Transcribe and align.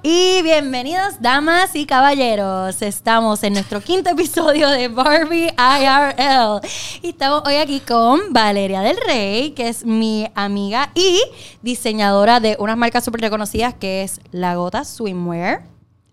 Y 0.00 0.42
bienvenidos, 0.42 1.20
damas 1.20 1.74
y 1.74 1.84
caballeros. 1.84 2.82
Estamos 2.82 3.42
en 3.42 3.54
nuestro 3.54 3.80
quinto 3.80 4.10
episodio 4.10 4.70
de 4.70 4.86
Barbie 4.86 5.52
IRL. 5.58 6.60
Y 7.02 7.08
estamos 7.08 7.42
hoy 7.44 7.56
aquí 7.56 7.80
con 7.80 8.32
Valeria 8.32 8.80
del 8.80 8.96
Rey, 8.96 9.50
que 9.50 9.68
es 9.68 9.84
mi 9.84 10.30
amiga 10.36 10.92
y 10.94 11.20
diseñadora 11.62 12.38
de 12.38 12.56
unas 12.60 12.76
marcas 12.76 13.04
súper 13.04 13.22
reconocidas, 13.22 13.74
que 13.74 14.04
es 14.04 14.20
La 14.30 14.54
Gota 14.54 14.84
Swimwear. 14.84 15.64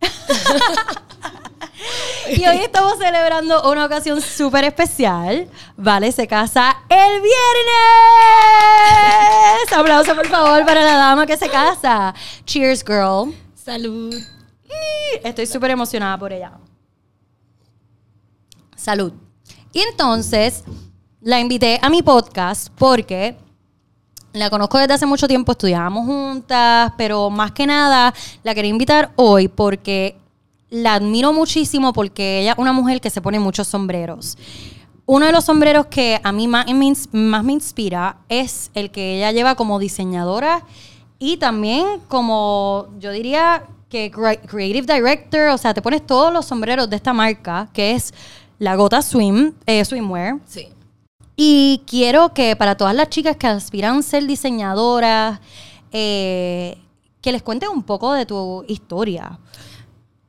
y 2.35 2.47
hoy 2.47 2.57
estamos 2.57 2.97
celebrando 2.97 3.69
una 3.69 3.85
ocasión 3.85 4.19
súper 4.19 4.63
especial. 4.63 5.47
Vale, 5.77 6.11
se 6.11 6.25
casa 6.25 6.75
el 6.89 7.21
viernes. 7.21 7.35
Aplauso, 9.77 10.15
por 10.15 10.27
favor, 10.27 10.65
para 10.65 10.81
la 10.81 10.95
dama 10.95 11.27
que 11.27 11.37
se 11.37 11.49
casa. 11.49 12.15
Cheers, 12.45 12.83
girl. 12.83 13.44
Salud. 13.65 14.13
Estoy 15.23 15.47
súper 15.47 15.71
emocionada 15.71 16.19
por 16.19 16.31
ella. 16.31 16.51
Salud. 18.75 19.11
Y 19.73 19.79
entonces 19.79 20.63
la 21.19 21.39
invité 21.39 21.79
a 21.81 21.89
mi 21.89 22.03
podcast 22.03 22.67
porque 22.77 23.35
la 24.33 24.51
conozco 24.51 24.77
desde 24.77 24.93
hace 24.93 25.07
mucho 25.07 25.27
tiempo, 25.27 25.53
estudiábamos 25.53 26.05
juntas, 26.05 26.93
pero 26.95 27.31
más 27.31 27.53
que 27.53 27.65
nada 27.65 28.13
la 28.43 28.53
quería 28.53 28.69
invitar 28.69 29.11
hoy 29.15 29.47
porque 29.47 30.15
la 30.69 30.93
admiro 30.93 31.33
muchísimo 31.33 31.91
porque 31.91 32.41
ella 32.41 32.51
es 32.51 32.59
una 32.59 32.71
mujer 32.71 33.01
que 33.01 33.09
se 33.09 33.19
pone 33.19 33.39
muchos 33.39 33.67
sombreros. 33.67 34.37
Uno 35.07 35.25
de 35.25 35.31
los 35.31 35.43
sombreros 35.43 35.87
que 35.87 36.21
a 36.23 36.31
mí 36.31 36.47
más 36.47 36.67
más 37.11 37.43
me 37.43 37.53
inspira 37.53 38.17
es 38.29 38.69
el 38.75 38.91
que 38.91 39.17
ella 39.17 39.31
lleva 39.31 39.55
como 39.55 39.79
diseñadora 39.79 40.63
y 41.19 41.37
también 41.37 42.01
como, 42.07 42.87
yo 42.99 43.11
diría 43.11 43.63
que 43.89 44.11
creative 44.11 44.93
director, 44.93 45.49
o 45.49 45.57
sea, 45.57 45.73
te 45.73 45.81
pones 45.81 46.05
todos 46.05 46.33
los 46.33 46.45
sombreros 46.45 46.89
de 46.89 46.95
esta 46.95 47.13
marca, 47.13 47.69
que 47.73 47.91
es 47.91 48.13
la 48.59 48.75
Gota 48.75 49.01
Swim, 49.01 49.53
eh, 49.65 49.83
Swimwear. 49.85 50.39
Sí. 50.45 50.69
Y 51.35 51.81
quiero 51.85 52.33
que 52.33 52.55
para 52.55 52.75
todas 52.75 52.95
las 52.95 53.09
chicas 53.09 53.35
que 53.37 53.47
aspiran 53.47 53.97
a 53.97 54.01
ser 54.01 54.25
diseñadoras, 54.25 55.39
eh, 55.91 56.77
que 57.21 57.31
les 57.31 57.41
cuentes 57.41 57.69
un 57.69 57.83
poco 57.83 58.13
de 58.13 58.25
tu 58.25 58.63
historia. 58.67 59.39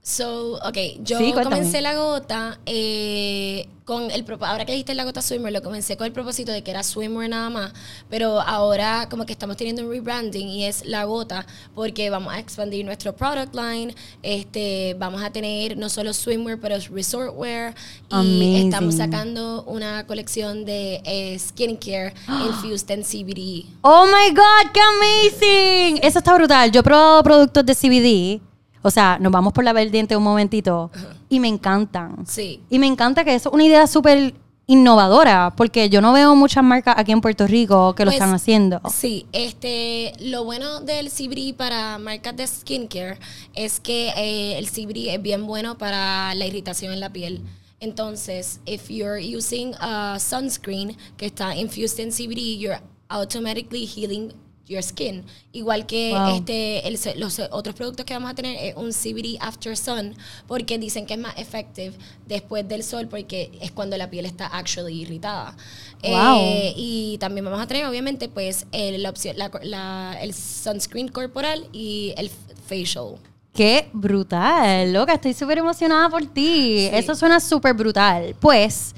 So, 0.06 0.52
ok, 0.62 1.02
yo 1.02 1.18
comencé 1.34 1.80
la 1.80 1.96
gota 1.96 2.60
eh, 2.64 3.68
con 3.84 4.08
el 4.12 4.24
ahora 4.38 4.64
que 4.64 4.70
dijiste 4.70 4.94
la 4.94 5.02
gota 5.02 5.20
swimmer, 5.20 5.52
lo 5.52 5.62
comencé 5.62 5.96
con 5.96 6.06
el 6.06 6.12
propósito 6.12 6.52
de 6.52 6.62
que 6.62 6.70
era 6.70 6.84
swimwear 6.84 7.28
nada 7.28 7.50
más, 7.50 7.72
pero 8.08 8.40
ahora 8.40 9.08
como 9.10 9.26
que 9.26 9.32
estamos 9.32 9.56
teniendo 9.56 9.82
un 9.82 9.90
rebranding 9.90 10.46
y 10.46 10.64
es 10.64 10.86
la 10.86 11.02
gota 11.06 11.44
porque 11.74 12.08
vamos 12.08 12.32
a 12.32 12.38
expandir 12.38 12.84
nuestro 12.84 13.16
product 13.16 13.52
line, 13.56 13.96
este, 14.22 14.94
vamos 14.96 15.24
a 15.24 15.30
tener 15.32 15.76
no 15.76 15.88
solo 15.88 16.14
swimwear 16.14 16.60
pero 16.60 16.76
resortwear 16.92 17.74
y 18.22 18.62
estamos 18.64 18.94
sacando 18.94 19.64
una 19.64 20.06
colección 20.06 20.64
de 20.64 21.02
eh, 21.04 21.36
skincare 21.36 22.14
infused 22.46 22.88
en 22.92 23.02
CBD. 23.02 23.66
Oh 23.80 24.06
my 24.06 24.32
god, 24.32 24.70
qué 24.72 24.80
amazing! 24.80 25.98
Eso 26.00 26.20
está 26.20 26.32
brutal. 26.34 26.70
Yo 26.70 26.78
he 26.78 26.84
probado 26.84 27.24
productos 27.24 27.66
de 27.66 27.74
CBD 27.74 28.55
o 28.82 28.90
sea, 28.90 29.18
nos 29.20 29.32
vamos 29.32 29.52
por 29.52 29.64
la 29.64 29.72
vertiente 29.72 30.16
un 30.16 30.22
momentito 30.22 30.90
y 31.28 31.40
me 31.40 31.48
encantan. 31.48 32.26
Sí. 32.26 32.60
Y 32.70 32.78
me 32.78 32.86
encanta 32.86 33.24
que 33.24 33.34
eso 33.34 33.48
es 33.48 33.54
una 33.54 33.64
idea 33.64 33.86
súper 33.86 34.34
innovadora, 34.68 35.54
porque 35.56 35.88
yo 35.88 36.00
no 36.00 36.12
veo 36.12 36.34
muchas 36.34 36.64
marcas 36.64 36.96
aquí 36.98 37.12
en 37.12 37.20
Puerto 37.20 37.46
Rico 37.46 37.94
que 37.94 38.04
lo 38.04 38.10
pues, 38.10 38.20
están 38.20 38.34
haciendo. 38.34 38.80
Sí, 38.92 39.26
este, 39.32 40.12
lo 40.20 40.44
bueno 40.44 40.80
del 40.80 41.10
Cibri 41.10 41.52
para 41.52 41.98
marcas 41.98 42.36
de 42.36 42.46
skincare 42.46 43.18
es 43.54 43.78
que 43.78 44.08
eh, 44.16 44.58
el 44.58 44.68
Cibri 44.68 45.08
es 45.08 45.22
bien 45.22 45.46
bueno 45.46 45.78
para 45.78 46.34
la 46.34 46.46
irritación 46.46 46.92
en 46.92 47.00
la 47.00 47.12
piel. 47.12 47.42
Entonces, 47.78 48.60
if 48.66 48.88
you're 48.88 49.20
using 49.20 49.74
a 49.78 50.18
sunscreen 50.18 50.96
que 51.16 51.26
está 51.26 51.54
infused 51.54 52.00
in 52.00 52.10
CBD, 52.10 52.58
you're 52.58 52.80
automatically 53.08 53.86
healing 53.86 54.32
your 54.68 54.82
skin. 54.82 55.24
Igual 55.52 55.86
que 55.86 56.14
este, 56.36 56.82
los 57.16 57.38
otros 57.50 57.74
productos 57.74 58.04
que 58.04 58.14
vamos 58.14 58.30
a 58.30 58.34
tener 58.34 58.56
es 58.62 58.74
un 58.76 58.92
CBD 58.92 59.38
After 59.40 59.76
Sun, 59.76 60.14
porque 60.46 60.78
dicen 60.78 61.06
que 61.06 61.14
es 61.14 61.20
más 61.20 61.36
effective 61.38 61.92
después 62.26 62.68
del 62.68 62.82
sol, 62.82 63.08
porque 63.08 63.50
es 63.60 63.70
cuando 63.70 63.96
la 63.96 64.10
piel 64.10 64.26
está 64.26 64.46
actually 64.46 65.02
irritada. 65.02 65.56
Eh, 66.02 66.72
y 66.76 67.16
también 67.18 67.44
vamos 67.44 67.60
a 67.60 67.66
tener, 67.66 67.86
obviamente, 67.86 68.28
pues 68.28 68.66
el, 68.72 69.02
la, 69.02 70.18
el 70.20 70.34
sunscreen 70.34 71.08
corporal 71.08 71.66
y 71.72 72.14
el 72.16 72.30
facial. 72.66 73.16
Qué 73.54 73.88
brutal, 73.94 74.92
loca, 74.92 75.14
estoy 75.14 75.32
súper 75.32 75.58
emocionada 75.58 76.10
por 76.10 76.26
ti. 76.26 76.90
Eso 76.92 77.14
suena 77.14 77.40
súper 77.40 77.72
brutal. 77.72 78.36
Pues 78.38 78.94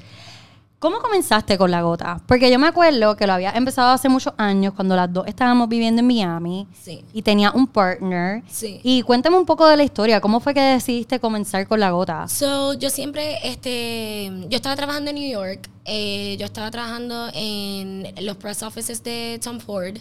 ¿Cómo 0.79 0.99
comenzaste 0.99 1.57
con 1.57 1.71
la 1.71 1.81
gota? 1.81 2.21
Porque 2.25 2.49
yo 2.49 2.57
me 2.57 2.67
acuerdo 2.67 3.17
que 3.17 3.27
lo 3.27 3.33
había 3.33 3.51
empezado 3.51 3.89
hace 3.89 4.07
muchos 4.07 4.33
años, 4.37 4.73
cuando 4.73 4.95
las 4.95 5.11
dos 5.11 5.27
estábamos 5.27 5.67
viviendo 5.67 5.99
en 5.99 6.07
Miami. 6.07 6.67
Sí. 6.71 7.03
Y 7.11 7.21
tenía 7.21 7.51
un 7.51 7.67
partner. 7.67 8.43
Sí. 8.47 8.79
Y 8.81 9.01
cuéntame 9.01 9.37
un 9.37 9.45
poco 9.45 9.67
de 9.67 9.75
la 9.75 9.83
historia. 9.83 10.21
¿Cómo 10.21 10.39
fue 10.39 10.53
que 10.53 10.61
decidiste 10.61 11.19
comenzar 11.19 11.67
con 11.67 11.81
la 11.81 11.91
gota? 11.91 12.29
So, 12.29 12.71
yo 12.75 12.89
siempre, 12.89 13.39
este, 13.43 14.31
yo 14.47 14.55
estaba 14.55 14.77
trabajando 14.77 15.09
en 15.09 15.17
New 15.17 15.29
York. 15.29 15.69
Eh, 15.83 16.37
yo 16.39 16.45
estaba 16.45 16.71
trabajando 16.71 17.29
en 17.33 18.13
los 18.21 18.37
press 18.37 18.63
offices 18.63 19.03
de 19.03 19.37
Tom 19.43 19.59
Ford 19.59 19.97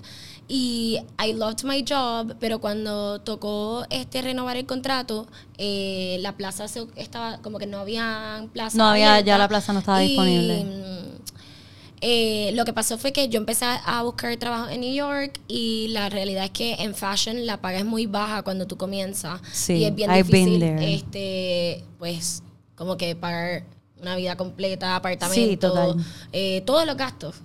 y 0.48 0.98
I 1.22 1.34
loved 1.34 1.64
my 1.64 1.84
job, 1.86 2.34
pero 2.40 2.58
cuando 2.58 3.20
tocó 3.20 3.84
este 3.90 4.22
renovar 4.22 4.56
el 4.56 4.64
contrato, 4.64 5.26
eh, 5.58 6.16
la 6.20 6.36
plaza 6.36 6.64
estaba 6.96 7.38
como 7.42 7.58
que 7.58 7.66
no 7.66 7.78
había 7.78 8.46
plaza. 8.54 8.78
No 8.78 8.88
había, 8.88 9.20
ya 9.20 9.36
la 9.36 9.46
plaza 9.46 9.74
no 9.74 9.80
estaba 9.80 10.00
disponible. 10.00 10.66
Eh, 12.00 12.52
lo 12.54 12.64
que 12.64 12.72
pasó 12.72 12.96
fue 12.96 13.12
que 13.12 13.28
yo 13.28 13.38
empecé 13.38 13.66
a 13.66 14.02
buscar 14.02 14.36
trabajo 14.36 14.68
en 14.70 14.80
New 14.80 14.94
York 14.94 15.40
y 15.48 15.88
la 15.88 16.08
realidad 16.08 16.44
es 16.44 16.50
que 16.50 16.74
en 16.74 16.94
fashion 16.94 17.44
la 17.44 17.60
paga 17.60 17.78
es 17.78 17.84
muy 17.84 18.06
baja 18.06 18.42
cuando 18.42 18.66
tú 18.66 18.76
comienzas. 18.76 19.40
Sí, 19.52 19.74
y 19.74 19.84
es 19.84 19.94
bien 19.94 20.12
difícil, 20.12 20.62
este, 20.62 21.84
pues, 21.98 22.42
como 22.76 22.96
que 22.96 23.16
pagar 23.16 23.64
una 24.00 24.16
vida 24.16 24.36
completa, 24.36 24.96
apartamento, 24.96 25.96
eh, 26.32 26.62
todos 26.64 26.86
los 26.86 26.96
gastos. 26.96 27.36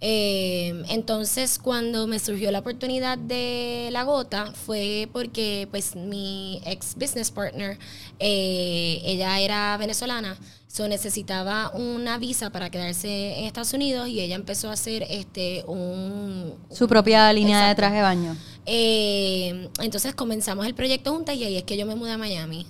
Eh, 0.00 0.82
entonces, 0.90 1.58
cuando 1.58 2.06
me 2.06 2.18
surgió 2.18 2.50
la 2.50 2.58
oportunidad 2.58 3.16
de 3.16 3.88
la 3.92 4.02
gota, 4.02 4.52
fue 4.52 5.08
porque 5.12 5.68
pues 5.70 5.96
mi 5.96 6.60
ex 6.66 6.94
business 6.96 7.30
partner, 7.30 7.78
eh, 8.18 9.00
ella 9.04 9.40
era 9.40 9.76
venezolana, 9.78 10.36
so 10.66 10.86
necesitaba 10.86 11.70
una 11.70 12.18
visa 12.18 12.50
para 12.50 12.68
quedarse 12.68 13.38
en 13.38 13.44
Estados 13.46 13.72
Unidos 13.72 14.08
y 14.08 14.20
ella 14.20 14.34
empezó 14.34 14.68
a 14.68 14.74
hacer 14.74 15.06
este 15.08 15.64
un 15.66 16.54
su 16.70 16.86
propia 16.86 17.32
línea 17.32 17.66
de 17.66 17.74
traje 17.74 17.96
de 17.96 18.02
baño. 18.02 18.36
Eh, 18.66 19.70
entonces 19.80 20.14
comenzamos 20.14 20.66
el 20.66 20.74
proyecto 20.74 21.14
juntas 21.14 21.36
y 21.36 21.44
ahí 21.44 21.56
es 21.56 21.64
que 21.64 21.78
yo 21.78 21.86
me 21.86 21.94
mudé 21.94 22.12
a 22.12 22.18
Miami. 22.18 22.66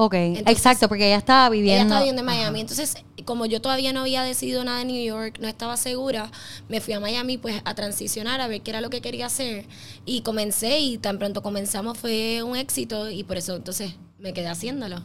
Ok, 0.00 0.14
exacto, 0.14 0.88
porque 0.88 1.08
ella 1.08 1.16
estaba 1.16 1.48
viviendo. 1.48 1.74
Ella 1.74 1.82
estaba 1.82 2.00
viviendo 2.02 2.20
en 2.20 2.26
Miami. 2.26 2.60
Entonces, 2.60 3.04
como 3.24 3.46
yo 3.46 3.60
todavía 3.60 3.92
no 3.92 4.02
había 4.02 4.22
decidido 4.22 4.62
nada 4.62 4.82
en 4.82 4.86
New 4.86 5.04
York, 5.04 5.38
no 5.40 5.48
estaba 5.48 5.76
segura, 5.76 6.30
me 6.68 6.80
fui 6.80 6.94
a 6.94 7.00
Miami 7.00 7.36
pues 7.36 7.60
a 7.64 7.74
transicionar, 7.74 8.40
a 8.40 8.46
ver 8.46 8.60
qué 8.60 8.70
era 8.70 8.80
lo 8.80 8.90
que 8.90 9.00
quería 9.00 9.26
hacer. 9.26 9.66
Y 10.04 10.20
comencé 10.20 10.78
y 10.78 10.98
tan 10.98 11.18
pronto 11.18 11.42
comenzamos 11.42 11.98
fue 11.98 12.44
un 12.44 12.56
éxito 12.56 13.10
y 13.10 13.24
por 13.24 13.38
eso 13.38 13.56
entonces 13.56 13.96
me 14.20 14.32
quedé 14.32 14.46
haciéndolo. 14.46 15.04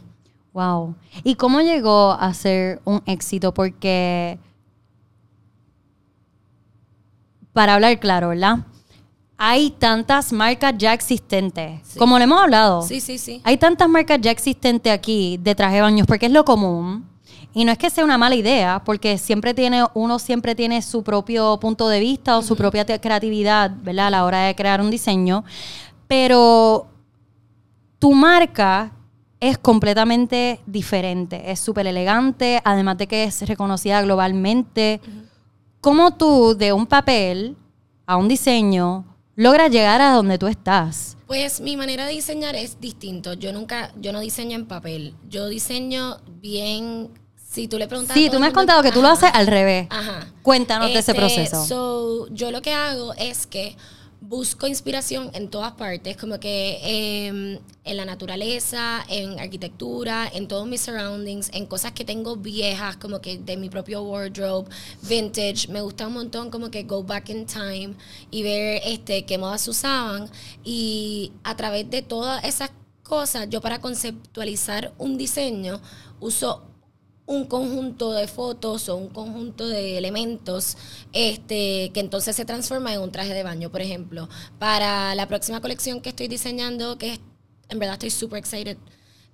Wow. 0.52 0.94
¿Y 1.24 1.34
cómo 1.34 1.60
llegó 1.60 2.12
a 2.12 2.32
ser 2.32 2.80
un 2.84 3.02
éxito? 3.04 3.52
Porque, 3.52 4.38
para 7.52 7.74
hablar 7.74 7.98
claro, 7.98 8.28
¿verdad? 8.28 8.58
Hay 9.36 9.70
tantas 9.70 10.32
marcas 10.32 10.74
ya 10.78 10.92
existentes. 10.92 11.96
Como 11.98 12.18
le 12.18 12.24
hemos 12.24 12.40
hablado. 12.40 12.82
Sí, 12.82 13.00
sí, 13.00 13.18
sí. 13.18 13.40
Hay 13.44 13.56
tantas 13.56 13.88
marcas 13.88 14.18
ya 14.20 14.30
existentes 14.30 14.92
aquí 14.92 15.38
de 15.42 15.54
traje 15.54 15.76
de 15.76 15.82
baños 15.82 16.06
porque 16.06 16.26
es 16.26 16.32
lo 16.32 16.44
común. 16.44 17.08
Y 17.52 17.64
no 17.64 17.70
es 17.70 17.78
que 17.78 17.88
sea 17.88 18.04
una 18.04 18.18
mala 18.18 18.34
idea, 18.34 18.82
porque 18.84 19.16
siempre 19.16 19.54
tiene, 19.54 19.84
uno 19.94 20.18
siempre 20.18 20.56
tiene 20.56 20.82
su 20.82 21.04
propio 21.04 21.58
punto 21.60 21.88
de 21.88 22.00
vista 22.00 22.36
o 22.36 22.42
su 22.42 22.56
propia 22.56 22.84
creatividad, 22.84 23.70
¿verdad? 23.82 24.08
A 24.08 24.10
la 24.10 24.24
hora 24.24 24.40
de 24.40 24.56
crear 24.56 24.80
un 24.80 24.90
diseño. 24.90 25.44
Pero 26.08 26.88
tu 28.00 28.12
marca 28.12 28.90
es 29.38 29.56
completamente 29.56 30.60
diferente. 30.66 31.50
Es 31.50 31.60
súper 31.60 31.86
elegante, 31.86 32.60
además 32.64 32.98
de 32.98 33.06
que 33.06 33.24
es 33.24 33.46
reconocida 33.46 34.02
globalmente. 34.02 35.00
¿Cómo 35.80 36.14
tú, 36.14 36.56
de 36.56 36.72
un 36.72 36.86
papel 36.86 37.56
a 38.04 38.16
un 38.16 38.26
diseño, 38.26 39.04
logras 39.36 39.70
llegar 39.70 40.00
a 40.00 40.12
donde 40.12 40.38
tú 40.38 40.46
estás? 40.46 41.16
Pues 41.26 41.60
mi 41.60 41.76
manera 41.76 42.06
de 42.06 42.12
diseñar 42.12 42.54
es 42.54 42.80
distinto. 42.80 43.34
Yo 43.34 43.52
nunca, 43.52 43.92
yo 43.96 44.12
no 44.12 44.20
diseño 44.20 44.56
en 44.56 44.66
papel. 44.66 45.14
Yo 45.28 45.48
diseño 45.48 46.18
bien. 46.40 47.10
Si 47.50 47.68
tú 47.68 47.78
le 47.78 47.86
preguntas. 47.86 48.14
Sí, 48.14 48.28
tú 48.30 48.40
me 48.40 48.48
has 48.48 48.52
contado 48.52 48.82
que 48.82 48.90
tú 48.90 49.00
lo 49.00 49.08
haces 49.08 49.30
al 49.32 49.46
revés. 49.46 49.86
Ajá. 49.90 50.26
Cuéntanos 50.42 50.88
de 50.88 50.98
ese 50.98 51.12
este, 51.12 51.14
proceso. 51.14 51.64
So, 51.64 52.28
yo 52.30 52.50
lo 52.50 52.62
que 52.62 52.72
hago 52.72 53.14
es 53.14 53.46
que 53.46 53.76
busco 54.28 54.66
inspiración 54.66 55.30
en 55.34 55.48
todas 55.48 55.72
partes, 55.72 56.16
como 56.16 56.40
que 56.40 56.78
em, 56.82 57.58
en 57.84 57.96
la 57.96 58.04
naturaleza, 58.04 59.04
en 59.08 59.38
arquitectura, 59.38 60.30
en 60.32 60.48
todos 60.48 60.66
mis 60.66 60.80
surroundings, 60.80 61.50
en 61.52 61.66
cosas 61.66 61.92
que 61.92 62.04
tengo 62.04 62.36
viejas, 62.36 62.96
como 62.96 63.20
que 63.20 63.38
de 63.38 63.56
mi 63.56 63.68
propio 63.68 64.02
wardrobe, 64.02 64.68
vintage. 65.02 65.68
Me 65.68 65.82
gusta 65.82 66.06
un 66.06 66.14
montón 66.14 66.50
como 66.50 66.70
que 66.70 66.84
go 66.84 67.02
back 67.02 67.28
in 67.28 67.46
time 67.46 67.94
y 68.30 68.42
ver 68.42 68.80
este 68.84 69.26
qué 69.26 69.36
modas 69.36 69.68
usaban. 69.68 70.30
Y 70.64 71.32
a 71.44 71.54
través 71.56 71.90
de 71.90 72.02
todas 72.02 72.42
esas 72.44 72.70
cosas, 73.02 73.48
yo 73.50 73.60
para 73.60 73.80
conceptualizar 73.80 74.94
un 74.98 75.18
diseño 75.18 75.80
uso 76.20 76.73
un 77.26 77.46
conjunto 77.46 78.12
de 78.12 78.28
fotos 78.28 78.88
o 78.88 78.96
un 78.96 79.08
conjunto 79.08 79.66
de 79.66 79.96
elementos 79.96 80.76
este, 81.12 81.90
que 81.94 82.00
entonces 82.00 82.36
se 82.36 82.44
transforma 82.44 82.92
en 82.92 83.00
un 83.00 83.12
traje 83.12 83.32
de 83.32 83.42
baño. 83.42 83.70
Por 83.70 83.80
ejemplo, 83.80 84.28
para 84.58 85.14
la 85.14 85.26
próxima 85.26 85.60
colección 85.60 86.00
que 86.00 86.10
estoy 86.10 86.28
diseñando, 86.28 86.98
que 86.98 87.20
en 87.68 87.78
verdad 87.78 87.94
estoy 87.94 88.10
súper 88.10 88.38
excited, 88.38 88.76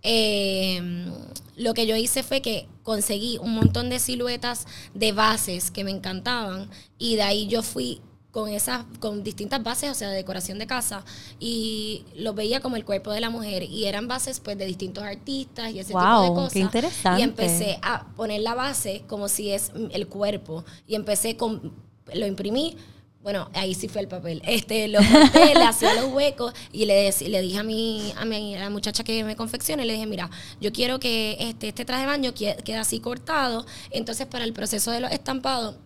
em, 0.03 1.13
lo 1.57 1.75
que 1.75 1.87
yo 1.87 1.97
hice 1.97 2.23
fue 2.23 2.41
que 2.41 2.69
conseguí 2.83 3.39
un 3.39 3.55
montón 3.55 3.91
de 3.91 3.99
siluetas 3.99 4.67
de 4.95 5.13
bases 5.13 5.71
que 5.71 5.85
me 5.85 5.91
encantaban 5.91 6.71
y 6.99 7.17
de 7.17 7.23
ahí 7.23 7.47
yo 7.49 7.63
fui 7.63 8.01
con 8.31 8.49
esas, 8.49 8.85
con 9.01 9.25
distintas 9.25 9.63
bases, 9.63 9.91
o 9.91 9.95
sea, 9.95 10.11
de 10.11 10.17
decoración 10.17 10.59
de 10.59 10.67
casa, 10.67 11.05
y 11.39 12.05
los 12.17 12.35
veía 12.35 12.61
como 12.61 12.77
el 12.77 12.85
cuerpo 12.85 13.11
de 13.13 13.21
la 13.21 13.31
mujer, 13.31 13.65
y 13.65 13.87
eran 13.87 14.09
bases 14.09 14.41
pues 14.41 14.57
de 14.57 14.67
distintos 14.67 15.03
artistas 15.05 15.73
y 15.73 15.81
ese 15.81 15.89
tipo 15.89 16.23
de 16.23 16.29
cosas. 16.29 16.53
Qué 16.53 16.61
interesante. 16.61 17.21
Y 17.21 17.25
empecé 17.25 17.79
a 17.83 18.07
poner 18.17 18.41
la 18.41 18.55
base 18.55 19.05
como 19.07 19.29
si 19.29 19.51
es 19.51 19.73
el 19.91 20.07
cuerpo, 20.07 20.65
y 20.87 20.95
empecé 20.95 21.37
con, 21.37 21.73
lo 22.15 22.27
imprimí, 22.27 22.77
bueno, 23.23 23.51
ahí 23.53 23.75
sí 23.75 23.89
fue 23.89 24.01
el 24.01 24.09
papel. 24.09 24.43
Este, 24.51 24.89
lo 24.89 24.99
corté, 24.99 25.55
le 25.55 25.65
hacía 25.65 25.95
los 25.95 26.13
huecos 26.13 26.55
y 26.73 26.87
le, 26.87 27.13
le 27.29 27.43
dije 27.43 27.59
a 27.59 27.63
mi, 27.63 28.13
a 28.17 28.25
mi 28.25 28.57
a 28.57 28.61
la 28.61 28.71
muchacha 28.71 29.05
que 29.05 29.23
me 29.25 29.37
confecciona, 29.37 29.85
le 29.85 29.93
dije, 29.93 30.07
mira, 30.07 30.31
yo 30.61 30.73
quiero 30.73 30.99
que 30.99 31.37
este, 31.39 31.69
este 31.69 31.85
traje 31.85 32.03
de 32.03 32.07
baño 32.07 32.33
quede 32.33 32.77
así 32.77 33.01
cortado. 33.01 33.67
Entonces, 33.91 34.27
para 34.27 34.45
el 34.45 34.53
proceso 34.53 34.91
de 34.91 35.01
los 35.01 35.13
estampados, 35.13 35.77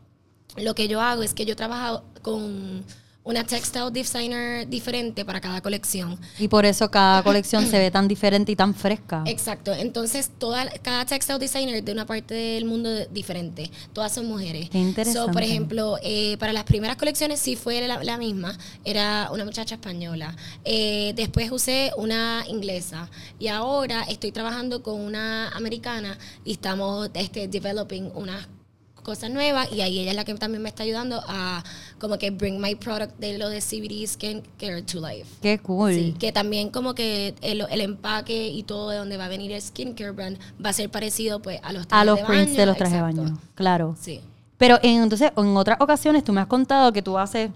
lo 0.56 0.74
que 0.74 0.88
yo 0.88 1.00
hago 1.00 1.22
es 1.22 1.34
que 1.34 1.44
yo 1.44 1.56
trabajo 1.56 2.04
con 2.22 2.84
una 3.24 3.42
textile 3.42 3.90
designer 3.90 4.68
diferente 4.68 5.24
para 5.24 5.40
cada 5.40 5.62
colección. 5.62 6.18
Y 6.38 6.48
por 6.48 6.66
eso 6.66 6.90
cada 6.90 7.22
colección 7.22 7.66
se 7.66 7.78
ve 7.78 7.90
tan 7.90 8.06
diferente 8.06 8.52
y 8.52 8.56
tan 8.56 8.74
fresca. 8.74 9.24
Exacto. 9.26 9.72
Entonces, 9.72 10.30
toda, 10.38 10.68
cada 10.82 11.06
textile 11.06 11.38
designer 11.38 11.82
de 11.82 11.90
una 11.92 12.04
parte 12.06 12.34
del 12.34 12.66
mundo 12.66 12.90
diferente. 13.06 13.70
Todas 13.94 14.12
son 14.12 14.26
mujeres. 14.26 14.68
Qué 14.68 14.78
interesante. 14.78 15.32
por 15.32 15.42
ejemplo, 15.42 15.96
eh, 16.02 16.36
para 16.38 16.52
las 16.52 16.64
primeras 16.64 16.96
colecciones 16.96 17.40
sí 17.40 17.56
fue 17.56 17.86
la, 17.88 18.18
misma. 18.18 18.56
Era 18.84 19.30
una 19.32 19.44
muchacha 19.46 19.76
española. 19.76 20.36
Eh, 20.64 21.14
después 21.16 21.50
usé 21.50 21.92
una 21.96 22.44
inglesa. 22.46 23.08
Y 23.38 23.48
ahora 23.48 24.02
estoy 24.02 24.32
trabajando 24.32 24.82
con 24.82 25.00
una 25.00 25.48
americana 25.48 26.18
y 26.44 26.52
estamos 26.52 27.08
este, 27.14 27.48
developing 27.48 28.10
unas 28.14 28.46
cosas 29.04 29.30
nuevas 29.30 29.70
y 29.70 29.82
ahí 29.82 30.00
ella 30.00 30.10
es 30.10 30.16
la 30.16 30.24
que 30.24 30.34
también 30.34 30.62
me 30.62 30.68
está 30.68 30.82
ayudando 30.82 31.22
a 31.28 31.62
como 32.00 32.18
que 32.18 32.30
bring 32.30 32.60
my 32.60 32.74
product 32.74 33.16
de 33.20 33.38
lo 33.38 33.48
de 33.48 33.60
CBD 33.60 34.04
Skincare 34.06 34.82
to 34.82 35.00
life. 35.00 35.26
Qué 35.40 35.60
cool. 35.60 36.16
que 36.18 36.32
también 36.32 36.70
como 36.70 36.96
que 36.96 37.36
el, 37.40 37.60
empaque 37.80 38.48
y 38.48 38.64
todo 38.64 38.90
de 38.90 38.96
donde 38.96 39.16
va 39.16 39.26
a 39.26 39.28
venir 39.28 39.52
el 39.52 39.62
skincare 39.62 40.10
brand 40.10 40.38
va 40.64 40.70
a 40.70 40.72
ser 40.72 40.90
parecido 40.90 41.40
pues 41.40 41.60
a 41.62 41.72
los 41.72 41.86
trajes 41.86 42.02
a 42.02 42.04
los 42.04 42.20
prints 42.20 42.56
de 42.56 42.66
los 42.66 42.76
trajes 42.76 42.96
de 42.96 43.02
baño, 43.02 43.38
claro. 43.54 43.96
Sí. 44.00 44.20
Pero 44.56 44.78
en, 44.82 45.02
entonces 45.02 45.30
en 45.36 45.56
otras 45.56 45.80
ocasiones 45.80 46.24
tú 46.24 46.32
me 46.32 46.40
has 46.40 46.46
contado 46.46 46.92
que 46.92 47.02
tú 47.02 47.18
haces 47.18 47.50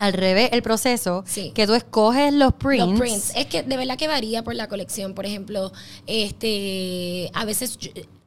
al 0.00 0.14
revés 0.14 0.48
el 0.52 0.62
proceso, 0.62 1.22
sí. 1.26 1.52
que 1.54 1.66
tú 1.66 1.74
escoges 1.74 2.32
los 2.32 2.54
prints. 2.54 2.86
Los 2.86 2.98
prints. 2.98 3.32
Es 3.36 3.46
que 3.46 3.62
de 3.62 3.76
verdad 3.76 3.98
que 3.98 4.08
varía 4.08 4.42
por 4.42 4.54
la 4.54 4.66
colección. 4.66 5.14
Por 5.14 5.26
ejemplo, 5.26 5.72
este 6.06 7.30
a 7.34 7.44
veces 7.44 7.78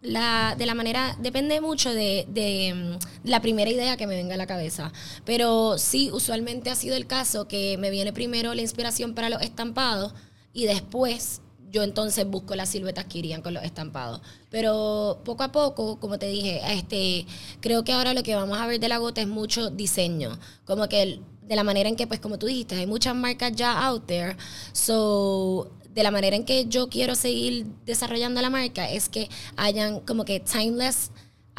la, 0.03 0.55
de 0.55 0.65
la 0.67 0.75
manera, 0.75 1.17
depende 1.19 1.59
mucho 1.61 1.91
de, 1.91 2.27
de, 2.29 2.73
mm, 2.75 3.27
la 3.27 3.41
primera 3.41 3.71
idea 3.71 3.97
que 3.97 4.05
me 4.05 4.15
venga 4.15 4.35
a 4.35 4.37
la 4.37 4.45
cabeza. 4.45 4.93
Pero 5.25 5.79
sí, 5.79 6.11
usualmente 6.11 6.69
ha 6.69 6.75
sido 6.75 6.95
el 6.95 7.07
caso 7.07 7.47
que 7.47 7.77
me 7.79 7.89
viene 7.89 8.13
primero 8.13 8.53
la 8.53 8.61
inspiración 8.61 9.15
para 9.15 9.29
los 9.29 9.41
estampados 9.41 10.13
y 10.53 10.65
después 10.65 11.41
yo 11.71 11.81
entonces 11.81 12.27
busco 12.27 12.55
las 12.55 12.69
siluetas 12.69 13.05
que 13.05 13.17
irían 13.17 13.41
con 13.41 13.55
los 13.55 13.63
estampados. 13.63 14.21
Pero 14.51 15.21
poco 15.25 15.41
a 15.41 15.51
poco, 15.51 15.99
como 15.99 16.19
te 16.19 16.27
dije, 16.27 16.61
este, 16.71 17.25
creo 17.61 17.83
que 17.83 17.93
ahora 17.93 18.13
lo 18.13 18.21
que 18.21 18.35
vamos 18.35 18.59
a 18.59 18.67
ver 18.67 18.79
de 18.79 18.89
la 18.89 18.99
gota 18.99 19.21
es 19.21 19.27
mucho 19.27 19.71
diseño. 19.71 20.37
Como 20.65 20.87
que 20.87 21.19
de 21.47 21.55
la 21.55 21.63
manera 21.63 21.89
en 21.89 21.95
que, 21.95 22.07
pues 22.07 22.19
como 22.19 22.37
tú 22.37 22.47
dijiste, 22.47 22.75
hay 22.75 22.87
muchas 22.87 23.15
marcas 23.15 23.53
ya 23.53 23.85
out 23.85 24.05
there. 24.05 24.35
So, 24.71 25.71
de 25.93 26.03
la 26.03 26.11
manera 26.11 26.35
en 26.35 26.45
que 26.45 26.65
yo 26.65 26.89
quiero 26.89 27.15
seguir 27.15 27.67
desarrollando 27.85 28.41
la 28.41 28.49
marca 28.49 28.89
es 28.89 29.09
que 29.09 29.29
hayan 29.55 29.99
como 29.99 30.25
que 30.25 30.39
timeless 30.39 31.11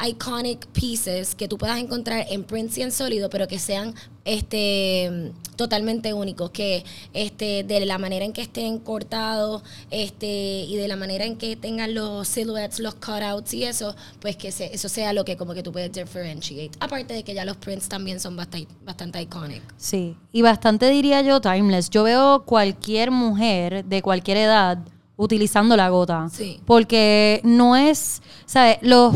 iconic 0.03 0.67
pieces 0.67 1.35
que 1.35 1.47
tú 1.47 1.57
puedas 1.57 1.79
encontrar 1.79 2.25
en 2.29 2.43
prints 2.43 2.77
y 2.77 2.81
en 2.81 2.91
sólido, 2.91 3.29
pero 3.29 3.47
que 3.47 3.59
sean 3.59 3.93
este 4.25 5.31
totalmente 5.55 6.13
únicos, 6.13 6.51
que 6.51 6.83
este 7.13 7.63
de 7.63 7.85
la 7.85 7.97
manera 7.97 8.25
en 8.25 8.33
que 8.33 8.41
estén 8.41 8.79
cortados, 8.79 9.63
este 9.91 10.65
y 10.67 10.75
de 10.75 10.87
la 10.87 10.95
manera 10.97 11.23
en 11.23 11.37
que 11.37 11.55
tengan 11.55 11.93
los 11.93 12.27
silhouettes, 12.27 12.79
los 12.79 12.95
cutouts 12.95 13.53
y 13.53 13.63
eso, 13.63 13.95
pues 14.19 14.35
que 14.35 14.49
eso 14.49 14.89
sea 14.89 15.13
lo 15.13 15.23
que 15.23 15.37
como 15.37 15.53
que 15.53 15.63
tú 15.63 15.71
puedes 15.71 15.91
differentiate. 15.93 16.77
Aparte 16.81 17.13
de 17.13 17.23
que 17.23 17.33
ya 17.33 17.45
los 17.45 17.55
prints 17.57 17.87
también 17.87 18.19
son 18.19 18.35
bastante, 18.35 18.67
bastante 18.83 19.21
iconic. 19.21 19.61
Sí, 19.77 20.17
y 20.33 20.41
bastante 20.41 20.89
diría 20.89 21.21
yo 21.21 21.39
timeless. 21.39 21.89
Yo 21.89 22.03
veo 22.03 22.43
cualquier 22.43 23.11
mujer 23.11 23.85
de 23.85 24.01
cualquier 24.01 24.37
edad 24.37 24.79
utilizando 25.17 25.77
la 25.77 25.87
gota. 25.89 26.27
Sí. 26.29 26.59
Porque 26.65 27.39
no 27.43 27.75
es, 27.75 28.21
¿sabes? 28.45 28.77
Los 28.81 29.15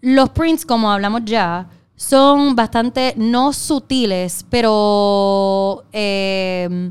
los 0.00 0.30
prints, 0.30 0.64
como 0.64 0.90
hablamos 0.90 1.22
ya, 1.24 1.68
son 1.96 2.56
bastante 2.56 3.12
no 3.16 3.52
sutiles, 3.52 4.44
pero 4.48 5.84
eh, 5.92 6.90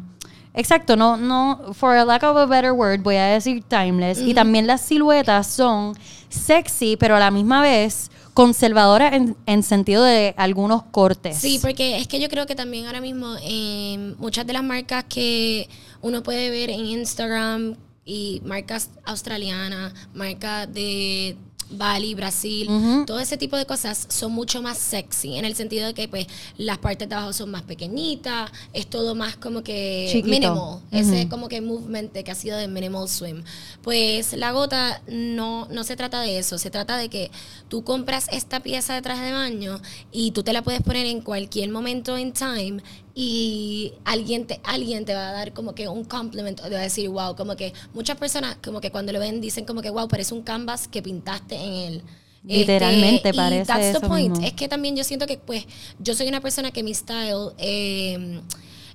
exacto, 0.53 0.95
no, 0.95 1.17
no, 1.17 1.73
for 1.73 1.95
a 1.95 2.05
lack 2.05 2.23
of 2.23 2.37
a 2.37 2.45
better 2.45 2.71
word, 2.71 3.01
voy 3.01 3.15
a 3.15 3.25
decir 3.25 3.63
timeless. 3.63 4.19
Y 4.21 4.33
también 4.33 4.67
las 4.67 4.81
siluetas 4.81 5.47
son 5.47 5.95
sexy, 6.29 6.95
pero 6.95 7.15
a 7.15 7.19
la 7.19 7.31
misma 7.31 7.61
vez 7.61 8.11
conservadoras 8.35 9.13
en, 9.13 9.35
en, 9.47 9.63
sentido 9.63 10.03
de 10.03 10.33
algunos 10.37 10.83
cortes. 10.83 11.37
Sí, 11.37 11.59
porque 11.59 11.97
es 11.97 12.07
que 12.07 12.19
yo 12.19 12.29
creo 12.29 12.45
que 12.45 12.55
también 12.55 12.85
ahora 12.85 13.01
mismo 13.01 13.35
eh, 13.41 14.15
muchas 14.19 14.45
de 14.45 14.53
las 14.53 14.63
marcas 14.63 15.05
que 15.09 15.67
uno 16.01 16.23
puede 16.23 16.49
ver 16.49 16.69
en 16.69 16.85
Instagram 16.85 17.75
y 18.05 18.41
marcas 18.45 18.91
australianas, 19.03 19.93
marcas 20.13 20.71
de 20.73 21.35
Bali, 21.71 22.15
Brasil, 22.15 22.67
todo 23.05 23.19
ese 23.19 23.37
tipo 23.37 23.55
de 23.55 23.65
cosas 23.65 24.07
son 24.09 24.31
mucho 24.31 24.61
más 24.61 24.77
sexy, 24.77 25.35
en 25.35 25.45
el 25.45 25.55
sentido 25.55 25.87
de 25.87 25.93
que 25.93 26.07
pues 26.07 26.27
las 26.57 26.77
partes 26.79 27.07
de 27.07 27.15
abajo 27.15 27.33
son 27.33 27.51
más 27.51 27.61
pequeñitas, 27.61 28.51
es 28.73 28.87
todo 28.87 29.15
más 29.15 29.37
como 29.37 29.63
que 29.63 30.21
minimal, 30.25 30.79
ese 30.91 31.29
como 31.29 31.47
que 31.47 31.61
movement 31.61 32.11
que 32.11 32.31
ha 32.31 32.35
sido 32.35 32.57
de 32.57 32.67
minimal 32.67 33.07
swim. 33.07 33.43
Pues 33.83 34.33
la 34.33 34.51
gota 34.51 35.01
no, 35.07 35.67
no 35.69 35.83
se 35.83 35.95
trata 35.95 36.21
de 36.21 36.39
eso, 36.39 36.57
se 36.57 36.71
trata 36.71 36.97
de 36.97 37.09
que 37.09 37.29
tú 37.67 37.83
compras 37.83 38.27
esta 38.31 38.61
pieza 38.61 38.95
de 38.95 39.01
traje 39.01 39.25
de 39.25 39.31
baño 39.33 39.79
y 40.11 40.31
tú 40.31 40.43
te 40.43 40.53
la 40.53 40.63
puedes 40.63 40.81
poner 40.81 41.05
en 41.05 41.21
cualquier 41.21 41.69
momento 41.69 42.17
en 42.17 42.33
time 42.33 42.81
y 43.21 43.93
alguien 44.05 44.47
te, 44.47 44.61
alguien 44.63 45.03
te 45.03 45.13
va 45.13 45.27
a 45.27 45.33
dar 45.33 45.51
como 45.53 45.75
que 45.75 45.89
un 45.89 46.05
compliment, 46.05 46.57
te 46.61 46.69
va 46.69 46.79
a 46.79 46.83
decir, 46.83 47.09
wow, 47.09 47.35
como 47.35 47.57
que 47.57 47.73
muchas 47.93 48.17
personas 48.17 48.57
como 48.63 48.79
que 48.79 48.91
cuando 48.91 49.11
lo 49.11 49.19
ven 49.19 49.41
dicen 49.41 49.65
como 49.65 49.81
que, 49.81 49.89
wow, 49.89 50.07
parece 50.07 50.33
un 50.33 50.41
canvas 50.41 50.87
que 50.87 51.01
pintaste 51.01 51.58
en 51.59 51.93
él. 51.93 52.03
Literalmente 52.43 53.29
este, 53.29 53.33
parece. 53.33 53.65
that's 53.65 53.99
the 53.99 54.07
point. 54.07 54.37
Es 54.43 54.53
que 54.53 54.67
también 54.67 54.95
yo 54.95 55.03
siento 55.03 55.27
que, 55.27 55.37
pues, 55.37 55.65
yo 55.99 56.15
soy 56.15 56.27
una 56.27 56.41
persona 56.41 56.71
que 56.71 56.83
mi 56.83 56.93
style 56.93 57.51
eh, 57.57 58.41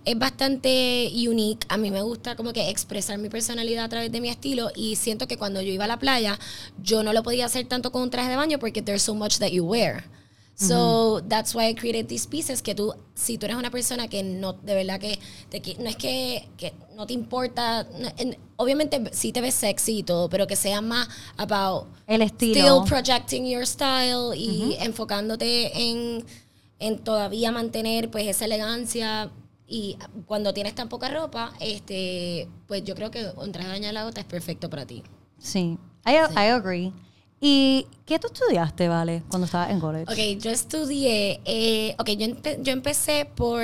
es 0.04 0.18
bastante 0.18 1.10
unique. 1.28 1.66
A 1.68 1.76
mí 1.76 1.90
me 1.90 2.02
gusta 2.02 2.36
como 2.36 2.52
que 2.52 2.70
expresar 2.70 3.18
mi 3.18 3.28
personalidad 3.28 3.84
a 3.84 3.88
través 3.88 4.12
de 4.12 4.20
mi 4.20 4.28
estilo 4.28 4.70
y 4.74 4.96
siento 4.96 5.28
que 5.28 5.36
cuando 5.36 5.60
yo 5.60 5.72
iba 5.72 5.84
a 5.84 5.88
la 5.88 5.98
playa, 5.98 6.38
yo 6.82 7.02
no 7.02 7.12
lo 7.12 7.22
podía 7.22 7.46
hacer 7.46 7.66
tanto 7.66 7.92
con 7.92 8.02
un 8.02 8.10
traje 8.10 8.30
de 8.30 8.36
baño 8.36 8.58
porque 8.58 8.82
there's 8.82 9.02
so 9.02 9.14
much 9.14 9.38
that 9.38 9.50
you 9.50 9.64
wear. 9.64 10.04
So 10.56 11.20
that's 11.28 11.54
why 11.54 11.66
I 11.66 11.74
created 11.74 12.06
these 12.06 12.26
pieces 12.26 12.62
que 12.62 12.74
tú, 12.74 12.94
si 13.14 13.38
tú 13.38 13.46
eres 13.46 13.56
una 13.56 13.70
persona 13.70 14.06
que 14.06 14.22
no, 14.22 14.52
de 14.52 14.74
verdad 14.74 15.00
que, 15.00 15.18
no 15.78 15.88
es 15.88 15.96
que, 15.96 16.48
no 16.94 17.06
te 17.06 17.12
importa, 17.12 17.86
obviamente 18.56 19.02
sí 19.12 19.32
te 19.32 19.40
ves 19.40 19.54
sexy 19.54 19.98
y 19.98 20.02
todo, 20.04 20.28
pero 20.28 20.46
que 20.46 20.54
sea 20.54 20.80
más 20.80 21.08
about 21.36 21.88
el 22.06 22.22
estilo. 22.22 22.54
Still 22.54 22.88
projecting 22.88 23.46
your 23.46 23.66
style 23.66 24.32
y 24.36 24.76
enfocándote 24.78 25.72
en, 25.90 26.24
en 26.78 26.98
todavía 26.98 27.50
mantener 27.50 28.10
pues 28.10 28.28
esa 28.28 28.44
elegancia 28.44 29.32
y 29.66 29.96
cuando 30.26 30.54
tienes 30.54 30.74
tan 30.74 30.88
poca 30.88 31.08
ropa, 31.08 31.52
este, 31.58 32.48
pues 32.68 32.84
yo 32.84 32.94
creo 32.94 33.10
que 33.10 33.26
un 33.36 33.50
traje 33.50 33.80
de 33.80 33.92
la 33.92 34.04
gota 34.04 34.20
es 34.20 34.26
perfecto 34.26 34.70
para 34.70 34.86
ti. 34.86 35.02
Sí, 35.38 35.78
I, 36.06 36.12
I 36.12 36.50
agree. 36.50 36.92
¿Y 37.46 37.86
qué 38.06 38.18
tú 38.18 38.28
estudiaste, 38.32 38.88
Vale, 38.88 39.22
cuando 39.28 39.44
estabas 39.44 39.68
en 39.70 39.78
college? 39.78 40.10
Ok, 40.10 40.42
yo 40.42 40.50
estudié, 40.50 41.40
eh, 41.44 41.94
ok, 41.98 42.08
yo, 42.12 42.26
empe- 42.26 42.62
yo 42.62 42.72
empecé 42.72 43.26
por 43.26 43.62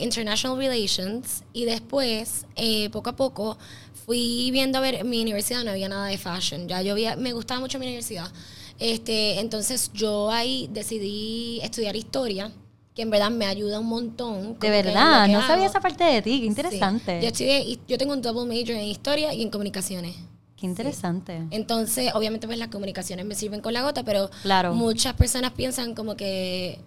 International 0.00 0.58
Relations 0.58 1.44
y 1.52 1.64
después, 1.64 2.44
eh, 2.56 2.90
poco 2.90 3.10
a 3.10 3.14
poco, 3.14 3.56
fui 4.04 4.50
viendo 4.50 4.78
a 4.78 4.80
ver, 4.80 5.04
mi 5.04 5.22
universidad 5.22 5.62
no 5.62 5.70
había 5.70 5.88
nada 5.88 6.06
de 6.06 6.18
fashion, 6.18 6.66
ya 6.66 6.82
yo 6.82 6.90
había, 6.90 7.14
me 7.14 7.32
gustaba 7.32 7.60
mucho 7.60 7.78
mi 7.78 7.86
universidad. 7.86 8.32
Este, 8.80 9.38
entonces 9.38 9.92
yo 9.94 10.30
ahí 10.32 10.68
decidí 10.72 11.60
estudiar 11.62 11.94
historia, 11.94 12.50
que 12.96 13.02
en 13.02 13.10
verdad 13.10 13.30
me 13.30 13.46
ayuda 13.46 13.78
un 13.78 13.86
montón. 13.86 14.58
de 14.58 14.70
verdad, 14.70 15.28
no 15.28 15.46
sabía 15.46 15.66
esa 15.66 15.78
parte 15.80 16.02
de 16.02 16.20
ti, 16.20 16.30
qué 16.32 16.38
Sí. 16.40 16.46
interesante. 16.46 17.20
Yo 17.22 17.28
estudié, 17.28 17.78
yo 17.86 17.96
tengo 17.96 18.12
un 18.12 18.22
double 18.22 18.46
major 18.52 18.74
en 18.74 18.86
historia 18.88 19.32
y 19.32 19.42
en 19.42 19.50
comunicaciones. 19.50 20.16
Qué 20.60 20.66
interesante. 20.66 21.40
Entonces, 21.50 22.12
obviamente, 22.14 22.46
pues 22.46 22.58
las 22.58 22.68
comunicaciones 22.68 23.24
me 23.24 23.34
sirven 23.34 23.60
con 23.62 23.72
la 23.72 23.82
gota, 23.82 24.02
pero 24.04 24.30
Claro. 24.42 24.74
muchas 24.74 25.14
personas 25.14 25.52
piensan 25.52 25.94
como 25.94 26.16
que, 26.16 26.78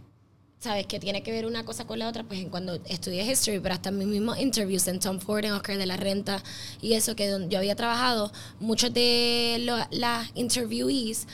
¿sabes? 0.60 0.86
Que 0.86 1.00
tiene 1.00 1.24
que 1.24 1.32
ver 1.32 1.46
una 1.48 1.66
cosa 1.66 1.86
con 1.86 1.98
la 2.00 2.08
otra, 2.08 2.24
pues 2.24 2.40
en 2.40 2.50
cuando 2.50 2.76
estudié 2.86 3.24
History, 3.30 3.60
pero 3.60 3.74
hasta 3.74 3.90
mis 3.92 4.08
mismos 4.08 4.40
interviews 4.40 4.88
en 4.88 5.00
Tom 5.00 5.20
Ford, 5.20 5.44
en 5.44 5.54
Oscar 5.54 5.78
de 5.78 5.86
la 5.88 5.98
Renta 5.98 6.44
y 6.82 6.94
eso, 6.94 7.16
que 7.16 7.28
donde 7.28 7.50
yo 7.50 7.58
había 7.58 7.76
trabajado, 7.76 8.32
muchos 8.60 8.94
de 8.94 9.58
lo- 9.66 9.76
las 9.90 10.30
interviewees, 10.36 11.28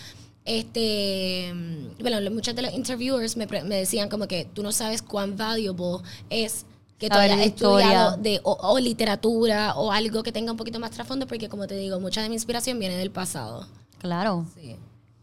este, 0.45 1.53
bueno, 1.99 2.19
lo- 2.21 2.31
muchos 2.31 2.55
de 2.55 2.61
los 2.63 2.73
interviewers 2.73 3.37
me, 3.37 3.45
me 3.45 3.75
decían 3.75 4.09
como 4.09 4.27
que 4.27 4.45
tú 4.45 4.63
no 4.63 4.71
sabes 4.71 5.01
cuán 5.01 5.37
valuable 5.37 6.07
es 6.29 6.65
que 6.99 7.07
tú 7.09 7.15
Saber 7.15 7.31
hayas 7.31 7.39
de 7.39 7.45
historia. 7.47 7.85
estudiado 7.85 8.17
de, 8.17 8.41
o, 8.43 8.51
o 8.61 8.77
literatura 8.79 9.73
o 9.75 9.91
algo 9.91 10.21
que 10.21 10.31
tenga 10.31 10.51
un 10.51 10.57
poquito 10.57 10.79
más 10.79 10.91
trasfondo, 10.91 11.25
porque 11.27 11.47
como 11.49 11.65
te 11.65 11.75
digo, 11.75 11.99
mucha 11.99 12.21
de 12.21 12.29
mi 12.29 12.35
inspiración 12.35 12.77
viene 12.77 12.97
del 12.97 13.09
pasado. 13.09 13.65
Claro. 13.99 14.45
Sí. 14.53 14.75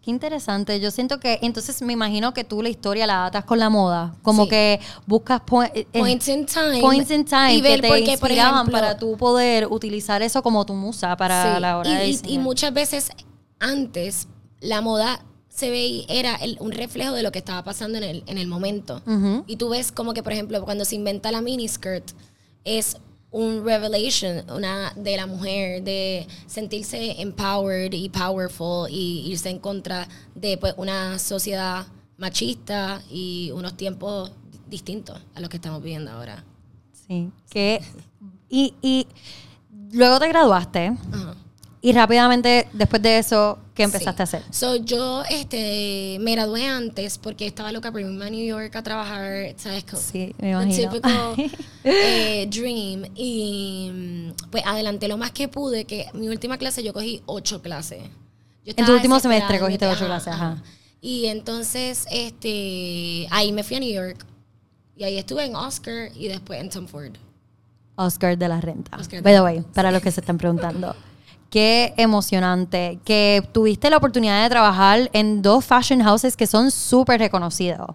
Qué 0.02 0.10
interesante. 0.12 0.78
Yo 0.80 0.90
siento 0.92 1.18
que, 1.18 1.40
entonces 1.42 1.82
me 1.82 1.92
imagino 1.92 2.32
que 2.32 2.44
tú 2.44 2.62
la 2.62 2.68
historia 2.68 3.06
la 3.08 3.26
atas 3.26 3.44
con 3.44 3.58
la 3.58 3.68
moda. 3.70 4.14
Como 4.22 4.44
Sí. 4.44 4.50
que 4.50 4.80
buscas 5.04 5.40
point- 5.42 5.72
eh, 5.74 5.86
eh, 5.92 5.98
Points 5.98 6.28
in 6.28 6.46
time. 6.46 6.80
points 6.80 7.10
in 7.10 7.24
time 7.24 7.54
y 7.54 7.56
que 7.56 7.62
ver 7.68 7.80
te 7.80 7.88
por 7.88 7.96
qué, 7.98 8.04
por 8.16 8.30
inspiraban 8.30 8.54
ejemplo, 8.54 8.72
para 8.72 8.96
tú 8.96 9.16
poder 9.16 9.66
utilizar 9.66 10.22
eso 10.22 10.42
como 10.44 10.64
tu 10.64 10.74
musa 10.74 11.16
para 11.16 11.56
sí, 11.56 11.60
la 11.60 11.76
hora 11.76 11.90
y, 11.90 11.96
de 11.96 12.28
y- 12.30 12.34
y 12.34 12.38
muchas 12.38 12.72
veces 12.72 13.10
antes 13.58 14.28
la 14.60 14.80
moda 14.80 15.24
se 15.56 15.70
veía, 15.70 16.04
era 16.08 16.34
el- 16.36 16.56
un 16.60 16.70
reflejo 16.72 17.14
de 17.14 17.22
lo 17.22 17.32
que 17.32 17.38
estaba 17.38 17.64
pasando 17.64 17.96
en 17.98 18.04
el, 18.04 18.22
en 18.26 18.36
el 18.38 18.46
momento. 18.46 19.02
Y 19.46 19.56
tú 19.56 19.70
ves 19.70 19.90
como 19.90 20.12
que, 20.12 20.22
por 20.22 20.32
ejemplo, 20.32 20.62
cuando 20.64 20.84
se 20.84 20.94
inventa 20.96 21.32
la 21.32 21.40
miniskirt, 21.40 22.10
es 22.64 22.98
un 23.30 23.64
revelation 23.64 24.48
una 24.50 24.92
de 24.96 25.16
la 25.16 25.26
mujer 25.26 25.82
de 25.82 26.26
sentirse 26.46 27.20
empowered 27.20 27.92
y 27.92 28.08
powerful 28.08 28.88
y 28.90 29.24
irse 29.30 29.50
en 29.50 29.58
contra 29.58 30.08
de 30.34 30.56
pues, 30.58 30.74
una 30.76 31.18
sociedad 31.18 31.86
machista 32.18 33.02
y 33.10 33.50
unos 33.54 33.76
tiempos 33.76 34.30
di- 34.52 34.58
distintos 34.68 35.18
a 35.34 35.40
los 35.40 35.48
que 35.50 35.56
estamos 35.56 35.82
viviendo 35.82 36.10
ahora. 36.12 36.44
Sí. 37.06 37.30
Que, 37.50 37.80
y, 38.48 38.74
y 38.82 39.06
luego 39.92 40.18
te 40.18 40.28
graduaste 40.28 40.92
Ajá. 41.12 41.34
Y 41.82 41.92
rápidamente 41.92 42.66
después 42.72 43.00
de 43.02 43.18
eso, 43.18 43.58
¿qué 43.74 43.84
empezaste 43.84 44.26
Sí. 44.26 44.36
a 44.36 44.38
hacer? 44.38 44.54
So, 44.54 44.76
yo 44.76 45.22
este, 45.30 46.18
me 46.20 46.32
gradué 46.32 46.66
antes 46.66 47.18
porque 47.18 47.46
estaba 47.46 47.70
loca 47.72 47.92
por 47.92 48.00
irme 48.00 48.24
a 48.26 48.30
New 48.30 48.44
York 48.44 48.74
a 48.74 48.82
trabajar, 48.82 49.54
¿sabes? 49.56 49.84
Co- 49.84 49.96
Sí, 49.96 50.34
me 50.38 50.50
imagino. 50.50 50.90
typical, 50.90 51.34
eh, 51.84 52.46
dream. 52.50 53.04
Y 53.14 53.90
mm, 53.92 54.50
pues 54.50 54.64
adelanté 54.66 55.06
lo 55.08 55.16
más 55.18 55.30
que 55.30 55.48
pude, 55.48 55.84
que 55.84 56.06
mi 56.14 56.28
última 56.28 56.56
clase 56.58 56.82
yo 56.82 56.92
cogí 56.92 57.22
ocho 57.26 57.62
clases. 57.62 58.02
Yo 58.64 58.74
tu 58.74 58.92
último 58.92 59.20
semestre 59.20 59.60
cogiste 59.60 59.86
ocho 59.86 60.06
clases, 60.06 60.32
ajá. 60.32 60.62
Y 61.00 61.26
entonces, 61.26 62.06
este, 62.10 63.28
ahí 63.30 63.52
me 63.52 63.62
fui 63.62 63.76
a 63.76 63.80
New 63.80 63.92
York. 63.94 64.26
Y 64.96 65.04
ahí 65.04 65.18
estuve 65.18 65.44
en 65.44 65.54
Oscar 65.54 66.08
y 66.16 66.26
después 66.26 66.58
en 66.60 66.70
Tom 66.70 66.86
Ford. 66.88 67.12
Oscar 67.96 68.36
de 68.36 68.48
la 68.48 68.60
Renta. 68.60 68.96
Oscar 68.96 69.22
By 69.22 69.34
the 69.34 69.40
way, 69.42 69.60
para 69.74 69.90
los 69.92 70.02
que 70.02 70.10
se 70.10 70.20
están 70.20 70.36
preguntando. 70.38 70.96
Qué 71.50 71.94
emocionante 71.96 72.98
que 73.04 73.48
tuviste 73.52 73.88
la 73.88 73.96
oportunidad 73.98 74.42
de 74.42 74.48
trabajar 74.50 75.08
en 75.12 75.42
dos 75.42 75.64
fashion 75.64 76.00
houses 76.02 76.36
que 76.36 76.46
son 76.46 76.70
súper 76.70 77.20
reconocidos. 77.20 77.88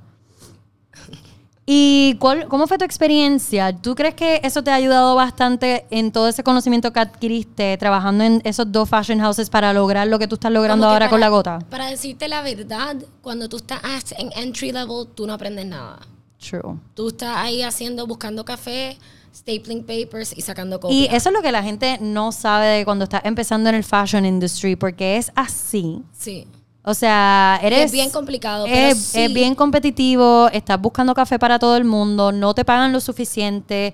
¿Y 1.65 2.15
cuál, 2.20 2.48
cómo 2.48 2.65
fue 2.67 2.77
tu 2.77 2.86
experiencia? 2.86 3.72
¿Tú 3.75 3.93
crees 3.96 4.15
que 4.15 4.41
eso 4.43 4.63
te 4.63 4.72
ha 4.72 4.75
ayudado 4.75 5.15
bastante 5.15 5.86
en 5.91 6.12
todo 6.12 6.27
ese 6.27 6.43
conocimiento 6.43 6.91
que 6.91 7.00
adquiriste 7.00 7.77
trabajando 7.77 8.24
en 8.24 8.41
esos 8.43 8.70
dos 8.72 8.89
fashion 8.89 9.20
houses 9.20 9.50
para 9.50 9.72
lograr 9.72 10.08
lo 10.08 10.17
que 10.17 10.27
tú 10.27 10.36
estás 10.36 10.51
logrando 10.51 10.88
ahora 10.89 11.08
con 11.08 11.20
para- 11.20 11.29
la 11.29 11.29
gota? 11.29 11.60
Para 11.70 11.86
decirte 11.86 12.27
la 12.27 12.41
verdad, 12.41 12.96
cuando 13.22 13.48
tú 13.48 13.58
estás 13.58 13.81
en 14.17 14.31
entry 14.36 14.72
level, 14.72 15.08
tú 15.13 15.27
no 15.27 15.34
aprendes 15.34 15.65
nada. 15.67 16.00
True. 16.39 16.79
Tú 16.96 17.10
estás 17.10 17.38
ahí 17.38 17.62
haciendo, 17.62 18.08
buscando 18.08 18.43
café, 18.43 18.98
stapling 19.36 19.84
papers 19.84 20.34
y 20.38 20.42
sacando 20.42 20.78
Y 20.78 20.80
copias. 20.80 21.14
eso 21.14 21.30
es 21.30 21.36
lo 21.36 21.42
que 21.42 21.52
la 21.52 21.64
gente 21.64 21.98
no 22.02 22.32
sabe 22.32 22.68
de 22.68 22.86
cuando 22.86 23.04
estás 23.06 23.22
empezando 23.26 23.70
en 23.70 23.76
el 23.76 23.84
fashion 23.84 24.26
industry, 24.26 24.76
porque 24.76 25.18
es 25.18 25.32
así. 25.36 26.02
Sí. 26.18 26.48
O 26.84 26.94
sea, 26.94 27.60
eres... 27.62 27.86
es 27.86 27.92
bien 27.92 28.10
complicado, 28.10 28.66
pero 28.66 28.88
Es, 28.90 28.98
sí. 28.98 29.22
es 29.22 29.34
bien 29.34 29.54
competitivo, 29.56 30.50
estás 30.52 30.82
buscando 30.82 31.14
café 31.14 31.38
para 31.38 31.60
todo 31.60 31.78
el 31.78 31.84
mundo, 31.86 32.32
no 32.32 32.54
te 32.56 32.66
pagan 32.66 32.92
lo 32.92 33.00
suficiente. 33.00 33.94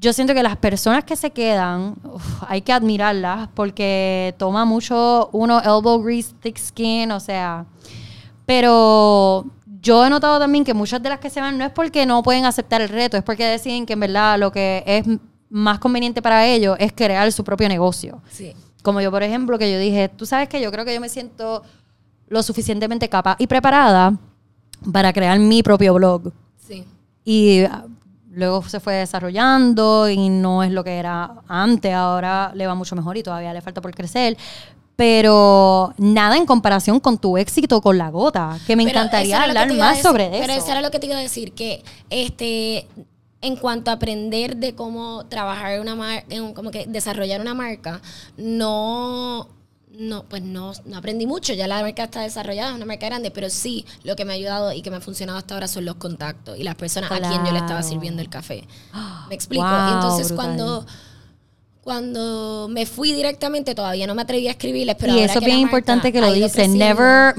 Yo 0.00 0.12
siento 0.12 0.34
que 0.34 0.42
las 0.42 0.56
personas 0.56 1.04
que 1.04 1.16
se 1.16 1.30
quedan, 1.30 1.94
uf, 2.04 2.42
hay 2.48 2.62
que 2.62 2.72
admirarlas 2.72 3.48
porque 3.54 4.34
toma 4.38 4.64
mucho 4.64 5.28
uno 5.32 5.60
elbow 5.60 6.02
grease, 6.02 6.32
thick 6.40 6.56
skin, 6.58 7.10
o 7.12 7.20
sea. 7.20 7.66
Pero 8.46 9.44
yo 9.88 10.04
he 10.04 10.10
notado 10.10 10.38
también 10.38 10.66
que 10.66 10.74
muchas 10.74 11.02
de 11.02 11.08
las 11.08 11.18
que 11.18 11.30
se 11.30 11.40
van 11.40 11.56
no 11.56 11.64
es 11.64 11.72
porque 11.72 12.04
no 12.04 12.22
pueden 12.22 12.44
aceptar 12.44 12.82
el 12.82 12.90
reto, 12.90 13.16
es 13.16 13.22
porque 13.22 13.46
deciden 13.46 13.86
que 13.86 13.94
en 13.94 14.00
verdad 14.00 14.38
lo 14.38 14.52
que 14.52 14.84
es 14.86 15.06
más 15.48 15.78
conveniente 15.78 16.20
para 16.20 16.46
ellos 16.46 16.76
es 16.78 16.92
crear 16.92 17.32
su 17.32 17.42
propio 17.42 17.70
negocio. 17.70 18.20
Sí. 18.30 18.52
Como 18.82 19.00
yo, 19.00 19.10
por 19.10 19.22
ejemplo, 19.22 19.58
que 19.58 19.72
yo 19.72 19.78
dije, 19.78 20.10
tú 20.10 20.26
sabes 20.26 20.50
que 20.50 20.60
yo 20.60 20.70
creo 20.70 20.84
que 20.84 20.92
yo 20.92 21.00
me 21.00 21.08
siento 21.08 21.62
lo 22.28 22.42
suficientemente 22.42 23.08
capaz 23.08 23.36
y 23.38 23.46
preparada 23.46 24.12
para 24.92 25.10
crear 25.14 25.38
mi 25.38 25.62
propio 25.62 25.94
blog. 25.94 26.32
Sí. 26.58 26.84
Y 27.24 27.62
ah, 27.62 27.86
luego 28.30 28.62
se 28.64 28.80
fue 28.80 28.92
desarrollando 28.92 30.10
y 30.10 30.28
no 30.28 30.62
es 30.64 30.70
lo 30.70 30.84
que 30.84 30.98
era 30.98 31.32
antes, 31.48 31.94
ahora 31.94 32.52
le 32.54 32.66
va 32.66 32.74
mucho 32.74 32.94
mejor 32.94 33.16
y 33.16 33.22
todavía 33.22 33.54
le 33.54 33.62
falta 33.62 33.80
por 33.80 33.94
crecer. 33.94 34.36
Pero 34.98 35.94
nada 35.96 36.36
en 36.36 36.44
comparación 36.44 36.98
con 36.98 37.18
tu 37.18 37.38
éxito 37.38 37.80
con 37.80 37.98
la 37.98 38.10
gota, 38.10 38.58
que 38.66 38.74
me 38.74 38.82
Pero 38.84 38.98
encantaría 38.98 39.36
eso 39.36 39.44
hablar 39.44 39.72
más 39.74 39.90
decir- 39.98 40.02
sobre 40.02 40.28
Pero 40.28 40.52
eso. 40.52 40.64
eso 40.64 40.70
era 40.72 40.80
lo 40.82 40.90
que 40.90 40.98
te 40.98 41.06
iba 41.06 41.16
a 41.16 41.20
decir, 41.20 41.52
que 41.52 41.84
este 42.10 42.88
en 43.40 43.54
cuanto 43.54 43.92
a 43.92 43.94
aprender 43.94 44.56
de 44.56 44.74
cómo 44.74 45.24
trabajar 45.26 45.78
una 45.80 45.94
marca, 45.94 46.26
como 46.52 46.72
que 46.72 46.86
desarrollar 46.88 47.40
una 47.40 47.54
marca, 47.54 48.02
no, 48.36 49.46
no, 49.96 50.24
pues 50.24 50.42
no, 50.42 50.72
no 50.84 50.96
aprendí 50.98 51.26
mucho. 51.26 51.52
Ya 51.54 51.68
la 51.68 51.80
marca 51.80 52.02
está 52.02 52.22
desarrollada, 52.22 52.70
es 52.70 52.74
una 52.74 52.84
marca 52.84 53.06
grande, 53.06 53.30
pero 53.30 53.50
sí 53.50 53.86
lo 54.02 54.16
que 54.16 54.24
me 54.24 54.32
ha 54.32 54.34
ayudado 54.34 54.72
y 54.72 54.82
que 54.82 54.90
me 54.90 54.96
ha 54.96 55.00
funcionado 55.00 55.38
hasta 55.38 55.54
ahora 55.54 55.68
son 55.68 55.84
los 55.84 55.94
contactos 55.94 56.58
y 56.58 56.64
las 56.64 56.74
personas 56.74 57.12
a 57.12 57.20
quien 57.20 57.44
yo 57.46 57.52
le 57.52 57.58
estaba 57.60 57.84
sirviendo 57.84 58.20
el 58.20 58.28
café. 58.28 58.66
¿Me 59.28 59.36
explico? 59.36 59.64
Wow, 59.64 59.94
Entonces 59.94 60.26
brutal. 60.32 60.44
cuando 60.46 60.86
cuando 61.88 62.68
me 62.70 62.84
fui 62.84 63.14
directamente 63.14 63.74
todavía 63.74 64.06
no 64.06 64.14
me 64.14 64.20
atreví 64.20 64.46
a 64.46 64.50
escribirles, 64.50 64.94
pero 65.00 65.14
y 65.16 65.20
eso 65.20 65.38
es 65.38 65.44
bien 65.46 65.56
marca 65.62 65.68
importante 65.70 66.12
que 66.12 66.20
lo 66.20 66.30
dicen. 66.30 66.76
Never 66.76 67.34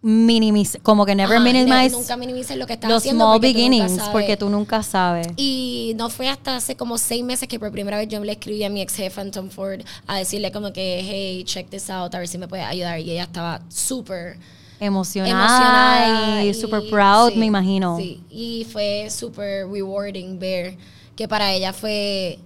minimize, 0.00 0.78
como 0.80 1.04
que 1.04 1.14
never 1.14 1.36
Ajá, 1.36 1.44
ne- 1.44 1.52
minimize 1.52 1.94
nunca 1.94 2.16
minimices 2.16 2.56
lo 2.56 2.66
que 2.66 2.72
estás 2.72 2.88
los 2.90 3.02
haciendo 3.02 3.24
small 3.26 3.38
porque 3.38 3.52
tú 3.52 3.58
nunca 3.58 3.68
beginnings, 3.68 3.96
sabes. 3.98 4.12
porque 4.12 4.36
tú 4.38 4.48
nunca 4.48 4.82
sabes. 4.82 5.28
Y 5.36 5.92
no 5.96 6.08
fue 6.08 6.30
hasta 6.30 6.56
hace 6.56 6.74
como 6.74 6.96
seis 6.96 7.22
meses 7.22 7.46
que 7.50 7.60
por 7.60 7.70
primera 7.70 7.98
vez 7.98 8.08
yo 8.08 8.18
le 8.24 8.32
escribí 8.32 8.64
a 8.64 8.70
mi 8.70 8.80
ex 8.80 8.94
jefa 8.94 9.30
Tom 9.30 9.50
Ford 9.50 9.82
a 10.06 10.16
decirle 10.16 10.50
como 10.52 10.72
que, 10.72 11.02
hey, 11.04 11.44
check 11.44 11.68
this 11.68 11.90
out, 11.90 12.14
a 12.14 12.18
ver 12.18 12.28
si 12.28 12.38
me 12.38 12.48
puede 12.48 12.62
ayudar. 12.62 12.98
Y 12.98 13.10
ella 13.10 13.24
estaba 13.24 13.60
súper 13.68 14.38
Emocionada, 14.80 16.06
emocionada. 16.06 16.44
y 16.46 16.54
super 16.54 16.82
proud, 16.88 17.32
sí, 17.34 17.38
me 17.38 17.44
imagino. 17.44 17.98
Sí, 17.98 18.22
y 18.30 18.66
fue 18.72 19.08
súper 19.10 19.66
rewarding 19.68 20.38
ver 20.38 20.78
que 21.14 21.28
para 21.28 21.52
ella 21.52 21.74
fue 21.74 22.38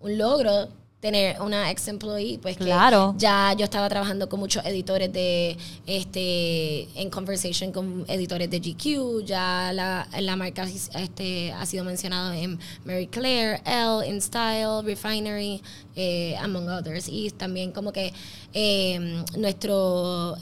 un 0.00 0.18
logro 0.18 0.68
tener 1.00 1.40
una 1.40 1.70
ex 1.70 1.88
employee 1.88 2.38
pues 2.38 2.58
que 2.58 2.64
Claro. 2.64 3.14
ya 3.16 3.54
yo 3.56 3.64
estaba 3.64 3.88
trabajando 3.88 4.28
con 4.28 4.38
muchos 4.38 4.62
editores 4.66 5.10
de 5.12 5.56
este 5.86 6.88
en 7.00 7.08
conversation 7.08 7.72
con 7.72 8.04
editores 8.06 8.50
de 8.50 8.60
GQ 8.60 9.24
ya 9.24 9.72
la, 9.72 10.06
la 10.20 10.36
marca 10.36 10.64
este 10.64 11.52
ha 11.52 11.64
sido 11.64 11.84
mencionado 11.84 12.32
en 12.34 12.58
Mary 12.84 13.06
Claire 13.06 13.62
Elle 13.64 14.06
In 14.08 14.20
Style 14.20 14.82
Refinery 14.84 15.62
eh, 15.96 16.36
among 16.36 16.68
others 16.68 17.08
y 17.08 17.30
también 17.30 17.72
como 17.72 17.92
que 17.92 18.12
eh, 18.52 19.22
nuestro 19.38 20.36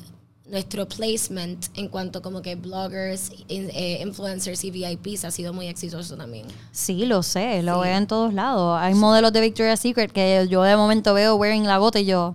nuestro 0.50 0.88
placement 0.88 1.66
en 1.74 1.88
cuanto 1.88 2.22
como 2.22 2.40
que 2.42 2.54
bloggers, 2.54 3.30
in- 3.48 3.70
eh, 3.74 4.00
influencers 4.02 4.64
y 4.64 4.70
VIPs 4.70 5.24
ha 5.24 5.30
sido 5.30 5.52
muy 5.52 5.66
exitoso 5.66 6.16
también. 6.16 6.46
Sí, 6.72 7.04
lo 7.06 7.22
sé, 7.22 7.62
lo 7.62 7.74
Sí. 7.82 7.88
veo 7.88 7.96
en 7.98 8.06
todos 8.06 8.32
lados. 8.32 8.78
Hay 8.80 8.94
modelos 8.94 9.32
de 9.32 9.40
Victoria's 9.42 9.80
Secret 9.80 10.10
que 10.10 10.46
yo 10.48 10.62
de 10.62 10.76
momento 10.76 11.12
veo 11.14 11.36
wearing 11.36 11.66
la 11.66 11.76
gota 11.78 12.00
y 12.00 12.06
yo, 12.06 12.34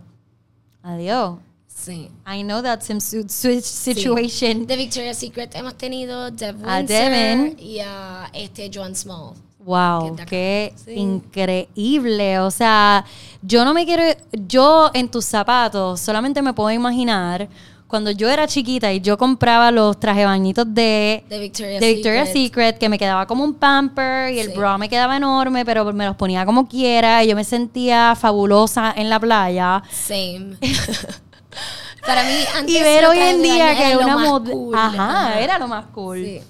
adiós. 0.83 1.37
Sí. 1.67 2.09
I 2.25 2.43
know 2.43 2.61
that 2.61 2.81
switch 2.81 3.63
situation. 3.63 4.65
De 4.67 4.75
Victoria's 4.77 5.17
Secret 5.17 5.53
hemos 5.55 5.75
tenido 5.75 6.31
Dev 6.31 6.55
A 6.65 6.81
Devin. 6.83 7.57
y 7.59 7.79
a 7.79 8.29
este 8.33 8.69
Joan 8.73 8.95
Small. 8.95 9.33
Wow, 9.65 10.15
qué. 10.27 10.73
Sí. 10.75 10.91
increíble. 10.93 12.39
O 12.39 12.51
sea, 12.51 13.05
yo 13.41 13.63
no 13.65 13.73
me 13.73 13.85
quiero, 13.85 14.03
yo 14.47 14.91
en 14.93 15.09
tus 15.09 15.25
zapatos 15.25 15.99
solamente 16.01 16.41
me 16.41 16.53
puedo 16.53 16.69
imaginar 16.71 17.47
cuando 17.93 18.09
yo 18.09 18.27
era 18.27 18.47
chiquita 18.47 18.91
y 18.91 19.01
yo 19.01 19.19
compraba 19.19 19.69
los 19.69 19.99
traje 19.99 20.25
bañitos 20.25 20.65
de, 20.73 21.23
De 21.29 21.37
Victoria's, 21.37 21.79
de 21.79 21.93
Victoria's 21.93 22.27
Secret. 22.29 22.45
Secret, 22.47 22.77
que 22.79 22.89
me 22.89 22.97
quedaba 22.97 23.27
como 23.27 23.43
un 23.43 23.53
pamper 23.53 24.33
y 24.33 24.39
el 24.39 24.47
Sí. 24.51 24.57
bra 24.57 24.79
me 24.79 24.89
quedaba 24.89 25.15
enorme, 25.15 25.63
pero 25.63 25.85
me 25.93 26.05
los 26.07 26.15
ponía 26.15 26.43
como 26.43 26.67
quiera 26.67 27.23
y 27.23 27.27
yo 27.27 27.35
me 27.35 27.43
sentía 27.43 28.15
fabulosa 28.19 28.91
en 28.97 29.11
la 29.11 29.19
playa. 29.19 29.83
Same. 29.91 30.57
Para 32.05 32.23
mí, 32.23 32.35
antes 32.57 32.75
Y 32.75 32.81
ver 32.81 33.05
hoy 33.05 33.19
en 33.19 33.43
día 33.43 33.75
que 33.77 33.87
era 33.91 33.97
una 33.99 34.15
más 34.17 34.27
mod- 34.27 34.51
cool. 34.51 34.75
Ajá, 34.75 35.39
era 35.39 35.59
lo 35.59 35.67
más 35.67 35.85
cool. 35.93 36.17
Sí. 36.17 36.41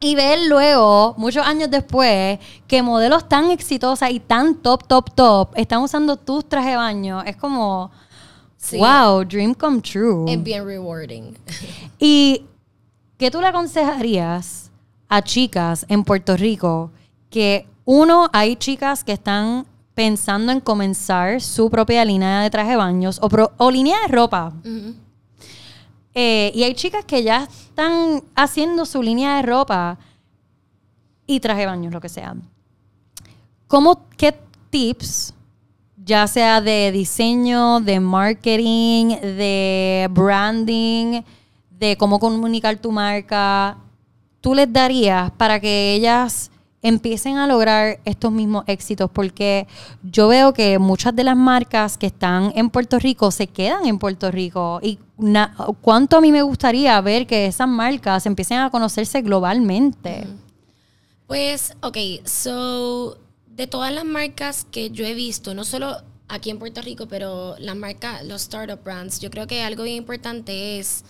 Y 0.00 0.14
ver 0.16 0.38
luego, 0.46 1.14
muchos 1.16 1.46
años 1.46 1.70
después, 1.70 2.38
que 2.68 2.82
modelos 2.82 3.26
tan 3.26 3.50
exitosas 3.50 4.10
y 4.10 4.20
tan 4.20 4.56
top, 4.56 4.86
top, 4.86 5.14
top 5.14 5.48
están 5.56 5.80
usando 5.80 6.16
tus 6.16 6.46
trajes 6.46 6.72
de 6.72 6.76
baño, 6.76 7.22
es 7.22 7.36
como, 7.36 7.90
Sí. 8.64 8.78
wow, 8.78 9.22
dream 9.24 9.52
come 9.54 9.80
true. 9.82 10.24
Es 10.32 10.42
bien 10.42 10.64
rewarding. 10.66 11.36
¿Y 11.98 12.46
qué 13.18 13.30
tú 13.30 13.40
le 13.42 13.48
aconsejarías 13.48 14.70
a 15.08 15.20
chicas 15.22 15.84
en 15.90 16.02
Puerto 16.02 16.34
Rico 16.36 16.90
que, 17.28 17.66
uno, 17.84 18.30
hay 18.32 18.56
chicas 18.56 19.04
que 19.04 19.12
están 19.12 19.66
pensando 19.94 20.50
en 20.50 20.60
comenzar 20.60 21.42
su 21.42 21.68
propia 21.68 22.02
línea 22.06 22.40
de 22.40 22.48
traje 22.48 22.70
de 22.70 22.76
baños 22.76 23.18
o, 23.20 23.28
pro- 23.28 23.52
o 23.58 23.70
línea 23.70 23.98
de 24.00 24.08
ropa? 24.08 24.52
Eh, 26.14 26.50
y 26.54 26.62
hay 26.62 26.74
chicas 26.74 27.04
que 27.04 27.22
ya 27.22 27.44
están 27.44 28.22
haciendo 28.34 28.86
su 28.86 29.02
línea 29.02 29.36
de 29.36 29.42
ropa 29.42 29.98
y 31.26 31.40
traje 31.40 31.60
de 31.60 31.66
baños, 31.66 31.92
lo 31.92 32.00
que 32.00 32.08
sea. 32.08 32.34
¿Cómo, 33.66 34.06
qué 34.16 34.34
tips, 34.70 35.33
ya 36.04 36.26
sea 36.26 36.60
de 36.60 36.92
diseño, 36.92 37.80
de 37.80 38.00
marketing, 38.00 39.16
de 39.20 40.08
branding, 40.10 41.22
de 41.70 41.96
cómo 41.96 42.18
comunicar 42.18 42.76
tu 42.76 42.92
marca, 42.92 43.78
tú 44.40 44.54
les 44.54 44.72
darías 44.72 45.30
para 45.32 45.58
que 45.60 45.94
ellas 45.94 46.50
empiecen 46.84 47.38
a 47.38 47.46
lograr 47.46 47.98
estos 48.04 48.30
mismos 48.30 48.64
éxitos? 48.66 49.10
Porque 49.10 49.66
yo 50.02 50.28
veo 50.28 50.52
que 50.52 50.78
muchas 50.78 51.16
de 51.16 51.24
las 51.24 51.36
marcas 51.36 51.96
que 51.96 52.06
están 52.06 52.52
en 52.54 52.68
Puerto 52.68 52.98
Rico 52.98 53.30
se 53.30 53.46
quedan 53.46 53.86
en 53.86 53.98
Puerto 53.98 54.30
Rico. 54.30 54.78
Y 54.82 54.98
cuánto 55.80 56.18
a 56.18 56.20
mí 56.20 56.30
me 56.30 56.42
gustaría 56.42 57.00
ver 57.00 57.26
que 57.26 57.46
esas 57.46 57.68
marcas 57.68 58.26
empiecen 58.26 58.58
a 58.58 58.70
conocerse 58.70 59.22
globalmente. 59.22 60.26
Pues, 61.26 61.74
ok, 61.80 61.96
so, 62.26 63.16
de 63.56 63.66
todas 63.66 63.92
las 63.92 64.04
marcas 64.04 64.66
que 64.70 64.90
yo 64.90 65.04
he 65.04 65.14
visto, 65.14 65.54
no 65.54 65.64
solo 65.64 66.02
aquí 66.28 66.50
en 66.50 66.58
Puerto 66.58 66.80
Rico, 66.82 67.06
pero 67.06 67.56
las 67.58 67.76
marcas, 67.76 68.24
los 68.24 68.42
startup 68.42 68.82
brands, 68.82 69.20
yo 69.20 69.30
creo 69.30 69.46
que 69.46 69.62
algo 69.62 69.84
bien 69.84 69.96
importante 69.96 70.78
es 70.78 71.04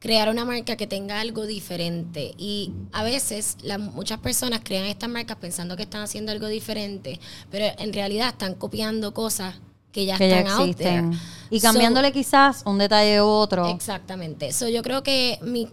crear 0.00 0.28
una 0.28 0.44
marca 0.44 0.76
que 0.76 0.86
tenga 0.86 1.20
algo 1.20 1.46
diferente. 1.46 2.34
Y 2.36 2.72
a 2.92 3.04
veces 3.04 3.56
las 3.62 3.78
muchas 3.78 4.18
personas 4.18 4.60
crean 4.62 4.84
estas 4.86 5.08
marcas 5.08 5.36
pensando 5.38 5.76
que 5.76 5.84
están 5.84 6.02
haciendo 6.02 6.32
algo 6.32 6.48
diferente, 6.48 7.20
pero 7.50 7.66
en 7.78 7.92
realidad 7.92 8.28
están 8.28 8.54
copiando 8.54 9.14
cosas 9.14 9.54
que 9.92 10.04
ya 10.04 10.18
que 10.18 10.28
ya 10.28 10.40
están 10.40 10.52
out 10.60 10.76
there. 10.76 10.98
existen. 10.98 11.20
Y 11.50 11.60
So, 11.60 11.68
cambiándole 11.68 12.12
quizás 12.12 12.62
un 12.66 12.78
detalle 12.78 13.22
u 13.22 13.26
otro. 13.26 13.68
Exactamente. 13.68 14.52
So, 14.52 14.68
yo 14.68 14.82
creo 14.82 15.02
que 15.02 15.38
mi 15.42 15.68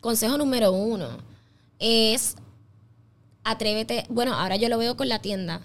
consejo 0.00 0.36
número 0.36 0.70
uno 0.70 1.08
es 1.78 2.36
atrévete. 3.44 4.04
Bueno, 4.08 4.34
ahora 4.34 4.56
yo 4.56 4.68
lo 4.68 4.78
veo 4.78 4.96
con 4.96 5.08
la 5.08 5.18
tienda. 5.20 5.60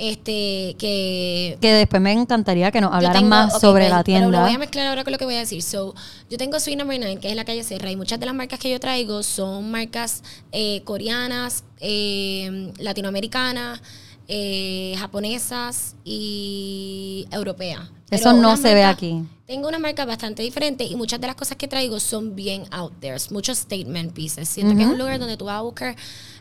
Este, 0.00 0.76
que. 0.78 1.58
Que 1.60 1.72
después 1.72 2.00
me 2.00 2.12
encantaría 2.12 2.70
que 2.70 2.80
nos 2.80 2.92
hablaran 2.94 3.16
tengo- 3.16 3.28
más 3.30 3.60
sobre 3.60 3.88
la 3.88 4.04
Pero 4.04 4.20
lo 4.20 4.26
tienda. 4.26 4.42
voy 4.44 4.52
a 4.54 4.58
mezclar 4.58 4.86
ahora 4.86 5.02
con 5.02 5.12
lo 5.12 5.18
que 5.18 5.24
voy 5.24 5.34
a 5.34 5.40
decir. 5.40 5.60
So, 5.60 5.92
yo 6.30 6.38
tengo 6.38 6.60
Sweet 6.60 6.78
Number 6.78 7.00
9, 7.00 7.18
que 7.20 7.30
es 7.30 7.34
la 7.34 7.44
calle 7.44 7.64
Serra, 7.64 7.90
y 7.90 7.96
muchas 7.96 8.20
de 8.20 8.26
las 8.26 8.34
marcas 8.34 8.60
que 8.60 8.70
yo 8.70 8.78
traigo 8.78 9.24
son 9.24 9.70
marcas 9.72 10.22
eh, 10.52 10.82
coreanas, 10.84 11.64
eh, 11.80 12.72
latinoamericanas, 12.78 13.82
eh, 14.28 14.94
japonesas 14.98 15.96
y 16.04 17.26
europeas. 17.32 17.80
Eso 18.10 18.32
no 18.32 18.38
unas 18.50 18.60
se 18.60 18.74
ve 18.74 18.82
marcas- 18.84 18.96
aquí. 18.96 19.22
tengo 19.46 19.66
una 19.68 19.78
marca 19.80 20.04
bastante 20.04 20.42
diferente 20.42 20.84
y 20.84 20.94
muchas 20.94 21.20
de 21.20 21.26
las 21.26 21.34
cosas 21.36 21.56
que 21.56 21.66
traigo 21.66 21.98
son 21.98 22.36
bien 22.36 22.64
out 22.70 22.92
there, 23.00 23.16
muchos 23.30 23.58
statement 23.58 24.12
pieces. 24.12 24.48
Siento 24.48 24.76
que 24.76 24.82
es 24.82 24.88
un 24.88 24.96
lugar 24.98 25.18
donde 25.18 25.36
tú 25.36 25.46
vas 25.46 25.56
a 25.58 25.62
buscar 25.62 25.96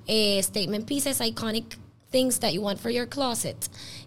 eh, 0.08 0.42
statement 0.44 0.86
pieces, 0.86 1.20
iconic 1.22 1.78
things 2.12 2.40
that 2.40 2.54
you 2.54 2.62
want 2.62 2.80
for 2.80 2.90
your 2.90 3.08
closet. 3.08 3.58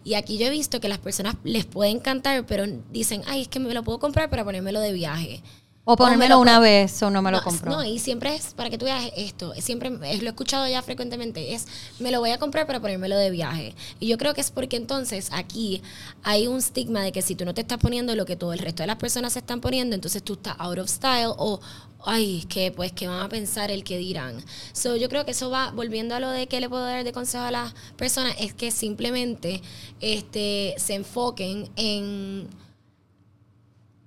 Y 0.04 0.14
aquí 0.14 0.38
yo 0.38 0.46
he 0.46 0.50
visto 0.50 0.80
que 0.80 0.88
las 0.88 0.98
personas 0.98 1.36
les 1.44 1.66
puede 1.66 1.90
encantar, 1.90 2.46
pero 2.46 2.64
dicen, 2.90 3.22
ay, 3.26 3.42
es 3.42 3.48
que 3.48 3.60
me 3.60 3.72
lo 3.74 3.82
puedo 3.82 3.98
comprar 3.98 4.30
para 4.30 4.44
ponérmelo 4.44 4.80
de 4.80 4.92
viaje. 4.92 5.42
O 5.90 5.96
me 5.96 5.96
ponérmelo 6.04 6.36
lo 6.36 6.40
una 6.40 6.58
vez 6.60 7.02
o 7.02 7.10
no 7.10 7.22
me 7.22 7.30
lo 7.30 7.38
No, 7.38 7.44
compro. 7.44 7.70
No, 7.72 7.84
y 7.84 7.98
siempre 7.98 8.34
es 8.34 8.54
para 8.54 8.70
que 8.70 8.78
tú 8.78 8.84
veas 8.86 9.10
esto. 9.16 9.52
Siempre 9.58 9.90
es- 10.04 10.22
lo 10.22 10.28
he 10.28 10.30
escuchado 10.30 10.66
ya 10.68 10.82
frecuentemente. 10.82 11.54
Es 11.54 11.66
me 11.98 12.10
lo 12.10 12.20
voy 12.20 12.30
a 12.30 12.38
comprar 12.38 12.66
para 12.66 12.80
ponérmelo 12.80 13.16
de 13.16 13.30
viaje. 13.30 13.74
Y 13.98 14.08
yo 14.08 14.18
creo 14.18 14.34
que 14.34 14.40
es 14.40 14.50
porque 14.50 14.76
entonces 14.76 15.28
aquí 15.32 15.82
hay 16.22 16.46
un 16.46 16.58
estigma 16.58 17.02
de 17.02 17.12
que 17.12 17.22
si 17.22 17.34
tú 17.34 17.44
no 17.44 17.54
te 17.54 17.60
estás 17.62 17.78
poniendo 17.78 18.14
lo 18.14 18.24
que 18.26 18.36
todo 18.36 18.52
el 18.52 18.58
resto 18.58 18.82
de 18.82 18.86
las 18.88 18.96
personas 18.96 19.32
se 19.32 19.38
están 19.40 19.60
poniendo, 19.60 19.94
entonces 19.94 20.22
tú 20.22 20.34
estás 20.34 20.54
out 20.58 20.78
of 20.78 20.88
style 20.88 21.32
o 21.36 21.60
ay, 22.04 22.46
que 22.48 22.72
pues 22.72 22.92
que 22.92 23.08
van 23.08 23.20
a 23.20 23.28
pensar 23.28 23.70
el 23.70 23.84
que 23.84 23.98
dirán. 23.98 24.42
So, 24.72 24.96
yo 24.96 25.08
creo 25.10 25.26
que 25.26 25.32
eso 25.32 25.50
va 25.50 25.70
volviendo 25.72 26.14
a 26.14 26.20
lo 26.20 26.30
de 26.30 26.46
que 26.46 26.58
le 26.60 26.68
puedo 26.68 26.82
dar 26.84 27.04
de 27.04 27.12
consejo 27.12 27.44
a 27.44 27.50
las 27.50 27.74
personas 27.96 28.34
es 28.38 28.54
que 28.54 28.70
simplemente 28.70 29.60
este 30.00 30.74
se 30.78 30.94
enfoquen 30.94 31.68
en 31.76 32.48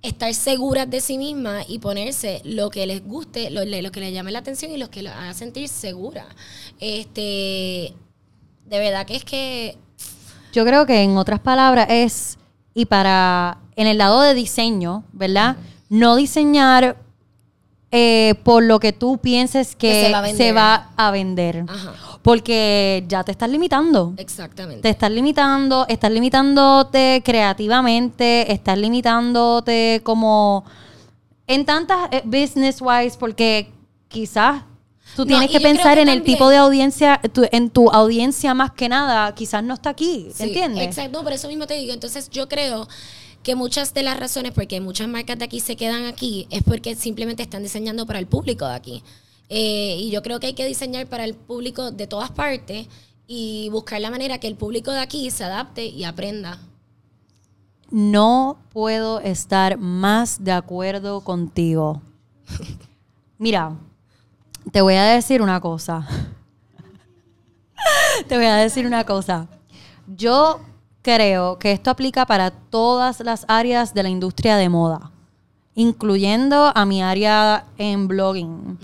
estar 0.04 0.32
seguras 0.34 0.88
de 0.88 1.00
sí 1.00 1.16
mismas 1.16 1.64
y 1.66 1.78
ponerse 1.78 2.42
lo 2.44 2.68
que 2.68 2.86
les 2.86 3.02
guste, 3.02 3.50
lo, 3.50 3.64
lo 3.64 3.90
que 3.90 4.00
les 4.00 4.12
llame 4.12 4.32
la 4.32 4.40
atención 4.40 4.70
y 4.70 4.76
los 4.76 4.90
que 4.90 5.02
las 5.02 5.16
haga 5.16 5.32
sentir 5.32 5.68
segura. 5.68 6.26
Este, 6.78 7.94
de 8.66 8.78
verdad 8.78 9.06
que 9.06 9.16
es 9.16 9.24
que 9.24 9.78
Yo 10.52 10.64
creo 10.66 10.84
que 10.84 11.02
en 11.02 11.16
otras 11.16 11.40
palabras 11.40 11.86
es, 11.88 12.38
y 12.74 12.84
para, 12.84 13.58
en 13.76 13.86
el 13.86 13.96
lado 13.98 14.20
de 14.20 14.34
diseño, 14.34 15.04
¿verdad? 15.12 15.56
No 15.88 16.16
diseñar 16.16 16.96
eh, 17.96 18.34
por 18.42 18.62
lo 18.64 18.80
que 18.80 18.92
tú 18.92 19.18
pienses 19.18 19.76
que, 19.76 19.88
Que 19.92 20.06
se 20.06 20.12
va 20.12 20.18
a 20.18 20.22
vender. 20.22 20.36
se 20.46 20.52
va 20.52 20.88
a 20.96 21.10
vender. 21.12 21.64
Ajá. 21.68 21.94
Porque 22.22 23.04
ya 23.06 23.22
te 23.22 23.30
estás 23.32 23.48
limitando. 23.50 24.14
exactamente. 24.16 24.82
Te 24.82 24.88
estás 24.88 25.10
limitando, 25.10 25.86
estás 25.88 26.10
limitándote 26.10 27.22
creativamente, 27.24 28.50
estás 28.52 28.78
limitándote 28.78 30.00
como 30.02 30.64
en 31.46 31.64
tantas 31.64 32.08
eh, 32.10 32.22
business 32.24 32.78
wise, 32.80 33.16
porque 33.18 33.70
quizás 34.08 34.62
tú 35.14 35.26
tienes 35.26 35.50
que 35.50 35.60
pensar 35.60 35.96
que 35.96 36.02
en 36.02 36.08
el 36.08 36.22
tipo 36.22 36.48
de 36.48 36.56
audiencia, 36.56 37.20
tu- 37.32 37.46
en 37.52 37.68
tu 37.70 37.90
audiencia 37.90 38.54
más 38.54 38.72
que 38.72 38.88
nada, 38.88 39.34
quizás 39.34 39.62
no 39.62 39.74
está 39.74 39.90
aquí, 39.90 40.28
Sí, 40.34 40.44
¿entiendes? 40.44 40.84
Exacto, 40.84 41.22
por 41.22 41.32
eso 41.32 41.46
mismo 41.48 41.66
te 41.66 41.74
digo. 41.74 41.92
Entonces 41.92 42.30
yo 42.30 42.48
creo 42.48 42.88
que 43.44 43.54
muchas 43.54 43.94
de 43.94 44.02
las 44.02 44.18
razones 44.18 44.52
por 44.52 44.66
qué 44.66 44.80
muchas 44.80 45.06
marcas 45.06 45.38
de 45.38 45.44
aquí 45.44 45.60
se 45.60 45.76
quedan 45.76 46.06
aquí 46.06 46.48
es 46.50 46.62
porque 46.64 46.96
simplemente 46.96 47.42
están 47.42 47.62
diseñando 47.62 48.06
para 48.06 48.18
el 48.18 48.26
público 48.26 48.66
de 48.66 48.74
aquí. 48.74 49.04
Eh, 49.50 49.96
y 50.00 50.10
yo 50.10 50.22
creo 50.22 50.40
que 50.40 50.48
hay 50.48 50.54
que 50.54 50.66
diseñar 50.66 51.06
para 51.06 51.24
el 51.24 51.34
público 51.34 51.92
de 51.92 52.06
todas 52.06 52.30
partes 52.30 52.88
y 53.26 53.68
buscar 53.70 54.00
la 54.00 54.10
manera 54.10 54.38
que 54.38 54.48
el 54.48 54.56
público 54.56 54.90
de 54.90 55.00
aquí 55.00 55.30
se 55.30 55.44
adapte 55.44 55.84
y 55.84 56.04
aprenda. 56.04 56.58
No 57.90 58.58
puedo 58.72 59.20
estar 59.20 59.76
más 59.76 60.42
de 60.42 60.52
acuerdo 60.52 61.20
contigo. 61.20 62.00
Mira, 63.38 63.76
te 64.72 64.80
voy 64.80 64.94
a 64.94 65.04
decir 65.04 65.42
una 65.42 65.60
cosa. 65.60 66.08
te 68.26 68.36
voy 68.36 68.46
a 68.46 68.56
decir 68.56 68.86
una 68.86 69.04
cosa. 69.04 69.48
Yo 70.06 70.60
creo 71.04 71.58
que 71.58 71.70
esto 71.70 71.90
aplica 71.90 72.24
para 72.24 72.50
todas 72.50 73.20
las 73.20 73.44
áreas 73.46 73.92
de 73.92 74.02
la 74.02 74.08
industria 74.08 74.56
de 74.56 74.70
moda, 74.70 75.12
incluyendo 75.74 76.72
a 76.74 76.84
mi 76.86 77.02
área 77.02 77.66
en 77.76 78.08
blogging. 78.08 78.78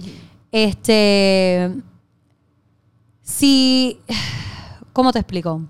Este, 0.53 1.75
si, 3.23 3.99
¿cómo 4.93 5.13
te 5.13 5.19
explico? 5.21 5.63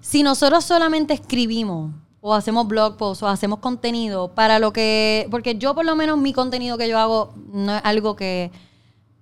Si 0.00 0.22
nosotros 0.22 0.64
solamente 0.64 1.14
escribimos 1.14 1.92
o 2.20 2.34
hacemos 2.34 2.68
blog 2.68 2.98
posts 2.98 3.22
o 3.22 3.28
hacemos 3.28 3.60
contenido 3.60 4.34
para 4.34 4.58
lo 4.58 4.72
que, 4.72 5.26
porque 5.30 5.56
yo 5.56 5.74
por 5.74 5.86
lo 5.86 5.96
menos 5.96 6.18
mi 6.18 6.34
contenido 6.34 6.76
que 6.76 6.88
yo 6.88 6.98
hago 6.98 7.32
no 7.52 7.74
es 7.74 7.80
algo 7.84 8.16
que, 8.16 8.50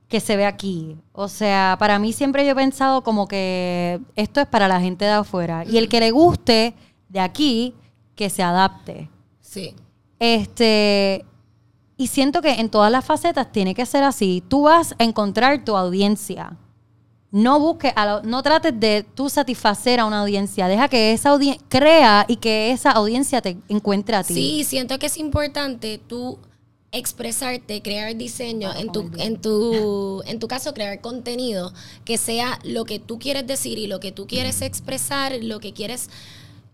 que 0.08 0.20
se 0.20 0.36
ve 0.36 0.46
aquí. 0.46 0.96
O 1.12 1.28
sea, 1.28 1.76
para 1.78 1.98
mí 1.98 2.12
siempre 2.12 2.44
yo 2.44 2.52
he 2.52 2.54
pensado 2.54 3.02
como 3.02 3.26
que 3.26 4.00
esto 4.14 4.40
es 4.40 4.46
para 4.46 4.68
la 4.68 4.80
gente 4.80 5.04
de 5.04 5.10
afuera. 5.12 5.64
Y 5.64 5.78
el 5.78 5.88
que 5.88 6.00
le 6.00 6.10
guste 6.12 6.74
de 7.08 7.20
aquí, 7.20 7.74
que 8.14 8.30
se 8.30 8.42
adapte. 8.42 9.10
Sí. 9.40 9.74
Este, 10.18 11.24
y 11.96 12.06
siento 12.08 12.42
que 12.42 12.52
en 12.54 12.68
todas 12.68 12.90
las 12.92 13.04
facetas 13.04 13.50
tiene 13.52 13.74
que 13.74 13.86
ser 13.86 14.04
así. 14.04 14.42
Tú 14.48 14.62
vas 14.62 14.94
a 14.98 15.04
encontrar 15.04 15.64
tu 15.64 15.76
audiencia. 15.76 16.56
No 17.32 17.58
busques, 17.58 17.92
a 17.96 18.06
la- 18.06 18.22
no 18.22 18.42
trates 18.42 18.78
de 18.78 19.04
tú 19.14 19.28
satisfacer 19.28 20.00
a 20.00 20.04
una 20.06 20.20
audiencia. 20.22 20.68
Deja 20.68 20.88
que 20.88 21.12
esa 21.12 21.30
audiencia 21.30 21.62
crea 21.68 22.24
y 22.28 22.36
que 22.36 22.70
esa 22.70 22.92
audiencia 22.92 23.42
te 23.42 23.58
encuentre 23.68 24.16
a 24.16 24.22
ti. 24.22 24.34
Sí, 24.34 24.64
siento 24.64 24.98
que 24.98 25.06
es 25.06 25.16
importante 25.18 25.98
tú 26.06 26.38
expresarte, 26.92 27.82
crear 27.82 28.16
diseño, 28.16 28.72
en 28.74 28.90
tu, 28.92 29.10
en 29.18 29.40
tu, 29.40 30.22
en 30.26 30.38
tu 30.38 30.48
caso 30.48 30.72
crear 30.72 31.00
contenido 31.00 31.72
que 32.04 32.16
sea 32.16 32.58
lo 32.64 32.84
que 32.84 32.98
tú 32.98 33.18
quieres 33.18 33.46
decir 33.46 33.78
y 33.78 33.86
lo 33.86 34.00
que 34.00 34.12
tú 34.12 34.26
quieres 34.26 34.62
expresar, 34.62 35.36
lo 35.42 35.60
que 35.60 35.72
quieres 35.72 36.08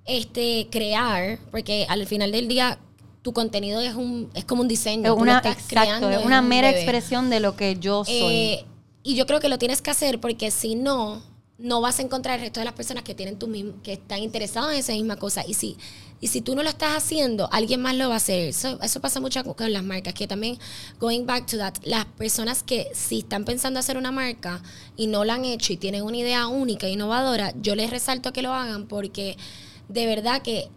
este 0.05 0.68
crear, 0.70 1.38
porque 1.51 1.87
al 1.88 2.07
final 2.07 2.33
del 2.33 2.48
día 2.48 2.79
tu 3.22 3.33
contenido 3.33 3.81
es 3.81 3.94
un 3.94 4.31
es 4.35 4.44
como 4.44 4.62
un 4.62 4.68
diseño, 4.68 5.14
Es 5.14 5.20
una, 5.20 5.37
estás 5.37 5.53
exacto, 5.55 5.68
creando 5.75 6.11
es 6.11 6.20
en 6.20 6.27
una 6.27 6.40
un 6.40 6.48
mera 6.48 6.68
bebé. 6.68 6.81
expresión 6.81 7.31
de 7.31 7.40
lo 7.40 7.57
que 7.57 7.77
yo 7.79 8.05
soy. 8.05 8.14
Eh, 8.14 8.64
y 9.05 9.14
yo 9.16 9.27
creo 9.27 9.40
que 9.40 9.48
lo 9.48 9.59
tienes 9.59 9.83
que 9.83 9.90
hacer 9.90 10.20
porque 10.20 10.51
si 10.51 10.75
no, 10.75 11.22
no 11.59 11.81
vas 11.81 11.98
a 11.98 12.03
encontrar 12.03 12.37
el 12.38 12.42
resto 12.42 12.61
de 12.61 12.64
las 12.64 12.75
personas 12.75 13.03
que 13.05 13.14
tienen 13.14 13.38
tu 13.38 13.46
mismo, 13.48 13.75
que 13.83 13.94
están 13.94 14.20
interesadas 14.20 14.72
en 14.72 14.79
esa 14.81 14.92
misma 14.92 15.16
cosa. 15.16 15.44
Y 15.46 15.55
si, 15.55 15.77
y 16.22 16.28
si 16.28 16.40
tú 16.40 16.54
no 16.54 16.62
lo 16.62 16.68
estás 16.68 16.96
haciendo, 16.96 17.48
alguien 17.50 17.82
más 17.82 17.96
lo 17.96 18.06
va 18.06 18.14
a 18.14 18.18
hacer. 18.18 18.48
Eso, 18.48 18.78
eso 18.80 19.00
pasa 19.00 19.18
mucho 19.18 19.42
con, 19.42 19.72
las 19.72 19.82
marcas, 19.82 20.14
que 20.14 20.28
también, 20.28 20.56
going 21.00 21.26
back 21.26 21.46
to 21.46 21.58
that, 21.58 21.74
las 21.82 22.04
personas 22.04 22.62
que 22.62 22.92
si 22.94 23.18
están 23.18 23.44
pensando 23.44 23.80
hacer 23.80 23.96
una 23.96 24.12
marca 24.12 24.62
y 24.96 25.08
no 25.08 25.24
la 25.24 25.35
han 25.35 25.44
hecho 25.44 25.72
y 25.72 25.78
tienen 25.78 26.04
una 26.04 26.16
idea 26.16 26.46
única 26.46 26.87
e 26.87 26.90
innovadora, 26.90 27.52
yo 27.61 27.74
les 27.74 27.90
resalto 27.90 28.32
que 28.32 28.40
lo 28.40 28.52
hagan 28.52 28.87
porque 28.87 29.37
de 29.88 30.06
verdad 30.06 30.42
que 30.42 30.68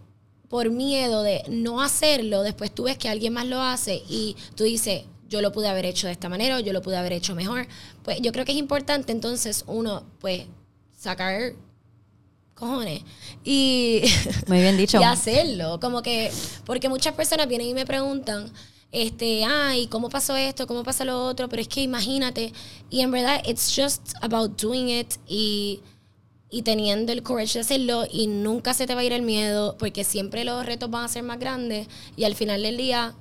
por 0.48 0.70
miedo 0.70 1.22
de 1.22 1.44
no 1.48 1.80
hacerlo, 1.80 2.42
después 2.42 2.74
tú 2.74 2.82
ves 2.82 2.98
que 2.98 3.08
alguien 3.08 3.32
más 3.32 3.46
lo 3.46 3.62
hace 3.62 4.02
y 4.08 4.34
tú 4.56 4.64
dices, 4.64 5.04
yo 5.28 5.42
lo 5.42 5.52
pude 5.52 5.68
haber 5.68 5.86
hecho 5.86 6.08
de 6.08 6.12
esta 6.12 6.28
manera 6.28 6.56
o 6.56 6.60
yo 6.60 6.72
lo 6.72 6.82
pude 6.82 6.96
haber 6.96 7.12
hecho 7.12 7.36
mejor. 7.36 7.68
Pues 8.02 8.20
yo 8.20 8.32
creo 8.32 8.44
que 8.44 8.50
es 8.50 8.58
importante 8.58 9.12
entonces 9.12 9.62
uno, 9.68 10.02
pues, 10.18 10.46
sacar 10.98 11.52
cojones 12.56 13.02
y, 13.44 14.02
Muy 14.48 14.60
bien 14.60 14.76
dicho. 14.76 14.98
y 15.00 15.04
hacerlo. 15.04 15.78
Como 15.78 16.02
que, 16.02 16.32
porque 16.64 16.88
muchas 16.88 17.14
personas 17.14 17.46
vienen 17.46 17.68
y 17.68 17.74
me 17.74 17.86
preguntan, 17.86 18.50
este, 18.90 19.44
ay, 19.44 19.86
¿cómo 19.86 20.08
pasó 20.08 20.34
esto? 20.36 20.66
¿Cómo 20.66 20.82
pasa 20.82 21.04
lo 21.04 21.24
otro? 21.24 21.48
Pero 21.48 21.62
es 21.62 21.68
que 21.68 21.82
imagínate, 21.82 22.52
y 22.90 23.02
en 23.02 23.10
verdad, 23.12 23.40
it's 23.46 23.72
just 23.76 24.14
about 24.22 24.60
doing 24.60 24.88
it 24.88 25.14
y 25.28 25.80
y 26.48 26.62
teniendo 26.62 27.12
el 27.12 27.22
courage 27.22 27.54
de 27.54 27.60
hacerlo 27.60 28.04
y 28.10 28.28
nunca 28.28 28.72
se 28.72 28.86
te 28.86 28.94
va 28.94 29.00
a 29.00 29.04
ir 29.04 29.12
el 29.12 29.22
miedo 29.22 29.76
porque 29.78 30.04
siempre 30.04 30.44
los 30.44 30.64
retos 30.64 30.88
van 30.88 31.04
a 31.04 31.08
ser 31.08 31.24
más 31.24 31.40
grandes 31.40 31.88
y 32.16 32.24
al 32.24 32.34
final 32.34 32.62
del 32.62 32.76
día 32.76 33.14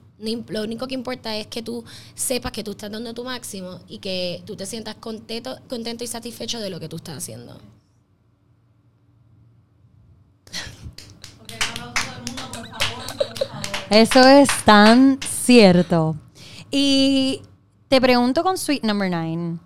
lo 0.48 0.64
único 0.64 0.88
que 0.88 0.94
importa 0.94 1.36
es 1.36 1.48
que 1.48 1.62
tú 1.62 1.84
sepas 2.14 2.52
que 2.52 2.64
tú 2.64 2.72
estás 2.72 2.92
dando 2.92 3.14
tu 3.14 3.24
máximo 3.24 3.80
y 3.88 3.98
que 3.98 4.42
tú 4.46 4.56
te 4.56 4.66
sientas 4.66 4.96
contento, 4.96 5.58
contento 5.68 6.04
y 6.04 6.08
satisfecho 6.08 6.60
de 6.60 6.70
lo 6.70 6.80
que 6.80 6.88
tú 6.88 6.98
estás 6.98 7.18
haciendo. 7.18 7.60
Eso 13.90 14.20
es 14.28 14.50
tan 14.66 15.20
cierto. 15.22 16.16
Y 16.72 17.42
te 17.88 18.02
pregunto 18.02 18.44
con 18.44 18.58
Sweet 18.58 18.84
Number 18.84 19.10
Nine. 19.10 19.60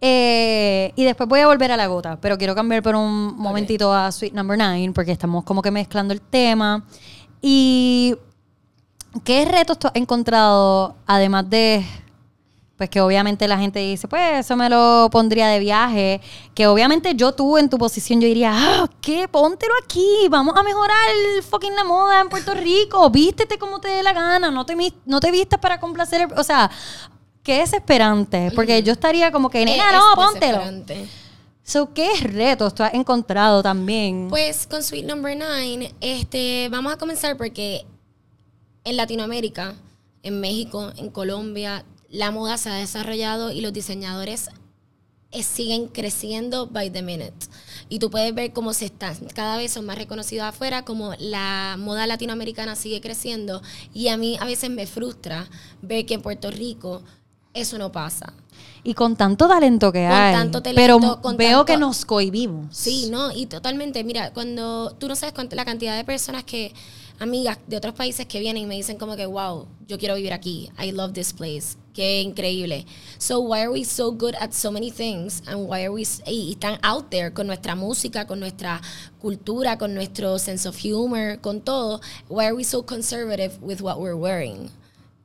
eh, 0.00 0.92
y 0.96 1.04
después 1.04 1.28
voy 1.28 1.40
a 1.40 1.46
volver 1.46 1.72
a 1.72 1.76
la 1.76 1.86
gota, 1.88 2.18
pero 2.20 2.38
quiero 2.38 2.54
cambiar 2.54 2.82
por 2.82 2.94
un 2.94 3.36
momentito 3.36 3.92
a 3.92 4.10
Sweet 4.12 4.32
Number 4.32 4.56
Nine 4.56 4.92
porque 4.92 5.12
estamos 5.12 5.44
como 5.44 5.60
que 5.62 5.70
mezclando 5.70 6.14
el 6.14 6.20
tema. 6.20 6.84
Y 7.42 8.16
¿qué 9.24 9.44
retos 9.44 9.78
tú 9.78 9.88
has 9.88 9.96
encontrado 9.96 10.96
además 11.06 11.48
de 11.50 11.84
pues 12.78 12.88
que 12.90 13.00
obviamente 13.00 13.46
la 13.48 13.58
gente 13.58 13.80
dice, 13.80 14.06
pues 14.06 14.46
eso 14.46 14.56
me 14.56 14.70
lo 14.70 15.08
pondría 15.10 15.48
de 15.48 15.58
viaje, 15.58 16.20
que 16.54 16.68
obviamente 16.68 17.14
yo 17.16 17.32
tú 17.32 17.58
en 17.58 17.68
tu 17.68 17.76
posición 17.76 18.20
yo 18.20 18.28
diría, 18.28 18.52
ah, 18.54 18.88
¿qué? 19.00 19.26
Póntelo 19.26 19.74
aquí, 19.84 20.06
vamos 20.30 20.54
a 20.56 20.62
mejorar 20.62 20.96
el 21.36 21.42
fucking 21.42 21.74
la 21.74 21.82
moda 21.82 22.20
en 22.20 22.28
Puerto 22.28 22.54
Rico, 22.54 23.10
vístete 23.10 23.58
como 23.58 23.80
te 23.80 23.88
dé 23.88 24.02
la 24.04 24.12
gana, 24.12 24.52
no 24.52 24.64
te, 24.64 24.76
no 25.06 25.18
te 25.18 25.30
vistas 25.32 25.58
para 25.58 25.80
complacer, 25.80 26.20
el- 26.30 26.38
o 26.38 26.44
sea, 26.44 26.70
qué 27.42 27.58
desesperante, 27.58 28.52
porque 28.54 28.80
yo 28.84 28.92
estaría 28.92 29.32
como 29.32 29.50
que, 29.50 29.64
nena, 29.64 29.90
no, 29.92 30.14
póntelo. 30.14 30.60
So, 31.64 31.92
¿qué 31.92 32.08
retos 32.22 32.74
tú 32.74 32.82
has 32.84 32.94
encontrado 32.94 33.62
también? 33.62 34.28
Pues 34.30 34.66
con 34.68 34.82
Sweet 34.84 35.04
Number 35.04 35.36
Nine, 35.36 35.92
este, 36.00 36.68
vamos 36.70 36.92
a 36.92 36.96
comenzar 36.96 37.36
porque 37.36 37.84
en 38.84 38.96
Latinoamérica, 38.96 39.74
en 40.22 40.40
México, 40.40 40.92
en 40.96 41.10
Colombia, 41.10 41.84
la 42.10 42.30
moda 42.30 42.56
se 42.58 42.70
ha 42.70 42.74
desarrollado 42.74 43.50
y 43.52 43.60
los 43.60 43.72
diseñadores 43.72 44.48
eh, 45.30 45.42
siguen 45.42 45.88
creciendo 45.88 46.66
by 46.68 46.90
the 46.90 47.02
minute. 47.02 47.34
Y 47.90 47.98
tú 47.98 48.10
puedes 48.10 48.34
ver 48.34 48.52
cómo 48.52 48.72
se 48.72 48.86
están, 48.86 49.14
cada 49.34 49.56
vez 49.56 49.72
son 49.72 49.84
más 49.86 49.98
reconocidos 49.98 50.46
afuera, 50.46 50.84
como 50.84 51.12
la 51.18 51.76
moda 51.78 52.06
latinoamericana 52.06 52.76
sigue 52.76 53.00
creciendo. 53.00 53.60
Y 53.92 54.08
a 54.08 54.16
mí 54.16 54.36
a 54.40 54.44
veces 54.46 54.70
me 54.70 54.86
frustra 54.86 55.48
ver 55.82 56.06
que 56.06 56.14
en 56.14 56.22
Puerto 56.22 56.50
Rico 56.50 57.02
eso 57.54 57.76
no 57.78 57.90
pasa. 57.92 58.32
y 58.84 58.94
con 58.94 59.16
tanto 59.16 59.48
talento 59.48 59.90
que 59.92 60.02
Con 60.06 60.12
hay, 60.16 60.34
tanto 60.34 60.62
talento, 60.62 60.80
pero 60.80 61.20
con 61.20 61.36
veo 61.36 61.58
tanto- 61.58 61.64
que 61.66 61.76
nos 61.76 62.04
cohibimos. 62.04 62.76
Sí, 62.76 63.08
no, 63.10 63.30
y 63.32 63.46
totalmente. 63.46 64.02
Mira, 64.04 64.32
cuando 64.32 64.94
tú 64.98 65.08
no 65.08 65.16
sabes 65.16 65.34
la 65.52 65.64
cantidad 65.64 65.96
de 65.96 66.04
personas 66.04 66.44
que, 66.44 66.72
amigas 67.18 67.58
de 67.66 67.76
otros 67.76 67.94
países 67.94 68.26
que 68.26 68.40
vienen 68.40 68.64
y 68.64 68.66
me 68.66 68.76
dicen 68.76 68.96
como 68.96 69.16
que, 69.16 69.26
wow, 69.26 69.66
yo 69.86 69.98
quiero 69.98 70.14
vivir 70.14 70.32
aquí. 70.32 70.70
I 70.78 70.92
love 70.92 71.12
this 71.12 71.32
place. 71.32 71.76
Qué 71.94 72.22
increíble. 72.22 72.86
So, 73.18 73.40
why 73.40 73.62
are 73.62 73.70
we 73.70 73.84
so 73.84 74.12
good 74.12 74.34
at 74.40 74.52
so 74.52 74.70
many 74.70 74.90
things? 74.90 75.42
And 75.48 75.68
why 75.68 75.82
are 75.82 75.90
we, 75.90 76.04
y 76.26 76.52
están 76.52 76.78
out 76.82 77.10
there 77.10 77.32
con 77.32 77.48
nuestra 77.48 77.74
música, 77.74 78.26
con 78.26 78.38
nuestra 78.38 78.80
cultura, 79.20 79.78
con 79.78 79.94
nuestro 79.94 80.38
sense 80.38 80.68
of 80.68 80.76
humor, 80.76 81.40
con 81.40 81.60
todo. 81.60 82.00
Why 82.28 82.46
are 82.46 82.54
we 82.54 82.62
so 82.62 82.84
conservative 82.84 83.58
with 83.60 83.80
what 83.80 83.98
we're 83.98 84.14
wearing? 84.14 84.70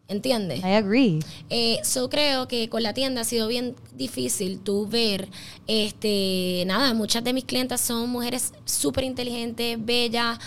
¿Entiendes? 0.07 0.59
I 0.63 0.75
agree. 0.75 1.19
Eh, 1.49 1.79
so 1.83 2.09
creo 2.09 2.47
que 2.47 2.69
con 2.69 2.83
la 2.83 2.93
tienda 2.93 3.21
ha 3.21 3.23
sido 3.23 3.47
bien 3.47 3.75
difícil 3.95 4.59
tú 4.59 4.85
ver, 4.85 5.29
este, 5.65 6.63
nada, 6.67 6.93
muchas 6.93 7.23
de 7.23 7.33
mis 7.33 7.45
clientas 7.45 7.81
son 7.81 8.09
mujeres 8.09 8.51
súper 8.65 9.05
inteligentes, 9.05 9.77
bellas, 9.83 10.39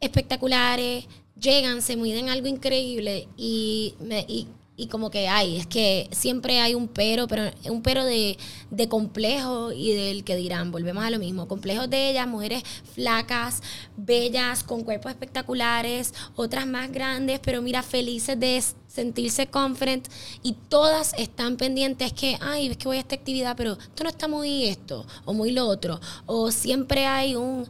espectaculares, 0.00 1.06
llegan, 1.40 1.82
se 1.82 1.96
miden 1.96 2.28
algo 2.28 2.48
increíble 2.48 3.28
y, 3.36 3.94
me, 4.00 4.24
y, 4.28 4.48
y 4.76 4.88
como 4.88 5.10
que 5.10 5.26
hay, 5.28 5.56
es 5.56 5.66
que 5.66 6.08
siempre 6.12 6.60
hay 6.60 6.74
un 6.74 6.88
pero, 6.88 7.26
pero 7.26 7.50
un 7.70 7.82
pero 7.82 8.04
de, 8.04 8.36
de 8.70 8.88
complejo 8.88 9.72
y 9.72 9.92
del 9.92 10.22
que 10.22 10.36
dirán, 10.36 10.70
volvemos 10.70 11.02
a 11.02 11.10
lo 11.10 11.18
mismo, 11.18 11.48
complejos 11.48 11.88
de 11.88 12.10
ellas, 12.10 12.28
mujeres 12.28 12.62
flacas, 12.94 13.62
bellas, 13.96 14.62
con 14.62 14.84
cuerpos 14.84 15.12
espectaculares, 15.12 16.12
otras 16.34 16.66
más 16.66 16.92
grandes, 16.92 17.40
pero 17.40 17.62
mira, 17.62 17.82
felices 17.82 18.38
de 18.38 18.62
sentirse 18.86 19.46
confident 19.46 20.08
y 20.42 20.52
todas 20.52 21.14
están 21.18 21.56
pendientes 21.56 22.12
que, 22.12 22.36
ay, 22.40 22.68
es 22.68 22.76
que 22.76 22.88
voy 22.88 22.98
a 22.98 23.00
esta 23.00 23.14
actividad, 23.14 23.56
pero 23.56 23.72
esto 23.72 24.04
no 24.04 24.10
está 24.10 24.28
muy 24.28 24.66
esto 24.66 25.06
o 25.24 25.32
muy 25.32 25.52
lo 25.52 25.66
otro, 25.66 26.00
o 26.26 26.50
siempre 26.50 27.06
hay 27.06 27.34
un 27.34 27.66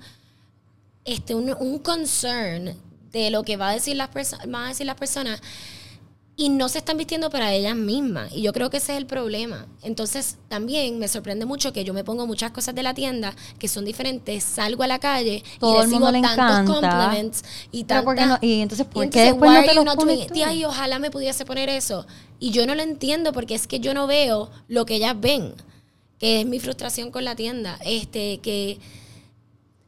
este, 1.07 1.35
un, 1.35 1.55
un 1.59 1.79
concern 1.79 2.75
de 3.12 3.31
lo 3.31 3.42
que 3.45 3.57
va 3.57 3.71
a 3.71 3.73
decir 3.73 3.97
las 3.97 4.11
van 4.49 4.64
a 4.64 4.69
decir 4.69 4.87
las 4.87 4.97
personas 4.97 5.40
y 6.38 6.51
no 6.51 6.69
se 6.69 6.77
están 6.79 6.99
vistiendo 6.99 7.31
para 7.31 7.55
ellas 7.55 7.75
mismas. 7.75 8.31
Y 8.35 8.42
yo 8.42 8.53
creo 8.53 8.69
que 8.69 8.77
ese 8.77 8.92
es 8.92 8.99
el 8.99 9.07
problema. 9.07 9.66
Entonces, 9.83 10.37
también 10.49 10.99
me 10.99 11.09
sorprende 11.09 11.47
mucho 11.47 11.73
que 11.73 11.83
yo 11.83 11.95
me 11.95 12.05
pongo 12.05 12.27
muchas 12.27 12.51
cosas 12.51 12.75
de 12.75 12.83
la 12.83 12.92
tienda 12.92 13.35
que 13.59 13.69
son 13.69 13.87
diferentes, 13.87 14.45
salgo 14.45 14.83
a 14.83 14.87
la 14.87 14.99
calle 14.99 15.42
Todo 15.59 15.79
y 15.81 15.85
el 15.85 15.88
mundo 15.88 16.11
recibo 16.11 16.29
le 16.29 16.37
tantos 16.37 16.59
encanta. 16.75 16.90
compliments 16.90 17.42
y 17.73 17.85
Pero 17.85 18.05
¿por 18.05 18.14
qué 18.16 18.21
tanta- 18.21 18.38
no? 18.42 18.47
Y 18.47 18.61
entonces, 18.61 18.87
¿por 18.87 19.09
qué 19.09 19.21
después 19.23 19.51
no 19.51 19.62
te 19.64 19.75
los 19.75 19.97
pones 19.97 20.27
tú? 20.27 20.35
Tía, 20.35 20.53
y 20.53 20.66
ojalá 20.66 20.99
me 20.99 21.11
pudiese 21.11 21.47
poner 21.47 21.71
eso. 21.71 22.07
Y 22.38 22.51
yo 22.51 22.66
no 22.66 22.75
lo 22.75 22.83
entiendo 22.83 23.33
porque 23.33 23.55
es 23.55 23.66
que 23.66 23.81
yo 23.81 23.95
no 23.95 24.07
veo 24.07 24.51
lo 24.69 24.85
que 24.85 24.97
ellas 24.97 25.19
ven, 25.19 25.55
que 26.19 26.40
es 26.42 26.47
mi 26.47 26.61
frustración 26.61 27.11
con 27.11 27.25
la 27.25 27.35
tienda. 27.35 27.79
Este, 27.83 28.40
que 28.40 28.79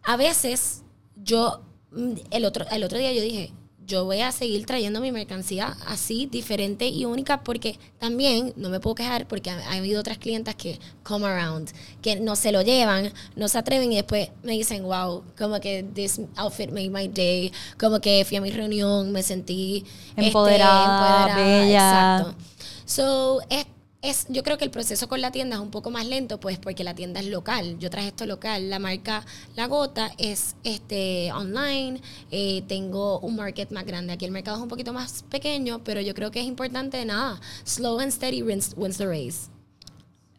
a 0.03 0.17
veces 0.17 0.83
yo, 1.23 1.63
mm, 1.93 2.13
el 2.31 2.45
otro, 2.45 2.67
el 2.71 2.85
otro 2.85 2.99
día 2.99 3.13
yo 3.13 3.23
dije, 3.23 3.53
yo 3.89 4.05
voy 4.05 4.21
a 4.21 4.31
seguir 4.33 4.67
trayendo 4.67 5.01
mi 5.01 5.11
mercancía 5.13 5.75
así, 5.87 6.27
diferente 6.27 6.87
y 6.89 7.07
única, 7.07 7.43
porque 7.43 7.79
también 7.99 8.53
no 8.57 8.69
me 8.69 8.81
puedo 8.81 8.95
quejar 8.95 9.27
porque 9.27 9.49
ha, 9.51 9.59
ha 9.71 9.77
habido 9.77 10.01
otras 10.01 10.19
clientas 10.19 10.55
que 10.55 10.79
come 11.03 11.27
around, 11.27 11.71
que 12.03 12.21
no 12.21 12.37
se 12.37 12.53
lo 12.53 12.61
llevan, 12.61 13.13
no 13.35 13.49
se 13.49 13.57
atreven 13.57 13.91
y 13.91 13.97
después 13.97 14.29
me 14.43 14.53
dicen, 14.53 14.83
wow, 14.83 15.25
como 15.39 15.59
que 15.59 15.83
this 15.95 16.21
outfit 16.37 16.71
made 16.71 16.91
my 16.91 17.09
day, 17.09 17.51
como 17.81 17.99
que 17.99 18.27
fui 18.27 18.37
a 18.37 18.43
mi 18.43 18.51
reunión, 18.51 19.11
me 19.11 19.23
sentí 19.23 19.85
este, 20.11 20.27
Empoderada, 20.27 21.35
bella. 21.35 22.19
Exacto. 22.19 22.45
So, 22.85 23.41
es 23.49 23.67
es, 24.01 24.27
yo 24.29 24.45
creo 24.45 24.59
que 24.59 24.65
el 24.65 24.71
proceso 24.71 25.09
con 25.09 25.21
la 25.21 25.33
tienda 25.33 25.57
es 25.57 25.63
un 25.63 25.71
poco 25.71 25.91
más 25.91 26.07
lento, 26.07 26.39
pues 26.39 26.59
porque 26.59 26.85
la 26.85 26.95
tienda 26.95 27.21
es 27.21 27.27
local. 27.27 27.79
Yo 27.79 27.91
traje 27.91 28.09
esto 28.09 28.27
local. 28.27 28.71
La 28.71 28.79
marca 28.79 29.25
La 29.57 29.67
Gota 29.67 30.13
es 30.19 30.55
este 30.63 31.33
online. 31.33 32.01
Eh, 32.31 32.63
tengo 32.69 33.19
un 33.21 33.37
market 33.37 33.71
más 33.73 33.85
grande. 33.85 34.13
Aquí 34.13 34.25
el 34.25 34.31
mercado 34.31 34.57
es 34.57 34.63
un 34.63 34.69
poquito 34.69 34.93
más 34.93 35.25
pequeño, 35.25 35.83
pero 35.83 36.01
yo 36.01 36.15
creo 36.15 36.31
que 36.31 36.41
es 36.41 36.47
importante, 36.47 37.05
nada, 37.05 37.41
slow 37.65 37.99
and 37.99 38.13
steady 38.13 38.43
wins, 38.43 38.73
wins 38.77 38.99
the 38.99 39.07
race. 39.07 39.51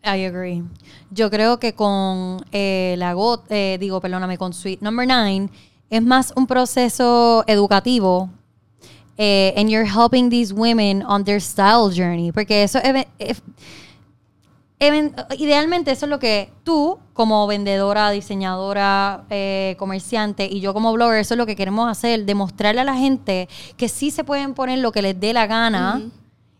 I 0.06 0.24
agree. 0.24 0.64
Yo 1.12 1.30
creo 1.30 1.60
que 1.60 1.74
con 1.74 2.46
eh, 2.54 2.96
la 2.98 3.12
Gota, 3.14 3.54
eh, 3.54 3.78
digo, 3.78 4.00
perdóname, 4.00 4.38
con 4.38 4.54
Sweet 4.54 4.82
Number 4.82 5.06
9 5.06 5.50
es 5.90 6.04
más 6.04 6.32
un 6.36 6.48
proceso 6.48 7.44
educativo 7.48 8.30
eh, 9.20 9.54
and 9.58 9.70
you're 9.70 9.86
helping 9.86 10.30
these 10.30 10.54
women 10.54 11.04
on 11.04 11.26
their 11.26 11.42
style 11.42 11.92
journey. 11.92 12.32
Porque 12.32 12.64
eso, 12.64 12.80
idealmente 15.38 15.92
eso 15.92 16.06
es 16.06 16.10
lo 16.10 16.20
que 16.20 16.50
tú, 16.64 16.98
como 17.14 17.46
vendedora, 17.46 18.12
diseñadora, 18.12 19.26
eh, 19.30 19.76
comerciante, 19.78 20.48
y 20.50 20.62
yo 20.62 20.74
como 20.74 20.94
blogger, 20.94 21.20
eso 21.20 21.34
es 21.34 21.38
lo 21.38 21.46
que 21.46 21.58
queremos 21.58 21.90
hacer, 21.90 22.26
demostrarle 22.26 22.80
a 22.80 22.86
la 22.86 22.96
gente 22.96 23.50
que 23.76 23.90
sí 23.90 24.10
se 24.10 24.24
pueden 24.24 24.54
poner 24.54 24.80
lo 24.80 24.94
que 24.94 25.02
les 25.02 25.20
dé 25.20 25.34
la 25.34 25.46
gana. 25.46 26.02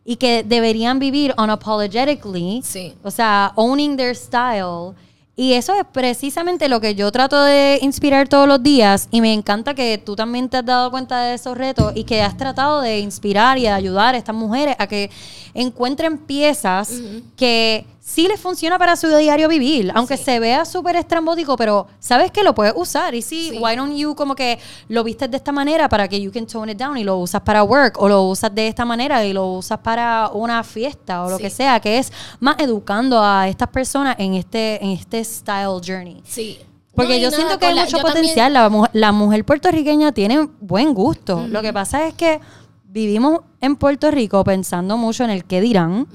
Y 0.06 0.16
que 0.16 0.44
deberían 0.44 0.98
vivir 0.98 1.36
unapologetically. 1.38 2.62
Sí. 2.64 2.96
O 3.04 3.12
sea, 3.12 3.52
owning 3.56 3.96
their 3.96 4.16
style 4.16 4.96
y 5.40 5.54
eso 5.54 5.74
es 5.74 5.86
precisamente 5.90 6.68
lo 6.68 6.82
que 6.82 6.96
yo 6.96 7.14
trato 7.14 7.42
de 7.42 7.80
inspirar 7.82 8.28
todos 8.28 8.46
los 8.46 8.62
días 8.62 9.08
y 9.10 9.22
me 9.22 9.34
encanta 9.34 9.74
que 9.74 9.98
tú 9.98 10.14
también 10.14 10.50
te 10.50 10.58
has 10.58 10.66
dado 10.66 10.92
cuenta 10.92 11.22
de 11.22 11.36
esos 11.36 11.58
retos 11.58 11.94
y 11.96 12.04
que 12.04 12.22
has 12.22 12.36
tratado 12.36 12.82
de 12.82 13.00
inspirar 13.00 13.58
y 13.58 13.62
de 13.62 13.70
ayudar 13.70 14.16
a 14.16 14.18
estas 14.18 14.36
mujeres 14.36 14.76
a 14.78 14.88
que 14.88 15.10
encuentren 15.54 16.18
piezas 16.18 16.92
que 17.38 17.86
sí 18.10 18.28
les 18.28 18.40
funciona 18.40 18.80
para 18.80 18.96
su 18.96 19.08
diario 19.08 19.48
vivir, 19.48 19.92
aunque 19.94 20.18
se 20.18 20.40
vea 20.40 20.66
súper 20.66 20.96
estrambótico, 20.96 21.56
pero 21.56 21.86
sabes 22.00 22.32
que 22.32 22.44
lo 22.44 22.56
puedes 22.56 22.74
usar. 22.76 23.14
Y 23.14 23.22
sí, 23.22 23.60
why 23.62 23.76
don't 23.76 23.96
you 23.96 24.16
como 24.16 24.34
que 24.34 24.58
lo 24.88 25.04
vistes 25.04 25.30
de 25.30 25.38
esta 25.38 25.52
manera 25.52 25.88
para 25.88 26.08
que 26.08 26.20
you 26.20 26.32
can 26.32 26.48
tone 26.48 26.72
it 26.72 26.78
down 26.78 26.98
y 26.98 27.04
lo 27.04 27.18
usas 27.18 27.42
para 27.42 27.62
work, 27.64 28.02
o 28.02 28.10
lo 28.10 28.24
usas 28.24 28.54
de 28.56 28.68
esta 28.68 28.84
manera 28.84 29.24
y 29.24 29.32
lo 29.32 29.46
usas 29.54 29.78
para 29.80 30.32
una 30.34 30.64
fiesta 30.64 31.24
o 31.24 31.30
lo 31.30 31.38
que 31.38 31.52
sea, 31.52 31.80
que 31.80 32.00
es 32.00 32.12
más 32.40 32.56
educando 32.58 33.22
a 33.22 33.48
estas 33.48 33.68
personas 33.70 34.16
en 34.18 34.34
este, 34.34 34.84
en 34.84 34.90
este 34.90 35.24
style 35.24 35.80
journey. 35.86 36.24
Sí. 36.26 36.60
Porque 36.96 37.22
yo 37.22 37.30
siento 37.30 37.60
que 37.60 37.68
hay 37.68 37.76
mucho 37.76 38.00
potencial. 38.00 38.54
La, 38.92 39.12
mujer 39.12 39.46
puertorriqueña 39.46 40.12
tiene 40.12 40.50
buen 40.60 40.96
gusto. 40.96 41.46
Lo 41.48 41.62
que 41.62 41.72
pasa 41.72 42.08
es 42.08 42.16
que 42.16 42.42
vivimos 42.86 43.42
en 43.62 43.76
Puerto 43.76 44.10
Rico 44.10 44.44
pensando 44.44 44.98
mucho 44.98 45.24
en 45.24 45.30
el 45.30 45.46
qué 45.46 45.62
dirán. 45.62 46.08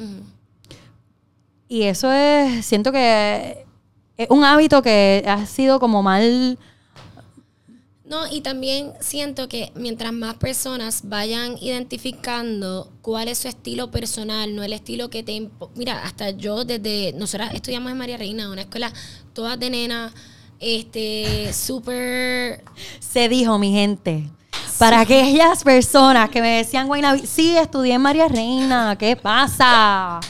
Y 1.69 1.83
eso 1.85 2.13
es, 2.13 2.65
siento 2.65 2.93
que 2.93 3.65
es 4.17 4.31
un 4.31 4.45
hábito 4.45 4.83
que 4.83 5.25
ha 5.27 5.45
sido 5.47 5.81
como 5.81 6.03
mal... 6.03 6.59
No, 8.05 8.31
y 8.31 8.43
también 8.43 8.93
siento 9.01 9.49
que 9.49 9.73
mientras 9.75 10.13
más 10.13 10.35
personas 10.35 11.01
vayan 11.05 11.57
identificando 11.59 12.93
cuál 13.01 13.29
es 13.29 13.39
su 13.39 13.49
estilo 13.49 13.91
personal, 13.91 14.55
no 14.55 14.63
el 14.63 14.75
estilo 14.75 15.09
que 15.09 15.23
te... 15.23 15.49
Mira, 15.75 16.05
hasta 16.05 16.31
yo 16.31 16.65
desde... 16.65 17.15
Nosotros 17.15 17.49
estudiamos 17.55 17.91
en 17.91 17.99
María 17.99 18.19
Reina, 18.19 18.51
una 18.51 18.61
escuela 18.61 18.93
toda 19.33 19.57
de 19.57 19.71
nena, 19.71 20.13
este, 20.61 21.53
súper... 21.55 22.63
Se 23.01 23.29
dijo, 23.29 23.59
mi 23.59 23.73
gente. 23.73 24.31
Para 24.79 25.01
aquellas 25.01 25.65
personas 25.65 26.29
que 26.29 26.43
me 26.43 26.59
decían, 26.59 26.87
Guayna, 26.87 27.19
sí, 27.19 27.57
estudié 27.57 27.95
en 27.95 28.03
María 28.03 28.29
Reina, 28.29 28.97
¿qué 28.99 29.17
pasa? 29.17 30.21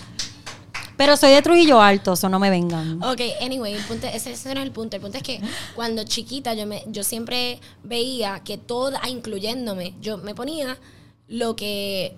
Pero 0.96 1.16
soy 1.16 1.32
de 1.32 1.42
Trujillo 1.42 1.80
Alto, 1.80 2.12
eso 2.12 2.28
no 2.28 2.38
me 2.38 2.50
vengan. 2.50 3.02
Ok, 3.02 3.20
anyway, 3.40 3.74
ese, 3.74 4.32
ese, 4.32 4.54
no 4.54 4.60
es 4.60 4.66
el 4.66 4.72
punto. 4.72 4.96
El 4.96 5.02
punto 5.02 5.18
es 5.18 5.22
que 5.22 5.40
cuando 5.74 6.04
chiquita 6.04 6.54
yo, 6.54 6.66
me, 6.66 6.84
yo 6.86 7.02
siempre 7.02 7.60
veía 7.82 8.40
que 8.40 8.58
toda, 8.58 9.00
incluyéndome, 9.08 9.94
yo 10.00 10.18
me 10.18 10.34
ponía 10.34 10.78
lo 11.26 11.56
que 11.56 12.16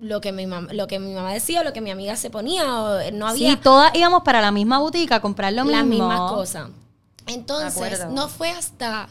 lo 0.00 0.20
que 0.20 0.32
mi 0.32 0.46
mamá, 0.46 0.72
lo 0.72 0.86
que 0.86 0.98
mi 0.98 1.12
mamá 1.12 1.32
decía, 1.32 1.62
lo 1.62 1.72
que 1.72 1.80
mi 1.80 1.90
amiga 1.90 2.16
se 2.16 2.30
ponía, 2.30 2.64
no 3.12 3.28
había. 3.28 3.52
Sí, 3.52 3.56
todas 3.62 3.94
íbamos 3.94 4.22
para 4.22 4.40
la 4.40 4.50
misma 4.50 4.78
boutique 4.78 5.12
a 5.12 5.20
comprar 5.20 5.52
lo 5.52 5.64
mismo. 5.64 5.76
Las 5.76 5.86
mismas 5.86 6.32
cosas. 6.32 6.68
Entonces, 7.26 8.06
no 8.10 8.28
fue 8.28 8.50
hasta 8.50 9.08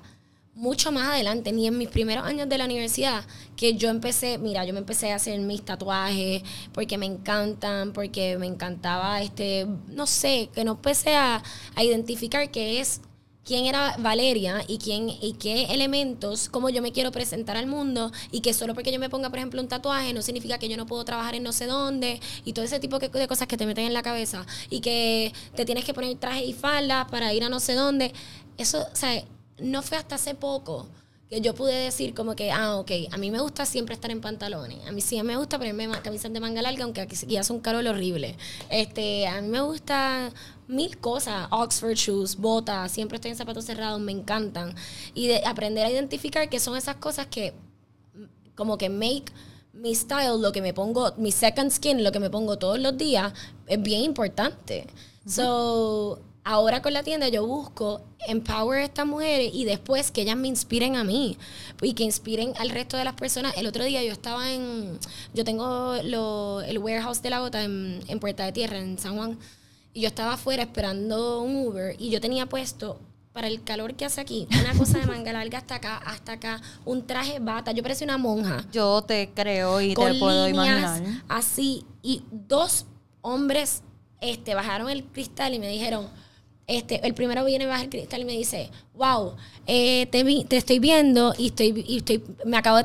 mucho 0.60 0.92
más 0.92 1.08
adelante, 1.08 1.52
ni 1.54 1.68
en 1.68 1.78
mis 1.78 1.88
primeros 1.88 2.26
años 2.26 2.50
de 2.50 2.58
la 2.58 2.66
universidad, 2.66 3.24
que 3.56 3.76
yo 3.76 3.90
empecé, 3.90 4.38
mira, 4.38 4.66
yo 4.66 4.74
me 4.74 4.80
empecé 4.80 5.12
a 5.12 5.16
hacer 5.16 5.40
mis 5.40 5.64
tatuajes 5.64 6.44
porque 6.74 6.98
me 6.98 7.06
encantan, 7.06 7.94
porque 7.94 8.38
me 8.38 8.46
encantaba, 8.46 9.22
este, 9.22 9.68
no 9.88 10.06
sé, 10.06 10.50
que 10.54 10.64
no 10.66 10.72
empecé 10.74 11.16
a, 11.16 11.42
identificar 11.78 12.52
qué 12.52 12.82
es 12.82 13.02
quién 13.46 13.66
era 13.66 13.96
Valeria 13.98 14.64
y 14.68 14.78
quién 14.80 15.10
y 15.10 15.34
qué 15.40 15.64
elementos, 15.74 16.50
cómo 16.50 16.70
yo 16.70 16.82
me 16.82 16.92
quiero 16.92 17.12
presentar 17.12 17.56
al 17.58 17.66
mundo 17.66 18.12
y 18.32 18.42
que 18.42 18.54
solo 18.54 18.74
porque 18.76 18.92
yo 18.92 19.00
me 19.00 19.10
ponga, 19.10 19.30
por 19.30 19.40
ejemplo, 19.40 19.62
un 19.62 19.68
tatuaje 19.70 20.14
no 20.14 20.22
significa 20.22 20.60
que 20.60 20.68
yo 20.68 20.78
no 20.78 20.86
puedo 20.86 21.06
trabajar 21.06 21.36
en 21.36 21.44
no 21.44 21.54
sé 21.54 21.66
dónde 21.66 22.20
y 22.44 22.54
todo 22.54 22.66
ese 22.66 22.80
tipo 22.80 23.00
de 23.00 23.28
cosas 23.28 23.48
que 23.48 23.58
te 23.58 23.66
meten 23.66 23.86
en 23.86 23.94
la 23.94 24.04
cabeza 24.04 24.46
y 24.70 24.82
que 24.82 25.34
te 25.56 25.66
tienes 25.66 25.86
que 25.86 25.94
poner 25.94 26.18
traje 26.18 26.44
y 26.44 26.54
falda 26.54 27.08
para 27.08 27.34
ir 27.34 27.44
a 27.44 27.50
no 27.50 27.60
sé 27.60 27.74
dónde. 27.74 28.14
Eso, 28.58 28.86
o 28.92 28.96
sea, 28.96 29.24
no 29.62 29.82
fue 29.82 29.98
hasta 29.98 30.16
hace 30.16 30.36
poco 30.36 30.88
que 31.30 31.42
yo 31.42 31.54
pude 31.54 31.74
decir 31.76 32.16
como 32.16 32.36
que, 32.36 32.52
ah, 32.52 32.78
ok, 32.78 32.92
a 33.12 33.18
mí 33.18 33.30
me 33.30 33.40
gusta 33.40 33.66
siempre 33.66 33.94
estar 33.94 34.10
en 34.10 34.20
pantalones. 34.20 34.80
A 34.88 34.92
mí 34.92 35.00
sí 35.00 35.22
me 35.22 35.38
gusta 35.38 35.60
ponerme 35.60 35.88
camisas 36.02 36.34
de 36.34 36.40
manga 36.40 36.62
larga, 36.64 36.84
aunque 36.84 37.02
aquí 37.02 37.38
hace 37.38 37.54
un 37.54 37.60
calor 37.60 37.86
horrible. 37.86 38.36
Este, 38.72 39.28
a 39.28 39.40
mí 39.42 39.48
me 39.48 39.62
gusta 39.62 40.34
mil 40.68 40.98
cosas, 40.98 41.48
Oxford 41.52 41.94
shoes, 41.94 42.36
botas, 42.36 42.92
siempre 42.92 43.18
estoy 43.18 43.32
en 43.32 43.38
zapatos 43.38 43.66
cerrados, 43.66 44.02
me 44.02 44.12
encantan. 44.12 44.74
Y 45.14 45.28
de 45.28 45.46
aprender 45.46 45.86
a 45.86 45.92
identificar 45.92 46.50
que 46.50 46.60
son 46.60 46.76
esas 46.76 46.96
cosas 46.96 47.28
que 47.28 47.54
como 48.56 48.80
que 48.80 48.90
make 48.90 49.26
mi 49.72 49.94
style, 49.94 50.42
lo 50.42 50.52
que 50.52 50.62
me 50.62 50.74
pongo, 50.74 51.14
mi 51.18 51.32
second 51.32 51.72
skin, 51.72 52.04
lo 52.04 52.12
que 52.12 52.20
me 52.20 52.32
pongo 52.32 52.58
todos 52.58 52.80
los 52.80 52.98
días, 52.98 53.34
es 53.68 53.82
bien 53.82 54.02
importante. 54.02 54.88
So, 55.28 56.20
ahora 56.50 56.82
con 56.82 56.94
la 56.94 57.04
tienda 57.04 57.28
yo 57.28 57.46
busco 57.46 58.02
empower 58.28 58.80
a 58.80 58.86
estas 58.86 59.06
mujeres 59.06 59.52
y 59.54 59.66
después 59.66 60.10
que 60.10 60.22
ellas 60.22 60.36
me 60.36 60.48
inspiren 60.48 60.96
a 60.96 61.04
mí 61.04 61.38
y 61.80 61.94
que 61.94 62.04
inspiren 62.04 62.54
al 62.58 62.72
resto 62.72 62.98
de 62.98 63.04
las 63.04 63.14
personas. 63.14 63.56
El 63.56 63.68
otro 63.68 63.84
día 63.84 64.04
yo 64.04 64.12
estaba 64.12 64.52
en, 64.52 64.98
yo 65.36 65.44
tengo 65.44 65.94
el 65.94 66.78
warehouse 66.80 67.22
de 67.22 67.30
la 67.30 67.40
gota 67.40 67.64
en, 67.64 68.02
Puerta 68.20 68.46
de 68.46 68.52
Tierra, 68.52 68.80
en 68.80 68.98
San 68.98 69.16
Juan, 69.16 69.38
y 69.94 70.02
yo 70.02 70.08
estaba 70.08 70.34
afuera 70.34 70.64
esperando 70.64 71.42
un 71.42 71.68
Uber 71.68 71.96
y 72.00 72.10
yo 72.10 72.20
tenía 72.20 72.48
puesto 72.48 73.00
para 73.32 73.48
el 73.48 73.64
calor 73.64 73.94
que 73.94 74.06
hace 74.06 74.20
aquí, 74.20 74.48
una 74.60 74.74
cosa 74.76 74.98
de 74.98 75.06
manga 75.06 75.32
larga 75.32 75.60
hasta 75.60 75.76
acá, 75.76 75.98
hasta 75.98 76.32
acá, 76.32 76.62
un 76.84 77.06
traje 77.06 77.38
bata, 77.40 77.74
yo 77.74 77.84
parecía 77.84 78.06
una 78.06 78.18
monja. 78.18 78.66
Yo 78.72 79.04
te 79.04 79.30
creo 79.36 79.82
y 79.82 79.94
te 79.94 80.16
puedo 80.16 80.50
imaginar. 80.50 81.04
Así, 81.28 81.86
y 82.02 82.24
dos 82.32 82.88
hombres 83.22 83.84
este, 84.20 84.56
bajaron 84.56 84.90
el 84.90 85.04
cristal 85.04 85.54
y 85.54 85.60
me 85.60 85.68
dijeron, 85.68 86.10
este, 86.70 87.06
el 87.06 87.16
primero 87.16 87.44
viene, 87.44 87.66
baja 87.66 87.84
el 87.84 87.90
cristal 87.90 88.22
y 88.22 88.26
me 88.26 88.34
dice, 88.34 88.70
wow, 88.94 89.36
eh, 89.66 90.06
te, 90.12 90.24
te, 90.46 90.58
estoy 90.58 90.78
viendo 90.78 91.34
y 91.36 91.48
estoy, 91.48 91.84
y 91.88 91.98
estoy 91.98 92.24
me, 92.46 92.58
acabo 92.58 92.78
de 92.78 92.84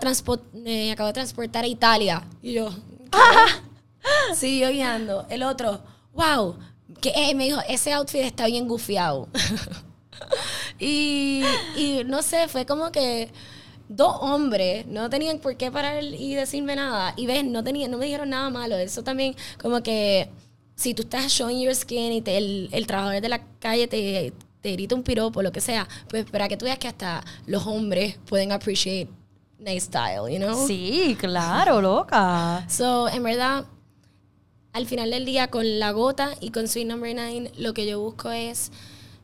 me 0.55 0.91
acabo 0.91 1.09
de 1.09 1.13
transportar 1.13 1.65
a 1.65 1.67
Italia. 1.69 2.27
Y 2.41 2.55
yo, 2.55 2.71
sí, 4.35 4.59
yo 4.59 4.71
guiando. 4.71 5.27
El 5.29 5.43
otro, 5.43 5.83
wow, 6.15 6.57
que 7.03 7.13
eh, 7.15 7.35
me 7.35 7.45
dijo, 7.45 7.61
ese 7.69 7.93
outfit 7.93 8.23
está 8.23 8.47
bien 8.47 8.67
gufiado. 8.67 9.29
y, 10.79 11.43
y 11.77 12.05
no 12.07 12.23
sé, 12.23 12.49
fue 12.49 12.65
como 12.65 12.91
que 12.91 13.31
dos 13.91 14.17
hombres 14.21 14.87
no 14.87 15.11
tenían 15.11 15.41
por 15.41 15.59
qué 15.59 15.71
parar 15.71 16.03
y 16.03 16.35
decirme 16.35 16.75
nada. 16.75 17.13
Y 17.19 17.27
ves, 17.27 17.45
no, 17.45 17.63
tenían, 17.63 17.91
no 17.91 17.99
me 17.99 18.07
dijeron 18.07 18.31
nada 18.31 18.49
malo. 18.49 18.79
Eso 18.79 19.05
también 19.05 19.37
como 19.61 19.83
que 19.83 20.31
si 20.75 20.95
tú 20.95 21.03
estás 21.03 21.31
showing 21.31 21.61
your 21.61 21.75
skin 21.75 22.13
y 22.13 22.23
el, 22.27 22.69
el, 22.73 22.87
trabajador 22.87 23.21
de 23.21 23.29
la 23.29 23.45
calle 23.59 23.87
te, 23.87 24.33
te 24.61 24.73
grita 24.73 24.95
un 24.95 25.03
piropo, 25.03 25.43
lo 25.43 25.53
que 25.53 25.61
sea, 25.61 25.87
pues 26.09 26.25
para 26.31 26.49
que 26.49 26.57
tú 26.57 26.65
veas 26.65 26.79
que 26.79 26.89
hasta 26.89 27.23
los 27.47 27.67
hombres 27.67 28.19
pueden 28.27 28.51
appreciate 28.51 29.09
nice 29.59 29.87
style, 29.87 30.29
you 30.31 30.39
know? 30.39 30.67
Sí, 30.67 31.17
claro, 31.19 31.81
loca. 31.81 32.67
So, 32.69 33.09
en 33.09 33.23
verdad, 33.23 33.67
al 34.73 34.87
final 34.87 35.11
del 35.11 35.25
día, 35.25 35.49
con 35.49 35.79
la 35.79 35.93
gota 35.93 36.31
y 36.41 36.51
con 36.51 36.69
Sweet 36.69 36.87
Number 36.87 37.15
9, 37.15 37.53
lo 37.59 37.75
que 37.75 37.87
yo 37.87 38.01
busco 38.01 38.31
es 38.31 38.73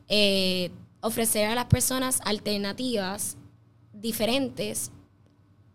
eh, 0.07 0.71
ofrecer 1.01 1.49
a 1.49 1.55
las 1.55 1.65
personas 1.65 2.21
alternativas 2.23 3.37
diferentes 3.93 4.91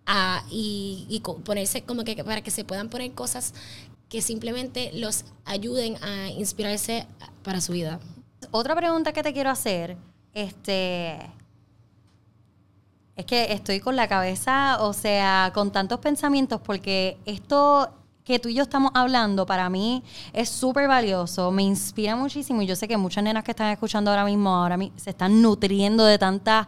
a, 0.06 0.44
y, 0.50 1.06
y, 1.08 1.20
ponerse 1.20 1.82
como 1.82 2.04
que 2.04 2.22
para 2.22 2.40
que 2.40 2.52
se 2.52 2.64
puedan 2.64 2.88
poner 2.88 3.12
cosas 3.12 3.54
que 4.08 4.22
simplemente 4.22 4.90
los 4.94 5.24
ayuden 5.44 5.96
a 6.02 6.28
inspirarse 6.30 7.06
para 7.42 7.60
su 7.60 7.72
vida. 7.72 7.98
Otra 8.50 8.74
pregunta 8.76 9.12
que 9.12 9.22
te 9.22 9.32
quiero 9.32 9.50
hacer, 9.50 9.96
este, 10.32 11.16
es 13.16 13.24
que 13.24 13.52
estoy 13.52 13.80
con 13.80 13.96
la 13.96 14.08
cabeza, 14.08 14.78
o 14.82 14.92
sea, 14.92 15.50
con 15.54 15.72
tantos 15.72 15.98
pensamientos, 16.00 16.60
porque 16.60 17.16
esto 17.24 17.90
que 18.24 18.38
tú 18.38 18.48
y 18.48 18.54
yo 18.54 18.64
estamos 18.64 18.90
hablando, 18.94 19.46
para 19.46 19.70
mí 19.70 20.02
es 20.32 20.48
súper 20.48 20.88
valioso, 20.88 21.50
me 21.52 21.62
inspira 21.62 22.16
muchísimo 22.16 22.60
y 22.62 22.66
yo 22.66 22.74
sé 22.76 22.88
que 22.88 22.96
muchas 22.96 23.22
nenas 23.24 23.44
que 23.44 23.52
están 23.52 23.70
escuchando 23.70 24.10
ahora 24.10 24.24
mismo, 24.24 24.54
ahora 24.54 24.76
mi- 24.76 24.92
se 24.96 25.10
están 25.10 25.40
nutriendo 25.40 26.04
de 26.04 26.18
tanta 26.18 26.66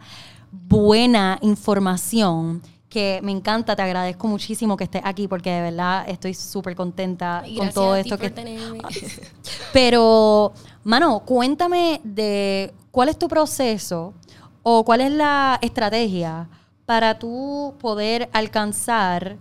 buena 0.51 1.37
información 1.41 2.61
que 2.89 3.19
me 3.23 3.31
encanta, 3.31 3.75
te 3.75 3.81
agradezco 3.83 4.27
muchísimo 4.27 4.75
que 4.75 4.85
estés 4.85 5.01
aquí 5.05 5.27
porque 5.27 5.51
de 5.51 5.61
verdad 5.61 6.05
estoy 6.09 6.33
súper 6.33 6.75
contenta 6.75 7.43
Y 7.45 7.55
con 7.57 7.69
todo 7.71 7.93
a 7.93 8.01
ti 8.01 8.09
esto 8.09 8.17
por 8.17 8.27
que... 8.27 8.29
tenerme. 8.31 8.79
Pero, 9.73 10.53
mano, 10.83 11.19
cuéntame 11.21 12.01
de 12.03 12.73
cuál 12.91 13.09
es 13.09 13.17
tu 13.19 13.27
proceso 13.27 14.13
o 14.63 14.83
cuál 14.83 15.01
es 15.01 15.11
la 15.11 15.59
estrategia 15.61 16.47
para 16.85 17.19
tú 17.19 17.75
poder 17.79 18.29
alcanzar 18.33 19.37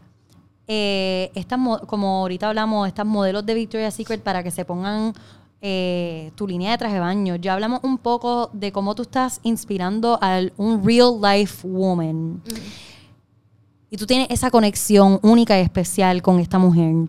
eh, 0.67 1.31
estas, 1.35 1.59
mo- 1.59 1.81
como 1.81 2.19
ahorita 2.19 2.49
hablamos, 2.49 2.87
estas 2.87 3.07
modelos 3.07 3.47
de 3.47 3.55
Victoria's 3.55 3.95
Secret 3.95 4.21
para 4.23 4.43
que 4.43 4.51
se 4.51 4.67
pongan 4.67 5.15
eh, 5.63 6.31
tu 6.37 6.47
línea 6.47 6.73
de 6.73 6.79
traje 6.79 6.95
de 6.95 7.01
baño. 7.01 7.37
Ya 7.37 7.55
hablamos 7.55 7.81
un 7.83 7.97
poco 7.97 8.51
de 8.53 8.71
cómo 8.71 8.95
tú 8.95 9.03
estás 9.03 9.41
inspirando 9.43 10.19
a 10.21 10.41
un 10.59 10.85
real 10.87 11.19
life 11.23 11.67
woman. 11.67 12.43
Y 13.91 13.97
tú 13.97 14.07
tienes 14.07 14.29
esa 14.31 14.51
conexión 14.51 15.19
única 15.23 15.59
y 15.59 15.63
especial 15.63 16.21
con 16.23 16.41
esta 16.41 16.59
mujer. 16.59 17.09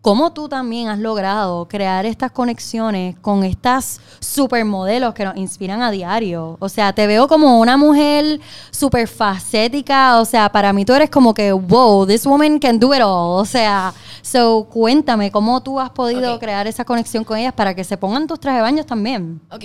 ¿Cómo 0.00 0.32
tú 0.32 0.48
también 0.48 0.88
has 0.88 0.98
logrado 1.00 1.66
crear 1.66 2.06
estas 2.06 2.30
conexiones 2.30 3.16
con 3.18 3.42
estas 3.42 4.00
supermodelos 4.20 5.12
que 5.12 5.24
nos 5.24 5.36
inspiran 5.36 5.82
a 5.82 5.90
diario? 5.90 6.56
O 6.60 6.68
sea, 6.68 6.92
te 6.92 7.06
veo 7.06 7.26
como 7.26 7.58
una 7.58 7.76
mujer 7.76 8.40
súper 8.70 9.08
facética. 9.08 10.20
O 10.20 10.24
sea, 10.24 10.50
para 10.50 10.72
mí 10.72 10.84
tú 10.84 10.92
eres 10.94 11.10
como 11.10 11.34
que, 11.34 11.52
wow, 11.52 12.06
this 12.06 12.24
woman 12.26 12.58
can 12.58 12.78
do 12.78 12.94
it 12.94 13.02
all. 13.02 13.40
O 13.40 13.44
sea, 13.44 13.92
so 14.22 14.68
cuéntame 14.70 15.32
cómo 15.32 15.60
tú 15.62 15.80
has 15.80 15.90
podido 15.90 16.34
Ok. 16.34 16.40
crear 16.40 16.66
esa 16.66 16.84
conexión 16.84 17.24
con 17.24 17.36
ellas 17.36 17.52
para 17.52 17.74
que 17.74 17.82
se 17.82 17.96
pongan 17.98 18.26
tus 18.26 18.38
trajes 18.38 18.58
de 18.60 18.62
baños 18.62 18.86
también. 18.86 19.40
Ok, 19.50 19.64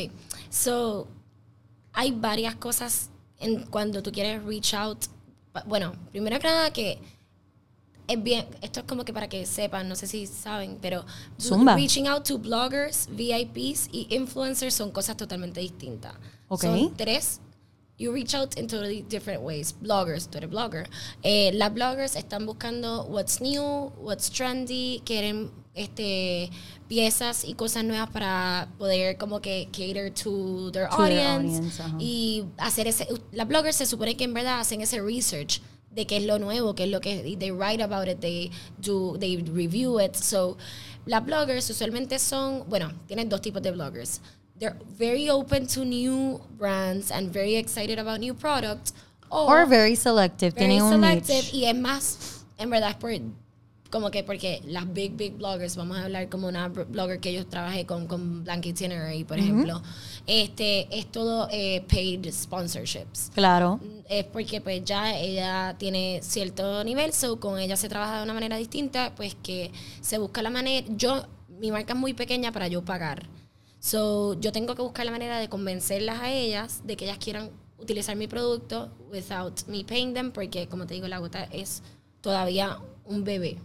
so 0.50 1.08
hay 1.94 2.12
varias 2.12 2.56
cosas 2.56 3.10
en 3.40 3.64
cuando 3.68 4.02
tú 4.02 4.12
quieres 4.12 4.44
reach 4.44 4.74
out. 4.74 4.98
Bueno, 5.66 5.94
primero 6.12 6.40
que 6.40 6.48
nada 6.48 6.72
que 6.72 7.00
es 8.08 8.22
bien, 8.22 8.46
esto 8.62 8.82
es 8.82 8.86
como 8.86 9.06
que 9.06 9.14
para 9.14 9.30
que 9.30 9.46
sepan, 9.46 9.88
no 9.88 9.96
sé 9.96 10.08
si 10.08 10.28
saben, 10.28 10.78
pero 10.82 11.06
Zumba. 11.40 11.76
reaching 11.76 12.08
out 12.08 12.24
to 12.28 12.38
bloggers, 12.38 13.08
VIPs 13.12 13.90
y 13.92 14.08
influencers 14.10 14.74
son 14.74 14.92
cosas 14.92 15.16
totalmente 15.16 15.60
distintas. 15.62 16.14
Ok. 16.50 16.64
Son 16.64 16.94
tres. 16.96 17.40
You 18.04 18.12
reach 18.12 18.36
out 18.36 18.58
in 18.58 18.68
totally 18.68 19.02
different 19.02 19.44
ways. 19.44 19.74
Bloggers, 19.82 20.28
tú 20.30 20.38
eres 20.38 20.50
blogger. 20.50 20.90
Eh, 21.24 21.52
las 21.54 21.72
bloggers 21.74 22.18
están 22.18 22.46
buscando 22.46 23.06
what's 23.06 23.40
new, 23.40 23.94
what's 23.98 24.30
trendy, 24.30 25.02
quieren 25.06 25.52
este 25.74 26.50
piezas 26.90 27.46
y 27.46 27.54
cosas 27.54 27.86
nuevas 27.86 28.10
para 28.10 28.68
poder 28.78 29.18
como 29.18 29.40
que 29.40 29.70
cater 29.72 30.12
to 30.14 30.70
their 30.72 30.90
To 30.90 30.98
their 30.98 31.18
audience, 31.28 31.82
ajá. 31.82 31.96
y 31.98 32.44
hacer 32.58 32.88
ese 32.88 33.08
las 33.32 33.48
bloggers 33.48 33.78
se 33.78 33.86
supone 33.86 34.18
que 34.18 34.26
en 34.26 34.34
verdad 34.34 34.60
hacen 34.60 34.82
ese 34.82 35.02
research 35.02 35.62
de 35.90 36.06
qué 36.06 36.18
es 36.18 36.26
lo 36.26 36.40
nuevo, 36.40 36.76
qué 36.76 36.84
es 36.84 36.90
lo 36.90 37.00
que 37.00 37.38
they 37.40 37.52
write 37.52 37.82
about 37.82 38.08
it, 38.10 38.20
they 38.20 38.52
do 38.80 39.18
they 39.18 39.38
review 39.38 40.00
it. 40.02 40.14
So 40.16 40.58
las 41.06 41.24
bloggers 41.26 41.70
usualmente 41.70 42.20
son, 42.20 42.66
bueno, 42.68 42.92
tienen 43.08 43.30
dos 43.30 43.40
tipos 43.42 43.62
de 43.62 43.72
bloggers. 43.72 44.20
They're 44.64 44.78
very 44.98 45.30
open 45.30 45.68
to 45.68 45.84
new 45.84 46.40
brands 46.58 47.12
and 47.12 47.34
very 47.34 47.58
excited 47.58 48.00
about 48.00 48.22
new 48.22 48.34
products. 48.34 48.94
Or 49.30 49.66
very 49.66 49.96
selective, 49.96 50.54
very 50.54 50.68
tienen 50.70 50.84
un 50.84 51.02
selective 51.02 51.44
niche. 51.44 51.54
y 51.54 51.66
es 51.66 51.76
más, 51.76 52.46
en 52.58 52.70
verdad 52.70 52.92
es 52.92 52.96
por 52.96 53.12
como 53.90 54.10
que 54.10 54.24
porque 54.24 54.62
las 54.66 54.92
big 54.92 55.18
big 55.18 55.34
bloggers 55.38 55.76
vamos 55.76 55.98
a 55.98 56.06
hablar 56.06 56.30
como 56.30 56.48
una 56.48 56.70
blogger 56.70 57.20
que 57.20 57.34
yo 57.34 57.46
trabajé 57.46 57.86
con 57.86 58.08
con 58.08 58.44
Blank 58.44 58.66
Itinerary 58.66 59.24
por 59.24 59.38
ejemplo 59.38 59.84
este 60.26 60.88
es 60.98 61.12
todo 61.12 61.48
eh, 61.52 61.86
paid 61.88 62.26
sponsorships 62.32 63.30
Claro. 63.36 63.80
es 64.10 64.24
porque 64.24 64.62
pues 64.62 64.84
ya 64.84 65.16
ella 65.16 65.76
tiene 65.78 66.22
cierto 66.24 66.84
nivel, 66.84 67.14
so 67.14 67.40
con 67.40 67.60
ella 67.60 67.76
se 67.76 67.88
trabaja 67.88 68.18
de 68.18 68.24
una 68.24 68.34
manera 68.34 68.58
distinta, 68.58 69.14
pues 69.16 69.36
que 69.44 69.72
se 70.02 70.18
busca 70.18 70.42
la 70.42 70.50
manera, 70.50 70.88
yo, 70.98 71.28
mi 71.60 71.70
marca 71.72 71.94
es 71.94 72.00
muy 72.00 72.14
pequeña 72.14 72.52
para 72.52 72.68
yo 72.68 72.84
pagar, 72.84 73.28
so 73.84 74.40
yo 74.40 74.54
tengo 74.54 74.76
que 74.76 74.82
buscar 74.82 75.06
la 75.06 75.12
manera 75.12 75.38
de 75.40 75.50
convencerlas 75.50 76.22
a 76.22 76.32
ellas 76.32 76.82
de 76.86 76.96
que 76.96 77.04
ellas 77.04 77.18
quieran 77.18 77.52
utilizar 77.78 78.16
mi 78.16 78.28
producto 78.28 78.90
without 79.12 79.68
me 79.68 79.84
paying 79.84 80.14
them, 80.14 80.32
porque 80.32 80.70
como 80.70 80.88
te 80.88 80.94
digo, 80.94 81.10
la 81.10 81.18
gota 81.18 81.44
es 81.52 81.84
todavía 82.22 82.80
un 83.04 83.26
bebé. 83.26 83.58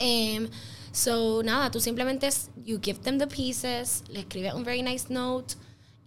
Em, 0.00 0.48
so, 0.90 1.44
nada, 1.44 1.70
tú 1.70 1.78
simplemente 1.78 2.28
you 2.64 2.80
give 2.82 3.02
them 3.02 3.18
the 3.18 3.26
pieces, 3.28 4.02
le 4.08 4.20
escribes 4.20 4.52
un 4.52 4.64
very 4.64 4.82
nice 4.82 5.08
note 5.08 5.54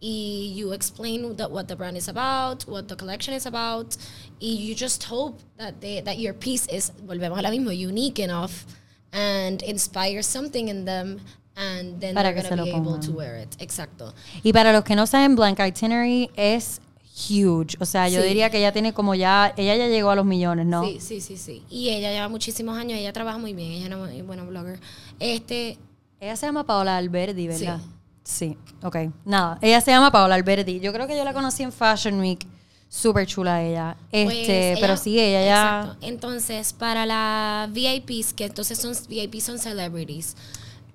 y 0.02 0.54
you 0.54 0.74
explain 0.74 1.24
what 1.50 1.68
the 1.68 1.76
brand 1.76 1.96
is 1.96 2.10
about, 2.10 2.68
what 2.68 2.90
the 2.90 2.96
collection 2.98 3.34
is 3.34 3.46
about, 3.46 3.96
y 4.42 4.48
you 4.48 4.76
just 4.76 5.02
hope 5.06 5.40
that 5.56 5.80
they, 5.80 6.02
that 6.02 6.18
your 6.20 6.34
piece 6.34 6.68
is, 6.68 6.92
volvemos 7.06 7.40
a 7.40 7.42
la 7.42 7.52
mismo, 7.52 7.72
unique 7.72 8.20
enough 8.20 8.66
and 9.14 9.62
inspires 9.62 10.26
something 10.26 10.68
in 10.68 10.84
them 10.84 11.22
and 11.56 12.00
then 12.00 12.14
Para 12.16 12.34
que 12.34 12.42
se 12.42 12.56
lo 12.56 12.66
pongan. 12.66 13.00
to 13.02 13.12
wear 13.12 13.42
it. 13.44 13.54
Exacto. 13.60 14.14
Y 14.44 14.54
para 14.54 14.72
los 14.74 14.84
que 14.84 14.96
no 14.96 15.06
saben, 15.08 15.36
Blank 15.36 15.60
Itinerary 15.60 16.30
es 16.36 16.82
huge. 17.30 17.78
O 17.80 17.86
sea, 17.86 18.10
yo 18.10 18.22
Sí. 18.22 18.28
diría 18.28 18.50
que 18.50 18.58
ella 18.58 18.72
tiene 18.72 18.92
como 18.94 19.14
ya, 19.16 19.54
ella 19.56 19.76
ya 19.76 19.88
llegó 19.88 20.10
a 20.10 20.16
los 20.16 20.26
millones, 20.26 20.66
¿no? 20.66 20.84
Sí, 20.86 20.98
sí, 21.00 21.22
sí, 21.22 21.38
sí. 21.38 21.64
Y 21.70 21.90
ella 21.90 22.12
lleva 22.12 22.28
muchísimos 22.28 22.78
años, 22.78 22.98
ella 22.98 23.14
trabaja 23.14 23.38
muy 23.38 23.54
bien, 23.54 23.72
ella 23.74 23.82
es 23.82 23.88
una 23.88 23.98
muy 23.98 24.22
buena 24.24 24.44
blogger. 24.44 24.80
Este, 25.20 25.78
Ella 26.20 26.36
se 26.38 26.46
llama 26.46 26.66
Paola 26.66 26.96
Alberdi, 26.98 27.48
¿verdad? 27.50 27.82
Sí. 28.24 28.58
ok. 28.82 28.96
Nada, 29.26 29.60
ella 29.62 29.82
se 29.82 29.92
llama 29.92 30.10
Paola 30.10 30.36
Alberdi. 30.36 30.80
Yo 30.80 30.94
creo 30.94 31.06
que 31.06 31.18
yo 31.18 31.26
la 31.26 31.34
conocí 31.34 31.64
en 31.64 31.72
Fashion 31.74 32.18
Week. 32.22 32.48
Súper 32.88 33.26
chula 33.28 33.62
ella. 33.62 33.98
Pues, 34.10 34.30
Este, 34.32 34.76
pero 34.80 34.94
ella- 34.94 34.98
sí, 34.98 35.20
ella 35.20 35.44
ya... 35.46 35.80
Exacto. 35.82 36.06
Entonces, 36.08 36.72
para 36.74 37.06
la 37.06 37.68
VIPs, 37.72 38.34
que 38.34 38.46
entonces 38.46 38.78
son 38.80 38.94
VIPs 39.10 39.44
son 39.44 39.60
celebrities. 39.60 40.36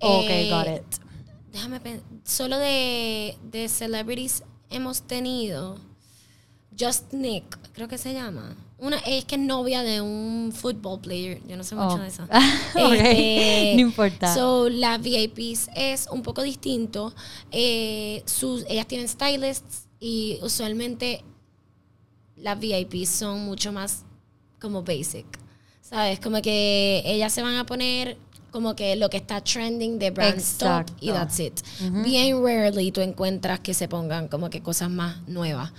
Ok, 0.00 0.26
eh, 0.28 0.50
got 0.50 0.66
it. 0.66 1.00
Déjame 1.52 1.80
pensar. 1.80 2.06
Solo 2.24 2.58
de, 2.58 3.36
de 3.50 3.68
celebrities 3.68 4.42
hemos 4.70 5.02
tenido 5.02 5.78
Just 6.78 7.12
Nick, 7.12 7.58
creo 7.72 7.88
que 7.88 7.98
se 7.98 8.12
llama. 8.12 8.54
Una 8.80 8.98
es 8.98 9.24
que 9.24 9.34
es 9.34 9.40
novia 9.40 9.82
de 9.82 10.00
un 10.00 10.52
football 10.54 11.00
player. 11.00 11.40
Yo 11.48 11.56
no 11.56 11.64
sé 11.64 11.74
mucho 11.74 11.96
Oh. 11.96 11.98
de 11.98 12.06
eso. 12.06 12.22
Ok, 12.76 12.92
Este, 12.92 13.72
no 13.74 13.80
importa. 13.80 14.32
So, 14.34 14.68
la 14.68 14.98
VIPs 14.98 15.68
es 15.74 16.06
un 16.12 16.22
poco 16.22 16.42
distinto. 16.42 17.12
Eh, 17.50 18.22
sus, 18.26 18.64
ellas 18.68 18.86
tienen 18.86 19.08
stylists 19.08 19.88
y 19.98 20.38
usualmente 20.42 21.24
las 22.36 22.60
VIPs 22.60 23.08
son 23.08 23.44
mucho 23.46 23.72
más 23.72 24.04
como 24.60 24.82
basic. 24.84 25.26
¿Sabes? 25.80 26.20
Como 26.20 26.40
que 26.42 27.02
ellas 27.04 27.32
se 27.32 27.42
van 27.42 27.56
a 27.56 27.64
poner 27.66 28.16
como 28.50 28.74
que 28.74 28.96
lo 28.96 29.10
que 29.10 29.16
está 29.18 29.40
trending 29.42 29.98
de 29.98 30.10
brand 30.10 30.38
stock 30.38 30.86
y 31.00 31.10
Exacto. 31.10 31.12
that's 31.14 31.40
it. 31.40 31.60
Bien 32.04 32.42
rarely 32.42 32.90
tú 32.92 33.00
encuentras 33.00 33.60
que 33.60 33.74
se 33.74 33.88
pongan 33.88 34.28
como 34.28 34.48
que 34.50 34.62
cosas 34.62 34.90
más 34.90 35.16
nuevas. 35.28 35.72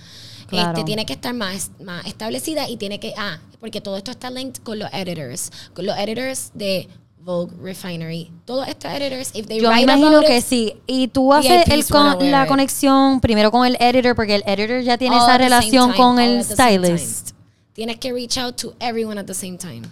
Claro. 0.46 0.70
Este, 0.70 0.84
tiene 0.84 1.06
que 1.06 1.12
estar 1.12 1.32
más, 1.34 1.70
más 1.82 2.04
establecida 2.06 2.68
y 2.68 2.76
tiene 2.76 2.98
que, 2.98 3.14
ah, 3.16 3.38
porque 3.60 3.80
todo 3.80 3.96
esto 3.96 4.10
está 4.10 4.30
linked 4.30 4.62
con 4.62 4.78
los 4.80 4.88
editors, 4.92 5.50
con 5.74 5.86
los 5.86 5.96
editors 5.96 6.50
de 6.54 6.88
Vogue, 7.22 7.54
Refinery, 7.62 8.32
todos 8.46 8.66
estos 8.66 8.90
editors, 8.90 9.30
if 9.34 9.46
they 9.46 9.60
Yo 9.60 9.68
write 9.68 9.82
imagino 9.82 10.20
que 10.22 10.38
it, 10.38 10.44
sí. 10.44 10.74
Y 10.86 11.08
tú 11.08 11.32
haces 11.34 11.68
el 11.68 11.84
con- 11.86 12.30
la 12.30 12.46
conexión 12.46 13.20
primero 13.20 13.50
con 13.52 13.66
el 13.66 13.76
editor, 13.78 14.16
porque 14.16 14.36
el 14.36 14.42
editor 14.46 14.80
ya 14.80 14.96
tiene 14.98 15.16
all 15.16 15.22
esa 15.22 15.38
relación 15.38 15.92
time, 15.92 15.96
con 15.96 16.18
el 16.18 16.42
stylist. 16.44 17.30
Tienes 17.74 17.98
que 17.98 18.12
reach 18.12 18.36
out 18.38 18.56
to 18.56 18.74
everyone 18.80 19.20
at 19.20 19.26
the 19.26 19.34
same 19.34 19.56
time. 19.58 19.82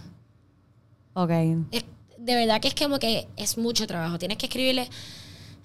Ok. 1.14 1.30
Es- 1.70 1.84
de 2.28 2.36
verdad 2.36 2.60
que 2.60 2.68
es 2.68 2.74
como 2.74 2.98
que 2.98 3.26
es 3.36 3.56
mucho 3.56 3.86
trabajo. 3.86 4.18
Tienes 4.18 4.36
que 4.36 4.46
escribirle 4.46 4.88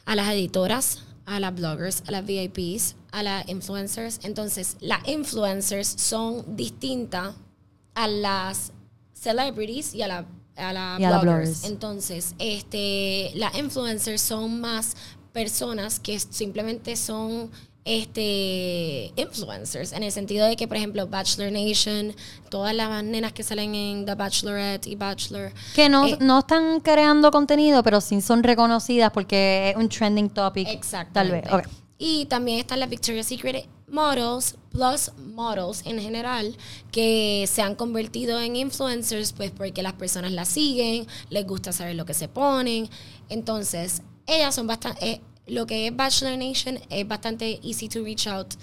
a 0.05 0.15
las 0.15 0.29
editoras, 0.29 1.03
a 1.25 1.39
las 1.41 1.53
bloggers, 1.53 2.03
a 2.07 2.11
las 2.11 2.25
VIPs, 2.25 2.95
a 3.11 3.21
las 3.21 3.49
influencers. 3.49 4.21
Entonces, 4.23 4.77
las 4.79 5.05
influencers 5.07 5.87
son 5.87 6.55
distintas 6.55 7.35
a 7.95 8.07
las 8.07 8.71
celebrities 9.13 9.93
y 9.93 10.03
a 10.03 10.07
la 10.07 10.25
a 10.55 10.71
la 10.71 10.97
las 10.99 11.21
bloggers. 11.21 11.49
bloggers. 11.49 11.63
Entonces, 11.65 12.35
este, 12.39 13.31
las 13.35 13.55
influencers 13.55 14.21
son 14.21 14.61
más 14.61 14.95
personas 15.33 15.99
que 15.99 16.17
simplemente 16.17 16.95
son 16.95 17.51
este 17.85 19.11
influencers 19.15 19.91
en 19.91 20.03
el 20.03 20.11
sentido 20.11 20.47
de 20.47 20.55
que 20.55 20.67
por 20.67 20.77
ejemplo 20.77 21.05
Bachelor 21.07 21.51
Nation 21.51 22.15
todas 22.49 22.73
las 22.73 23.03
nenas 23.03 23.33
que 23.33 23.43
salen 23.43 23.75
en 23.75 24.05
The 24.05 24.15
Bachelorette 24.15 24.87
y 24.87 24.95
Bachelor 24.95 25.51
Que 25.75 25.89
no, 25.89 26.07
eh, 26.07 26.17
no 26.21 26.39
están 26.39 26.79
creando 26.79 27.31
contenido, 27.31 27.83
pero 27.83 27.99
sí 27.99 28.21
son 28.21 28.43
reconocidas 28.43 29.11
porque 29.11 29.71
es 29.71 29.75
un 29.75 29.89
trending 29.89 30.29
topic. 30.29 30.67
Exactamente. 30.67 31.49
Tal 31.49 31.61
vez. 31.61 31.67
Ok. 31.67 31.73
Y 31.97 32.25
también 32.25 32.59
está 32.59 32.75
la 32.77 32.85
Victoria's 32.85 33.27
Secret 33.27 33.67
models 33.87 34.55
plus 34.71 35.11
models 35.17 35.83
en 35.85 35.99
general 36.01 36.55
que 36.91 37.45
se 37.47 37.61
han 37.61 37.75
convertido 37.75 38.39
en 38.41 38.55
influencers 38.55 39.33
pues 39.33 39.51
porque 39.51 39.83
las 39.83 39.93
personas 39.93 40.31
las 40.31 40.47
siguen, 40.47 41.07
les 41.29 41.45
gusta 41.45 41.71
saber 41.71 41.95
lo 41.95 42.05
que 42.05 42.13
se 42.13 42.27
ponen. 42.27 42.89
Entonces, 43.29 44.01
ellas 44.25 44.55
son 44.55 44.67
bastante 44.67 45.07
eh, 45.07 45.21
lo 45.47 45.65
que 45.65 45.87
es 45.87 45.95
Bachelor 45.95 46.37
Nation 46.37 46.79
es 46.89 47.07
bastante 47.07 47.59
easy 47.63 47.89
to 47.89 48.03
reach 48.03 48.27
out. 48.27 48.53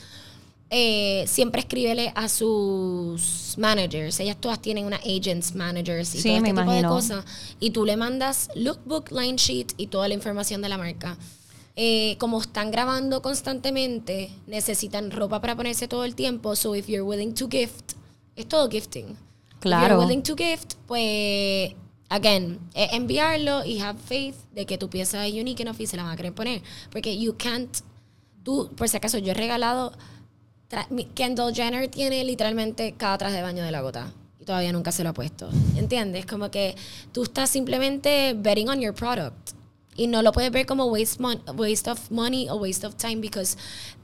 Eh, 0.72 1.24
siempre 1.26 1.60
escríbele 1.62 2.12
a 2.14 2.28
sus 2.28 3.54
managers. 3.58 4.20
Ellas 4.20 4.36
todas 4.40 4.62
tienen 4.62 4.86
una 4.86 4.98
agents, 4.98 5.54
managers 5.54 6.14
y 6.14 6.18
Sí, 6.20 6.28
todo 6.28 6.36
este 6.38 6.52
tipo 6.52 6.70
de 6.72 6.82
cosas. 6.84 7.24
Y 7.58 7.70
tú 7.70 7.84
le 7.84 7.96
mandas 7.96 8.48
lookbook, 8.54 9.10
line 9.10 9.36
sheet 9.36 9.72
y 9.76 9.88
toda 9.88 10.06
la 10.06 10.14
información 10.14 10.62
de 10.62 10.68
la 10.68 10.78
marca. 10.78 11.18
Eh, 11.76 12.16
como 12.18 12.40
están 12.40 12.70
grabando 12.70 13.20
constantemente, 13.22 14.30
necesitan 14.46 15.10
ropa 15.10 15.40
para 15.40 15.56
ponerse 15.56 15.88
todo 15.88 16.04
el 16.04 16.14
tiempo. 16.14 16.54
So 16.54 16.74
if 16.76 16.86
you're 16.88 17.02
willing 17.02 17.34
to 17.34 17.48
gift, 17.48 17.92
es 18.36 18.46
todo 18.46 18.68
gifting. 18.68 19.10
If 19.10 19.60
Claro. 19.60 19.88
you're 19.96 19.98
willing 20.06 20.22
to 20.22 20.36
gift, 20.36 20.74
pues, 20.86 21.74
again, 22.10 22.58
es 22.74 22.92
enviarlo 22.92 23.64
y 23.64 23.80
have 23.80 23.98
faith 23.98 24.34
de 24.52 24.66
que 24.66 24.76
tu 24.76 24.90
pieza 24.90 25.26
es 25.26 25.32
unique 25.32 25.62
enough 25.62 25.80
y 25.80 25.86
se 25.86 25.96
la 25.96 26.02
van 26.02 26.12
a 26.12 26.16
querer 26.16 26.34
poner. 26.34 26.62
Porque 26.90 27.18
you 27.18 27.34
can't, 27.38 27.78
tú, 28.42 28.68
por 28.76 28.88
si 28.88 28.96
acaso, 28.98 29.16
yo 29.18 29.30
he 29.32 29.34
regalado, 29.34 29.92
Kendall 31.14 31.54
Jenner 31.54 31.88
tiene 31.88 32.22
literalmente 32.24 32.92
cada 32.96 33.18
traje 33.18 33.36
de 33.36 33.42
baño 33.42 33.64
de 33.64 33.70
la 33.72 33.80
gota. 33.80 34.12
Y 34.38 34.44
todavía 34.44 34.72
nunca 34.72 34.92
se 34.92 35.02
lo 35.04 35.10
ha 35.10 35.12
puesto. 35.14 35.50
¿Entiendes? 35.76 36.26
Como 36.26 36.50
que 36.50 36.74
tú 37.12 37.22
estás 37.24 37.50
simplemente 37.50 38.34
betting 38.36 38.68
on 38.68 38.80
your 38.80 38.94
product. 38.94 39.50
Y 39.96 40.06
no 40.06 40.22
lo 40.22 40.32
puedes 40.32 40.50
ver 40.50 40.64
como 40.66 40.86
waste, 40.86 41.20
mon- 41.20 41.42
waste 41.56 41.90
of 41.90 42.10
money 42.10 42.48
o 42.48 42.56
waste 42.56 42.86
of 42.86 42.94
time 42.96 43.16
because 43.16 43.56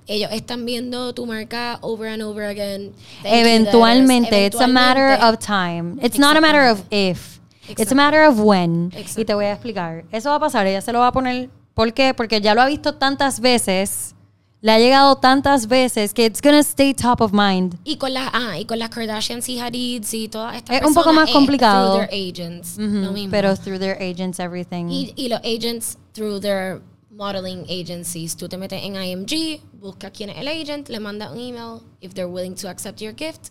ellos 0.08 0.30
están 0.32 0.64
viendo 0.66 1.14
tu 1.14 1.24
marca 1.24 1.78
over 1.80 2.08
and 2.08 2.22
over 2.22 2.44
again. 2.44 2.92
Eventualmente, 3.24 4.46
it's 4.46 4.60
a 4.60 4.66
matter 4.66 5.18
of 5.22 5.38
time. 5.38 5.98
It's 6.02 6.18
not 6.18 6.36
a 6.36 6.40
matter 6.40 6.68
of 6.70 6.82
if. 6.90 7.40
It's 7.68 7.92
a 7.92 7.94
matter 7.94 8.24
of 8.26 8.38
when. 8.40 8.90
Exacto. 8.94 9.20
Y 9.20 9.24
te 9.24 9.34
voy 9.34 9.44
a 9.46 9.52
explicar. 9.52 10.04
Eso 10.12 10.30
va 10.30 10.36
a 10.36 10.40
pasar, 10.40 10.66
ella 10.66 10.80
se 10.80 10.92
lo 10.92 11.00
va 11.00 11.08
a 11.08 11.12
poner. 11.12 11.50
¿Por 11.74 11.92
qué? 11.92 12.14
Porque 12.14 12.40
ya 12.40 12.54
lo 12.54 12.62
ha 12.62 12.66
visto 12.66 12.94
tantas 12.94 13.40
veces, 13.40 14.14
le 14.62 14.72
ha 14.72 14.78
llegado 14.78 15.16
tantas 15.16 15.66
veces 15.68 16.14
que 16.14 16.24
it's 16.24 16.40
gonna 16.40 16.60
stay 16.60 16.94
top 16.94 17.20
of 17.20 17.32
mind. 17.32 17.76
Y 17.84 17.96
con 17.96 18.14
las 18.14 18.30
ah, 18.32 18.58
y 18.58 18.64
con 18.64 18.78
las 18.78 18.88
Kardashians 18.88 19.48
y 19.48 19.60
Hadids 19.60 20.14
y 20.14 20.28
todas 20.28 20.56
estas 20.56 20.80
Es 20.80 20.86
un 20.86 20.94
poco 20.94 21.12
más 21.12 21.28
eh, 21.28 21.32
complicado. 21.32 21.96
through 21.98 22.08
their 22.08 22.28
agents, 22.28 22.78
Ujú, 22.78 22.84
lo 23.04 23.12
mismo. 23.12 23.30
Pero 23.30 23.54
through 23.56 23.78
their 23.78 23.96
agents, 24.00 24.40
everything. 24.40 24.88
y, 24.88 25.12
y 25.16 25.28
los 25.28 25.40
agents 25.40 25.98
through 26.14 26.40
their 26.40 26.80
modeling 27.10 27.64
agencies. 27.68 28.36
Tú 28.36 28.48
te 28.48 28.56
metes 28.56 28.82
en 28.82 28.94
IMG, 28.96 29.60
buscas 29.80 30.10
quién 30.12 30.30
es 30.30 30.38
el 30.38 30.48
agent, 30.48 30.88
le 30.88 31.00
mandas 31.00 31.30
un 31.32 31.38
email. 31.40 31.80
If 32.00 32.14
they're 32.14 32.28
willing 32.30 32.54
to 32.56 32.68
accept 32.68 33.00
your 33.00 33.14
gift, 33.14 33.50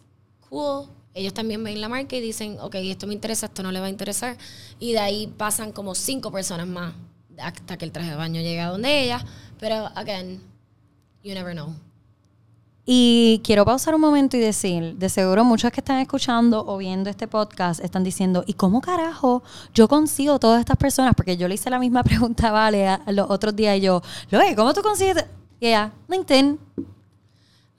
cool. 0.50 0.90
Ellos 1.16 1.34
también 1.34 1.64
ven 1.64 1.80
la 1.80 1.88
marca 1.88 2.18
y 2.18 2.20
dicen, 2.20 2.58
ok, 2.60 2.76
esto 2.76 3.08
me 3.08 3.14
interesa, 3.14 3.46
esto 3.46 3.64
no 3.64 3.72
le 3.72 3.80
va 3.80 3.86
a 3.86 3.90
interesar. 3.90 4.38
Y 4.80 4.92
de 4.92 5.00
ahí 5.00 5.28
pasan 5.38 5.72
como 5.72 5.96
cinco 5.96 6.30
personas 6.30 6.68
más 6.68 6.94
hasta 7.40 7.78
que 7.78 7.86
el 7.86 7.94
traje 7.94 8.10
de 8.10 8.16
baño 8.18 8.42
llegue 8.42 8.60
a 8.60 8.68
donde 8.68 9.04
ella. 9.04 9.24
Pero, 9.58 9.90
again, 9.96 10.42
you 11.24 11.34
never 11.34 11.54
know. 11.54 11.74
Y 12.86 13.40
quiero 13.46 13.64
pausar 13.64 13.96
un 13.96 14.02
momento 14.02 14.36
y 14.36 14.42
decir, 14.42 14.98
de 14.98 15.08
seguro 15.08 15.46
muchos 15.46 15.72
que 15.72 15.80
están 15.80 16.00
escuchando 16.00 16.66
o 16.68 16.78
viendo 16.78 17.10
este 17.10 17.30
podcast 17.30 17.80
están 17.80 18.04
diciendo, 18.04 18.44
¿y 18.46 18.54
cómo 18.54 18.82
carajo 18.82 19.42
yo 19.74 19.88
consigo 19.88 20.38
todas 20.38 20.60
estas 20.60 20.76
personas? 20.76 21.16
Porque 21.16 21.38
yo 21.38 21.48
le 21.48 21.56
hice 21.56 21.70
la 21.70 21.80
misma 21.80 22.04
pregunta 22.04 22.50
a 22.50 22.52
Vale 22.52 23.00
los 23.08 23.30
otros 23.30 23.56
días 23.56 23.78
y 23.78 23.82
yo, 23.82 24.02
Loe, 24.32 24.54
¿cómo 24.54 24.74
tú 24.74 24.82
consigues? 24.82 25.26
Y 25.62 25.74
LinkedIn. 26.10 26.60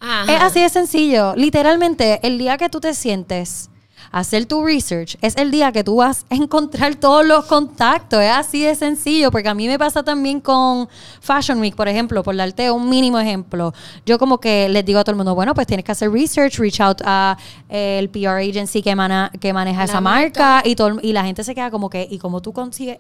Ajá. 0.01 0.33
Es 0.35 0.43
así 0.43 0.61
de 0.61 0.69
sencillo. 0.69 1.35
Literalmente, 1.37 2.21
el 2.27 2.39
día 2.39 2.57
que 2.59 2.69
tú 2.69 2.81
te 2.81 2.95
sientes 2.95 3.71
hacer 4.13 4.47
tu 4.47 4.65
research, 4.65 5.17
es 5.21 5.37
el 5.37 5.51
día 5.51 5.73
que 5.73 5.83
tú 5.83 5.97
vas 5.97 6.27
a 6.31 6.37
encontrar 6.37 6.95
todos 7.01 7.27
los 7.27 7.45
contactos. 7.47 8.21
Es 8.23 8.31
así 8.31 8.63
de 8.63 8.75
sencillo, 8.75 9.31
porque 9.31 9.49
a 9.49 9.55
mí 9.55 9.67
me 9.67 9.79
pasa 9.79 10.03
también 10.03 10.41
con 10.41 10.89
Fashion 11.21 11.59
Week, 11.61 11.75
por 11.75 11.89
ejemplo, 11.89 12.23
por 12.23 12.37
darte 12.37 12.71
un 12.71 12.89
mínimo 12.89 13.19
ejemplo. 13.19 13.73
Yo 14.07 14.19
como 14.19 14.39
que 14.39 14.69
les 14.69 14.85
digo 14.85 15.01
a 15.01 15.05
todo 15.05 15.13
el 15.13 15.17
mundo, 15.17 15.35
bueno, 15.35 15.55
pues 15.55 15.67
tienes 15.67 15.85
que 15.85 15.93
hacer 15.93 16.11
research, 16.11 16.57
reach 16.59 16.81
out 16.81 17.01
a 17.05 17.37
eh, 17.69 17.99
el 17.99 18.09
PR 18.11 18.39
agency 18.39 18.81
que, 18.81 18.95
mana- 18.95 19.31
que 19.41 19.53
maneja 19.53 19.79
La 19.81 19.85
esa 19.85 20.01
marca. 20.01 20.41
marca, 20.45 20.69
y, 20.69 20.77
todo, 20.77 20.99
y 21.03 21.13
la 21.13 21.25
gente 21.25 21.43
se 21.43 21.55
queda 21.55 21.71
como 21.71 21.91
que, 21.91 22.07
¿y 22.09 22.19
cómo 22.19 22.41
tú 22.41 22.53
consigues? 22.53 22.99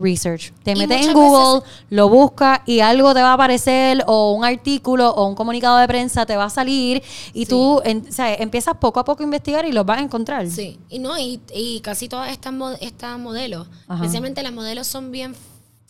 Research. 0.00 0.52
Te 0.62 0.76
metes 0.76 1.06
en 1.06 1.12
Google, 1.12 1.62
lo 1.90 2.08
buscas 2.08 2.60
y 2.66 2.80
algo 2.80 3.12
te 3.14 3.20
va 3.22 3.30
a 3.30 3.32
aparecer 3.34 4.04
o 4.06 4.32
un 4.32 4.44
artículo 4.44 5.10
o 5.10 5.26
un 5.26 5.34
comunicado 5.34 5.76
de 5.78 5.88
prensa 5.88 6.24
te 6.24 6.36
va 6.36 6.44
a 6.44 6.50
salir 6.50 7.02
y 7.34 7.40
Sí. 7.40 7.46
tú 7.46 7.80
en- 7.84 8.06
o 8.08 8.12
sea, 8.12 8.32
empiezas 8.34 8.76
poco 8.76 9.00
a 9.00 9.04
poco 9.04 9.22
a 9.22 9.24
investigar 9.24 9.64
y 9.66 9.72
los 9.72 9.84
vas 9.84 9.98
a 9.98 10.02
encontrar. 10.02 10.48
Sí, 10.48 10.78
y 10.88 10.98
no, 11.00 11.18
y, 11.18 11.40
y 11.52 11.80
casi 11.80 12.08
todas 12.08 12.30
estas, 12.30 12.52
mo- 12.52 12.76
estas 12.80 13.18
modelos, 13.18 13.66
especialmente 13.92 14.42
las 14.42 14.52
modelos 14.52 14.86
son 14.86 15.10
bien 15.10 15.34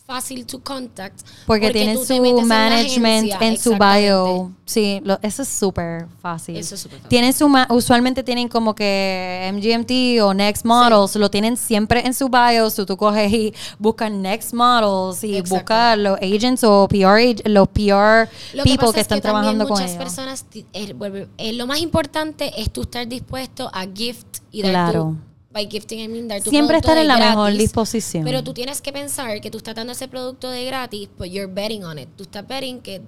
fácil 0.09 0.43
to 0.47 0.59
contact. 0.63 1.21
Porque, 1.45 1.69
tienen 1.69 2.03
su 2.03 2.13
en 2.13 2.47
management 2.47 3.31
en 3.41 3.57
su 3.59 3.75
bio. 3.77 4.51
Sí, 4.65 5.01
lo- 5.03 5.19
eso 5.21 5.43
es 5.43 5.47
súper 5.47 6.07
fácil. 6.19 6.57
Eso 6.57 6.73
es 6.75 6.81
súper 6.81 6.97
fácil. 6.97 7.09
Tienen 7.09 7.31
su 7.33 7.47
usualmente 7.69 8.23
tienen 8.23 8.47
como 8.47 8.73
que 8.73 9.47
MGMT 9.53 10.19
o 10.23 10.33
Next 10.33 10.65
Models, 10.65 11.15
lo 11.15 11.29
tienen 11.29 11.57
siempre 11.57 12.05
en 12.07 12.13
su 12.15 12.27
bio. 12.27 12.69
So 12.71 12.85
tú 12.87 12.97
coges 12.97 13.31
y 13.31 13.53
buscas 13.77 14.11
Next 14.11 14.53
Models 14.53 15.23
y 15.23 15.35
Exacto. 15.37 15.55
buscas 15.55 15.97
los 15.99 16.17
agents 16.19 16.63
o 16.63 16.87
PR, 16.87 17.35
los 17.47 17.67
PR 17.67 18.27
Lo 18.53 18.63
people 18.63 18.87
que 18.91 18.99
es 19.01 19.01
están 19.01 19.21
trabajando 19.21 19.67
con 19.67 19.73
muchas 19.77 19.91
ellos. 19.91 20.03
personas, 20.03 20.45
eh, 20.73 20.95
eh, 21.37 21.53
lo 21.53 21.67
más 21.67 21.79
importante 21.81 22.51
es 22.59 22.71
tú 22.71 22.81
estar 22.81 23.07
dispuesto 23.07 23.69
a 23.73 23.85
gift 23.93 24.39
y 24.51 24.63
dar 24.63 24.71
Claro. 24.71 25.03
tu, 25.03 25.28
by 25.51 25.65
gifting 25.69 25.99
I 25.99 26.07
mean 26.07 26.27
dar 26.27 26.41
tu 26.41 26.49
Siempre 26.49 26.77
estar 26.77 26.97
en 26.97 27.07
la 27.07 27.15
gratis, 27.17 27.35
mejor 27.35 27.53
disposición. 27.53 28.23
Pero 28.23 28.43
tú 28.43 28.53
tienes 28.53 28.81
que 28.81 28.91
pensar 28.93 29.41
que 29.41 29.49
tú 29.49 29.57
estás 29.57 29.75
dando 29.75 29.93
ese 29.93 30.07
producto 30.07 30.49
de 30.49 30.65
gratis, 30.65 31.09
but 31.17 31.27
you're 31.27 31.51
betting 31.51 31.83
on 31.83 31.97
it. 31.99 32.09
Tú 32.15 32.23
estás 32.23 32.47
betting 32.47 32.79
que 32.81 33.01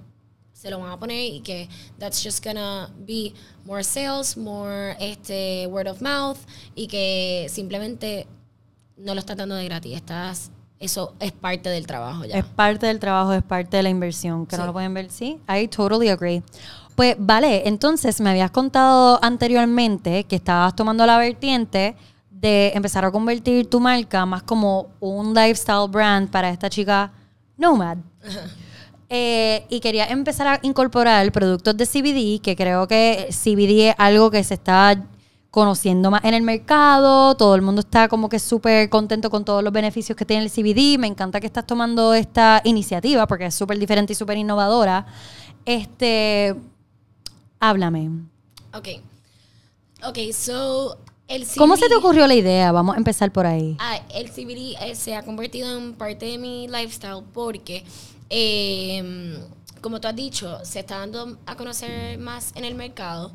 se 0.54 0.70
lo 0.70 0.80
van 0.80 0.92
a 0.92 1.00
poner 1.00 1.24
y 1.34 1.42
que 1.42 1.68
that's 1.98 2.24
just 2.24 2.44
gonna 2.44 2.90
be 3.00 3.34
more 3.66 3.84
sales, 3.84 4.38
more 4.38 4.96
este 5.00 5.68
word 5.68 5.88
of 5.88 6.02
mouth 6.02 6.38
y 6.76 6.88
que 6.88 7.48
simplemente 7.50 8.28
no 8.98 9.14
lo 9.14 9.20
estás 9.20 9.38
dando 9.38 9.56
de 9.56 9.66
gratis. 9.66 9.96
Estás 9.96 10.52
eso 10.80 11.14
es 11.20 11.32
parte 11.32 11.70
del 11.70 11.86
trabajo 11.86 12.26
ya. 12.26 12.38
Es 12.40 12.46
parte 12.46 12.88
del 12.88 13.00
trabajo, 13.00 13.34
es 13.34 13.44
parte 13.44 13.78
de 13.78 13.84
la 13.84 13.90
inversión, 13.90 14.48
que 14.48 14.58
no 14.58 14.64
Sí. 14.64 14.68
lo 14.68 14.74
pueden 14.74 14.94
ver. 14.96 15.12
Sí, 15.12 15.38
I 15.48 15.68
totally 15.68 16.10
agree. 16.10 16.42
Pues 16.96 17.16
vale, 17.20 17.68
entonces 17.68 18.20
me 18.20 18.32
habías 18.32 18.50
contado 18.50 19.20
anteriormente 19.24 20.24
que 20.24 20.36
estabas 20.36 20.76
tomando 20.76 21.06
la 21.06 21.18
vertiente 21.20 21.96
de 22.42 22.72
empezar 22.74 23.06
a 23.06 23.12
convertir 23.12 23.70
tu 23.70 23.80
marca 23.80 24.26
más 24.26 24.42
como 24.44 24.90
un 25.00 25.34
lifestyle 25.34 25.88
brand 25.88 26.30
para 26.30 26.50
esta 26.50 26.70
chica 26.70 27.12
Nomad. 27.58 27.98
Eh, 29.14 29.66
y 29.68 29.82
quería 29.82 30.06
empezar 30.06 30.48
a 30.48 30.60
incorporar 30.62 31.30
productos 31.34 31.76
de 31.76 31.86
CBD, 31.86 32.42
que 32.42 32.56
creo 32.56 32.88
que 32.88 33.28
CBD 33.30 33.90
es 33.90 33.96
algo 33.98 34.32
que 34.32 34.42
se 34.42 34.54
está 34.54 35.04
conociendo 35.50 36.10
más 36.10 36.24
en 36.24 36.34
el 36.34 36.44
mercado, 36.44 37.36
todo 37.36 37.56
el 37.56 37.62
mundo 37.62 37.82
está 37.82 38.08
como 38.08 38.30
que 38.30 38.40
súper 38.40 38.90
contento 38.90 39.30
con 39.30 39.44
todos 39.44 39.62
los 39.62 39.74
beneficios 39.74 40.18
que 40.18 40.24
tiene 40.24 40.46
el 40.46 40.50
CBD, 40.50 40.98
me 40.98 41.08
encanta 41.08 41.42
que 41.42 41.48
estás 41.48 41.68
tomando 41.68 42.14
esta 42.14 42.62
iniciativa 42.64 43.28
porque 43.28 43.48
es 43.48 43.54
súper 43.54 43.78
diferente 43.80 44.14
y 44.14 44.16
súper 44.16 44.38
innovadora. 44.38 45.06
Este, 45.66 46.56
háblame. 47.60 48.12
Ok. 48.74 48.88
Ok, 50.08 50.20
so 50.32 50.98
el 51.36 51.48
¿Cómo 51.58 51.78
se 51.78 51.88
te 51.90 51.96
ocurrió 51.96 52.28
la 52.28 52.36
idea? 52.36 52.72
Vamos 52.72 52.96
a 52.96 52.98
empezar 52.98 53.32
por 53.32 53.46
ahí. 53.46 53.76
Ah, 53.80 54.00
el 54.14 54.30
CBD 54.32 54.76
eh, 54.82 54.96
se 54.96 55.16
ha 55.16 55.24
convertido 55.24 55.78
en 55.78 55.94
parte 55.94 56.26
de 56.26 56.38
mi 56.38 56.68
lifestyle 56.68 57.24
porque, 57.34 57.84
eh, 58.30 59.38
como 59.82 60.00
tú 60.02 60.08
has 60.08 60.16
dicho, 60.16 60.60
se 60.64 60.80
está 60.80 61.00
dando 61.00 61.38
a 61.46 61.56
conocer 61.56 62.18
más 62.20 62.52
en 62.56 62.66
el 62.66 62.76
mercado. 62.76 63.32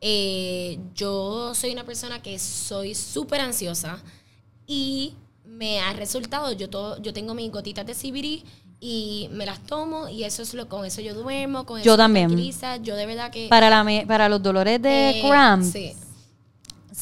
Eh, 0.00 0.78
yo 0.94 1.54
soy 1.54 1.72
una 1.72 1.84
persona 1.84 2.22
que 2.22 2.38
soy 2.38 2.94
súper 2.94 3.40
ansiosa 3.40 4.02
y 4.66 5.14
me 5.44 5.80
ha 5.80 5.92
resultado, 5.92 6.52
yo, 6.52 6.70
todo, 6.70 7.00
yo 7.02 7.12
tengo 7.12 7.34
mis 7.34 7.50
gotitas 7.52 7.84
de 7.86 7.94
CBD 7.94 8.42
y 8.80 9.28
me 9.32 9.44
las 9.44 9.60
tomo 9.60 10.08
y 10.08 10.24
eso 10.24 10.42
es 10.42 10.54
lo 10.54 10.68
con 10.68 10.86
eso 10.86 11.02
yo 11.02 11.12
duermo, 11.14 11.66
con 11.66 11.78
Yo 11.82 11.92
eso 11.92 11.92
me 11.92 11.98
también. 11.98 12.28
tranquiliza. 12.28 12.76
Yo 12.78 12.96
de 12.96 13.04
verdad 13.06 13.30
que... 13.30 13.48
Para, 13.48 13.68
la, 13.68 13.84
me- 13.84 14.06
para 14.06 14.28
los 14.30 14.42
dolores 14.42 14.80
de 14.80 15.10
eh, 15.10 15.22
cramp, 15.26 15.64
Sí. 15.64 15.92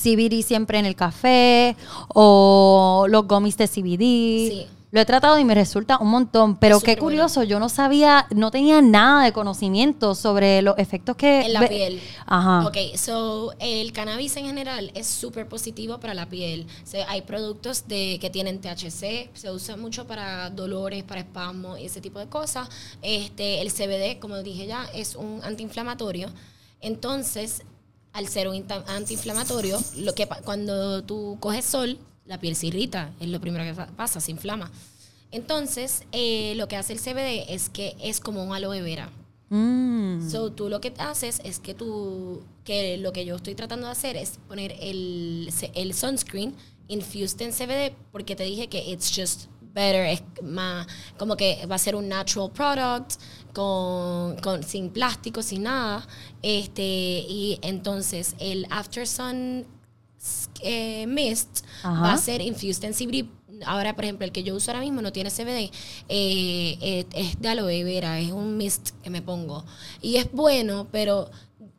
CBD 0.03 0.43
siempre 0.43 0.79
en 0.79 0.87
el 0.87 0.95
café 0.95 1.77
o 2.15 3.07
los 3.09 3.27
gummies 3.27 3.57
de 3.57 3.69
CBD. 3.69 3.99
Sí. 3.99 4.67
Lo 4.91 5.03
he 5.03 5.05
tratado 5.05 5.39
y 5.39 5.45
me 5.45 5.55
resulta 5.55 5.99
un 5.99 6.09
montón, 6.09 6.57
pero 6.57 6.81
qué 6.81 6.97
curioso, 6.97 7.43
yo 7.43 7.61
no 7.61 7.69
sabía, 7.69 8.27
no 8.31 8.51
tenía 8.51 8.81
nada 8.81 9.23
de 9.23 9.35
conocimiento 9.35 10.15
sobre 10.15 10.63
los 10.63 10.79
efectos 10.79 11.15
que... 11.15 11.41
En 11.43 11.53
la 11.53 11.61
ve- 11.61 11.69
piel. 11.69 12.01
Ajá. 12.25 12.67
Ok, 12.67 12.79
so 12.97 13.53
el 13.61 13.93
cannabis 13.93 14.35
en 14.39 14.47
general 14.47 14.91
es 14.95 15.07
súper 15.07 15.47
positivo 15.47 16.01
para 16.01 16.15
la 16.15 16.27
piel. 16.31 16.67
Se- 16.85 17.05
hay 17.05 17.21
productos 17.21 17.87
de, 17.87 18.17
que 18.19 18.31
tienen 18.31 18.63
THC, 18.63 19.29
se 19.35 19.51
usa 19.51 19.77
mucho 19.77 20.07
para 20.07 20.49
dolores, 20.49 21.05
para 21.05 21.21
espasmos 21.21 21.79
y 21.79 21.85
ese 21.85 22.01
tipo 22.01 22.19
de 22.19 22.29
cosas. 22.29 22.71
Este, 23.03 23.61
el 23.61 23.71
CBD, 23.71 24.19
como 24.19 24.43
dije 24.43 24.67
ya, 24.67 24.87
es 24.95 25.17
un 25.17 25.41
antiinflamatorio. 25.45 26.31
Entonces, 26.81 27.63
al 28.13 28.29
ser 28.29 28.49
un 28.49 28.65
antiinflamatorio, 28.87 29.79
lo 29.97 30.15
que 30.15 30.29
cuando 30.45 31.03
tú 31.05 31.37
coges 31.41 31.65
sol, 31.65 31.99
la 32.27 32.39
piel 32.39 32.57
se 32.57 32.67
irrita, 32.67 33.13
es 33.21 33.29
lo 33.29 33.41
primero 33.41 33.65
que 33.65 33.75
pasa, 33.93 34.21
se 34.21 34.31
inflama. 34.31 34.71
Entonces, 35.31 36.05
eh, 36.13 36.55
lo 36.57 36.69
que 36.69 36.77
hace 36.77 36.93
el 36.93 37.01
CBD 37.01 37.53
es 37.53 37.69
que 37.69 37.97
es 38.01 38.21
como 38.21 38.43
un 38.43 38.55
aloe 38.55 38.81
vera. 38.81 39.11
Mm. 39.51 40.29
So, 40.31 40.53
tú 40.53 40.69
lo 40.69 40.81
que 40.81 40.93
haces 40.99 41.41
es 41.45 41.59
que 41.59 41.75
tú, 41.75 42.43
que 42.65 42.99
lo 42.99 43.13
que 43.13 43.25
yo 43.25 43.37
estoy 43.37 43.55
tratando 43.55 43.87
de 43.87 43.93
hacer 43.93 44.17
es 44.17 44.39
poner 44.49 44.75
el, 44.81 45.51
el 45.75 45.95
sunscreen 45.95 46.55
infused 46.89 47.41
en 47.43 47.53
CBD 47.53 47.95
porque 48.13 48.37
te 48.37 48.45
dije 48.45 48.69
que 48.69 48.91
it's 48.91 49.13
just 49.15 49.47
better, 49.75 50.07
es 50.07 50.23
más, 50.43 50.87
como 51.19 51.37
que 51.37 51.65
va 51.67 51.77
a 51.77 51.79
ser 51.79 51.95
un 51.95 52.09
natural 52.09 52.51
product 52.51 53.21
con, 53.59 54.37
con- 54.37 54.63
sin 54.63 54.91
plástico, 54.91 55.43
sin 55.43 55.65
nada. 55.65 56.07
Este, 56.43 56.83
y 57.29 57.59
entonces 57.63 58.37
el 58.39 58.67
After 58.71 59.05
Sun 59.05 59.67
eh, 60.63 61.07
Mist 61.09 61.65
Ajá. 61.83 62.01
va 62.01 62.13
a 62.13 62.19
ser 62.19 62.41
infused 62.41 62.85
en 62.85 62.95
CBD. 62.95 63.29
Ahora, 63.67 63.97
por 63.97 64.05
ejemplo, 64.05 64.25
el 64.25 64.31
que 64.31 64.45
yo 64.45 64.55
uso 64.55 64.71
ahora 64.71 64.83
mismo 64.85 65.03
no 65.03 65.13
tiene 65.13 65.31
CBD, 65.31 65.73
eh, 66.09 66.79
eh, 66.81 67.07
es 67.15 67.41
de 67.41 67.49
aloe 67.49 67.83
vera, 67.83 68.21
es 68.21 68.31
un 68.31 68.57
mist 68.57 68.91
que 69.03 69.11
me 69.11 69.23
pongo. 69.23 69.65
Y 70.01 70.17
es 70.17 70.31
bueno, 70.31 70.87
pero 70.93 71.29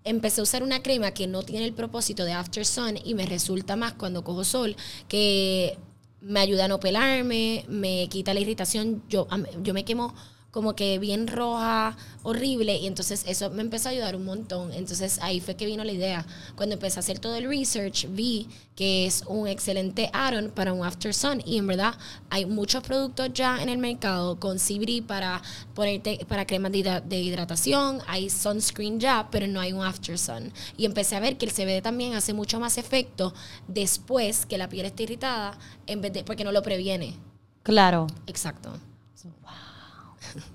empecé 0.03 0.41
a 0.41 0.43
usar 0.43 0.61
una 0.63 0.83
crema 0.83 1.11
que 1.11 1.27
no 1.27 1.43
tiene 1.43 1.63
el 1.65 1.73
propósito 1.73 2.25
de 2.25 2.33
After 2.33 2.65
Sun 2.65 2.97
y 3.05 3.13
me 3.13 3.25
resulta 3.25 3.77
más 3.77 3.93
cuando 3.93 4.25
cojo 4.25 4.43
sol, 4.43 4.75
que 5.07 5.77
me 6.19 6.41
ayuda 6.41 6.65
a 6.65 6.67
no 6.67 6.81
pelarme, 6.81 7.63
me 7.69 8.09
quita 8.09 8.33
la 8.33 8.41
irritación. 8.41 9.01
Yo, 9.07 9.25
yo 9.63 9.73
me 9.73 9.85
quemo 9.85 10.13
como 10.51 10.75
que 10.75 10.97
bien 10.99 11.27
roja, 11.27 11.95
horrible, 12.23 12.77
y 12.77 12.87
entonces 12.87 13.23
eso 13.27 13.49
me 13.51 13.61
empezó 13.61 13.89
a 13.89 13.91
ayudar 13.91 14.15
un 14.15 14.25
montón. 14.25 14.73
Entonces 14.73 15.19
ahí 15.21 15.39
fue 15.39 15.55
que 15.55 15.65
vino 15.65 15.83
la 15.83 15.91
idea. 15.91 16.25
Cuando 16.55 16.73
empecé 16.73 16.97
a 16.99 17.01
hacer 17.01 17.19
todo 17.19 17.35
el 17.35 17.47
research, 17.47 18.07
vi 18.09 18.47
que 18.75 19.05
es 19.05 19.23
un 19.27 19.47
excelente 19.47 20.09
add-on 20.13 20.49
para 20.51 20.73
un 20.73 20.85
After 20.85 21.13
Sun, 21.13 21.41
y 21.45 21.57
en 21.57 21.67
verdad 21.67 21.93
hay 22.29 22.45
muchos 22.45 22.81
productos 22.81 23.29
ya 23.33 23.61
en 23.61 23.69
el 23.69 23.77
mercado 23.77 24.39
con 24.39 24.57
CBD 24.57 25.03
para 25.05 25.41
ponerte 25.75 26.25
para 26.27 26.47
cremas 26.47 26.71
de, 26.71 26.77
hidra- 26.79 27.01
de 27.01 27.19
hidratación, 27.19 27.99
hay 28.07 28.29
sunscreen 28.29 28.99
ya, 28.99 29.27
pero 29.31 29.47
no 29.47 29.59
hay 29.59 29.73
un 29.73 29.83
After 29.83 30.17
Sun. 30.17 30.51
Y 30.77 30.85
empecé 30.85 31.15
a 31.15 31.19
ver 31.19 31.37
que 31.37 31.45
el 31.45 31.51
CBD 31.51 31.81
también 31.83 32.13
hace 32.15 32.33
mucho 32.33 32.59
más 32.59 32.77
efecto 32.77 33.33
después 33.67 34.45
que 34.45 34.57
la 34.57 34.67
piel 34.69 34.85
esté 34.87 35.03
irritada, 35.03 35.57
en 35.85 36.01
vez 36.01 36.13
de 36.13 36.23
porque 36.23 36.43
no 36.43 36.51
lo 36.51 36.63
previene. 36.63 37.15
Claro. 37.63 38.07
Exacto. 38.25 38.71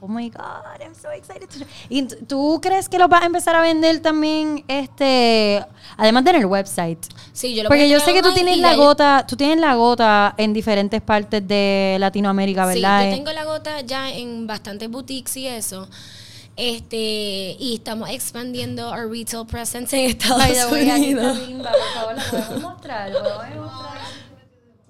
Oh 0.00 0.08
my 0.08 0.28
God, 0.30 0.80
I'm 0.80 0.94
so 0.94 1.10
excited. 1.10 1.48
to- 1.48 1.64
¿Y 1.88 2.02
tú 2.26 2.58
crees 2.62 2.88
que 2.88 2.98
lo 2.98 3.08
vas 3.08 3.22
a 3.22 3.26
empezar 3.26 3.54
a 3.56 3.60
vender 3.60 4.00
también, 4.00 4.64
este, 4.68 5.64
además 5.96 6.24
de 6.24 6.30
en 6.30 6.36
el 6.36 6.46
website? 6.46 6.98
Sí, 7.32 7.54
yo 7.54 7.62
lo 7.62 7.68
voy 7.68 7.78
Porque 7.78 7.88
yo 7.90 8.00
sé 8.00 8.12
que 8.12 8.22
tú 8.22 8.32
tienes 8.34 8.58
la 8.58 8.70
ya 8.70 8.76
yo- 8.76 8.82
gota, 8.82 9.24
tú 9.26 9.36
tienes 9.36 9.58
la 9.58 9.74
gota 9.74 10.34
en 10.36 10.52
diferentes 10.52 11.00
partes 11.02 11.46
de 11.46 11.96
Latinoamérica, 12.00 12.66
¿verdad? 12.66 13.00
Sí, 13.00 13.04
yo 13.06 13.12
Eh, 13.12 13.16
tengo 13.16 13.32
la 13.32 13.44
gota 13.44 13.80
ya 13.80 14.10
en 14.10 14.46
bastantes 14.46 14.88
boutiques 14.90 15.36
y 15.36 15.46
eso. 15.46 15.88
Este, 16.56 17.56
y 17.58 17.74
estamos 17.74 18.08
expandiendo 18.10 18.90
our 18.90 19.10
retail 19.10 19.44
presence 19.44 19.96
en 19.98 20.10
Estados 20.10 20.38
way, 20.70 20.88
aquí 20.88 21.10
está 21.10 21.24
Unidos. 21.24 21.48
Bimba, 21.48 21.72
por 21.72 21.94
favor, 21.94 22.14
la 22.14 22.24
podemos 22.30 22.62
mostrar, 22.62 23.12
podemos 23.12 23.72
mostrar. 23.72 23.98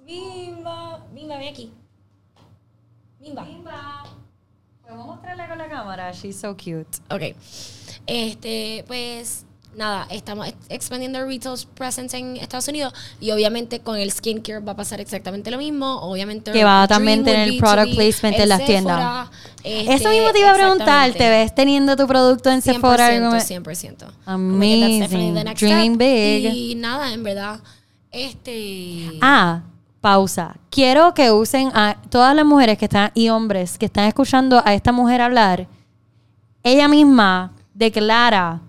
Bimba, 0.05 0.99
Bimba, 1.11 1.37
ven 1.37 1.47
aquí. 1.49 1.71
Bimba. 3.19 3.43
Bimba. 3.43 4.03
Podemos 4.95 5.15
mostrarla 5.15 5.47
con 5.47 5.57
la 5.57 5.67
cámara, 5.69 6.11
she's 6.11 6.37
so 6.39 6.55
cute. 6.55 6.85
Ok. 7.09 7.35
Este, 8.07 8.83
pues 8.87 9.45
nada, 9.75 10.07
estamos 10.09 10.47
ex- 10.47 10.57
expandiendo 10.69 11.19
el 11.19 11.27
retail 11.27 11.55
presence 11.75 12.15
en 12.17 12.37
Estados 12.37 12.67
Unidos 12.69 12.93
y 13.19 13.31
obviamente 13.31 13.81
con 13.81 13.97
el 13.97 14.09
skincare 14.11 14.59
va 14.59 14.71
a 14.71 14.75
pasar 14.75 15.01
exactamente 15.01 15.51
lo 15.51 15.57
mismo. 15.57 15.99
Obviamente 16.01 16.51
Que 16.51 16.63
va 16.63 16.83
a 16.83 16.87
también 16.87 17.23
tener 17.25 17.49
be 17.51 17.57
product 17.57 17.89
be 17.89 17.95
placement 17.95 18.39
en 18.39 18.49
las 18.49 18.65
tiendas. 18.65 19.29
este, 19.63 19.93
Eso 19.95 20.09
mismo 20.09 20.31
te 20.31 20.39
iba 20.39 20.51
a 20.51 20.55
preguntar, 20.55 21.11
¿te 21.13 21.29
ves 21.29 21.53
teniendo 21.53 21.95
tu 21.97 22.07
producto 22.07 22.49
en 22.51 22.61
100%, 22.61 22.73
Sephora? 22.73 23.09
100%. 23.09 24.05
Como 24.25 24.59
que 24.61 24.79
that's 24.79 24.99
definitely 24.99 25.33
the 25.33 25.39
Amazing. 25.41 25.55
Dream 25.69 25.95
step. 25.95 25.97
big. 25.99 26.53
Y 26.53 26.75
nada, 26.75 27.11
en 27.13 27.23
verdad, 27.23 27.59
este... 28.11 29.11
Ah, 29.21 29.63
pausa. 30.05 30.55
Quiero 30.69 31.15
que 31.15 31.31
usen 31.31 31.71
a 31.73 31.97
todas 32.11 32.35
las 32.35 32.45
mujeres 32.45 32.77
que 32.77 32.85
están 32.85 33.09
y 33.15 33.29
hombres 33.29 33.75
que 33.75 33.87
están 33.87 34.05
escuchando 34.05 34.61
a 34.63 34.75
esta 34.75 34.91
mujer 34.91 35.19
hablar. 35.19 35.67
Ella 36.61 36.87
misma 36.87 37.53
declara, 37.73 38.61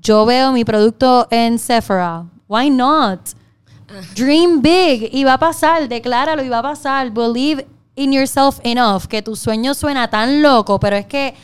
yo 0.00 0.24
veo 0.24 0.52
mi 0.52 0.64
producto 0.64 1.26
en 1.32 1.58
Sephora. 1.58 2.26
Why 2.46 2.70
not? 2.70 3.18
Dream 4.14 4.62
big 4.62 5.10
y 5.12 5.24
va 5.24 5.32
a 5.32 5.38
pasar, 5.38 5.88
decláralo 5.88 6.44
y 6.44 6.48
va 6.48 6.60
a 6.60 6.62
pasar. 6.62 7.10
Believe 7.10 7.66
in 7.96 8.12
yourself 8.12 8.60
enough, 8.62 9.06
que 9.06 9.20
tu 9.20 9.34
sueño 9.34 9.74
suena 9.74 10.08
tan 10.08 10.42
loco, 10.42 10.78
pero 10.78 10.94
es 10.94 11.06
que 11.06 11.34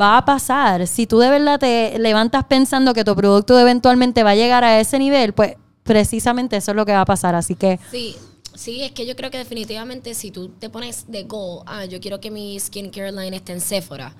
va 0.00 0.16
a 0.16 0.24
pasar. 0.24 0.86
Si 0.86 1.06
tú 1.06 1.18
de 1.18 1.28
verdad 1.28 1.60
te 1.60 1.98
levantas 1.98 2.44
pensando 2.44 2.94
que 2.94 3.04
tu 3.04 3.14
producto 3.14 3.58
eventualmente 3.58 4.22
va 4.22 4.30
a 4.30 4.34
llegar 4.34 4.64
a 4.64 4.80
ese 4.80 4.98
nivel, 4.98 5.34
pues 5.34 5.56
precisamente 5.82 6.56
eso 6.56 6.70
es 6.70 6.76
lo 6.76 6.86
que 6.86 6.92
va 6.92 7.02
a 7.02 7.04
pasar. 7.04 7.34
Así 7.34 7.54
que 7.54 7.78
Sí, 7.90 8.16
sí, 8.58 8.82
es 8.82 8.90
que 8.92 9.06
yo 9.06 9.14
creo 9.14 9.30
que 9.30 9.38
definitivamente 9.38 10.14
si 10.14 10.30
tú 10.30 10.48
te 10.48 10.68
pones 10.68 11.04
de 11.08 11.22
goal, 11.24 11.62
ah, 11.66 11.84
yo 11.84 12.00
quiero 12.00 12.18
que 12.20 12.30
mi 12.30 12.58
skincare 12.58 13.12
line 13.12 13.36
esté 13.36 13.52
en 13.52 13.60
Sephora, 13.60 14.12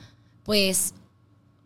pues, 0.45 0.95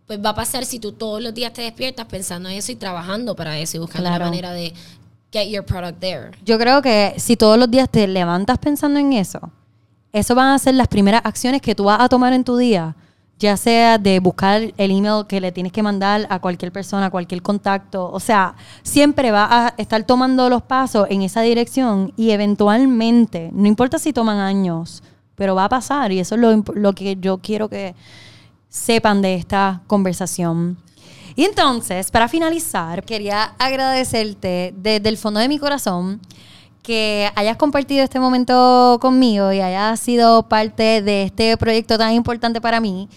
pues 0.07 0.19
va 0.25 0.31
a 0.31 0.35
pasar 0.35 0.65
si 0.65 0.79
tú 0.79 0.93
todos 0.93 1.23
los 1.23 1.35
días 1.35 1.53
te 1.53 1.63
despiertas 1.63 2.07
pensando 2.07 2.49
en 2.49 2.57
eso 2.57 2.73
y 2.73 2.77
trabajando 2.77 3.37
para 3.37 3.59
eso 3.59 3.77
y 3.77 3.81
buscando 3.81 4.09
Claro. 4.09 4.25
la 4.25 4.31
manera 4.31 4.53
de 4.53 4.73
get 5.33 5.49
your 5.51 5.65
product 5.65 6.01
there. 6.01 6.31
yo 6.45 6.59
creo 6.59 6.81
que 6.83 7.15
si 7.19 7.37
todos 7.37 7.59
los 7.59 7.71
días 7.71 7.89
te 7.91 8.07
levantas 8.09 8.59
pensando 8.59 8.99
en 8.99 9.13
eso, 9.13 9.41
eso 10.13 10.35
van 10.35 10.49
a 10.49 10.59
ser 10.59 10.75
las 10.75 10.89
primeras 10.89 11.23
acciones 11.25 11.61
que 11.63 11.75
tú 11.75 11.85
vas 11.85 12.01
a 12.01 12.09
tomar 12.09 12.33
en 12.33 12.45
tu 12.45 12.57
día. 12.57 12.95
Ya 13.39 13.57
sea 13.57 13.99
de 13.99 14.21
buscar 14.21 14.73
el 14.77 14.91
email 14.91 15.27
que 15.27 15.41
le 15.41 15.51
tienes 15.51 15.73
que 15.73 15.83
mandar 15.83 16.27
a 16.31 16.39
cualquier 16.39 16.71
persona, 16.71 17.07
a 17.07 17.11
cualquier 17.11 17.43
contacto. 17.43 18.11
O 18.11 18.21
sea, 18.21 18.55
siempre 18.83 19.33
vas 19.33 19.49
a 19.51 19.75
estar 19.79 20.05
tomando 20.05 20.49
los 20.49 20.63
pasos 20.63 21.09
en 21.11 21.23
esa 21.23 21.41
dirección 21.41 22.13
y 22.17 22.31
eventualmente, 22.31 23.51
no 23.53 23.67
importa 23.67 23.99
si 23.99 24.13
toman 24.13 24.39
años, 24.39 25.03
pero 25.35 25.55
va 25.55 25.65
a 25.65 25.69
pasar 25.69 26.13
y 26.13 26.21
eso 26.21 26.37
es 26.37 26.41
lo, 26.41 26.63
lo 26.75 26.93
que 26.93 27.17
yo 27.17 27.39
quiero 27.39 27.69
que 27.69 27.95
sepan 28.69 29.23
de 29.23 29.35
esta 29.35 29.83
conversación. 29.87 30.79
Y 31.35 31.45
entonces, 31.45 32.11
para 32.11 32.29
finalizar, 32.29 33.05
quería 33.05 33.55
agradecerte 33.59 34.75
desde 34.77 35.09
el 35.09 35.17
fondo 35.17 35.41
de 35.41 35.49
mi 35.49 35.59
corazón 35.59 36.21
que 36.83 37.31
hayas 37.37 37.57
compartido 37.57 38.03
este 38.03 38.19
momento 38.19 38.99
conmigo 39.01 39.53
y 39.53 39.61
hayas 39.61 40.01
sido 40.01 40.43
parte 40.49 41.03
de 41.03 41.23
este 41.23 41.57
proyecto 41.57 41.97
tan 41.97 42.13
importante 42.13 42.61
para 42.61 42.81
mí. 42.81 43.09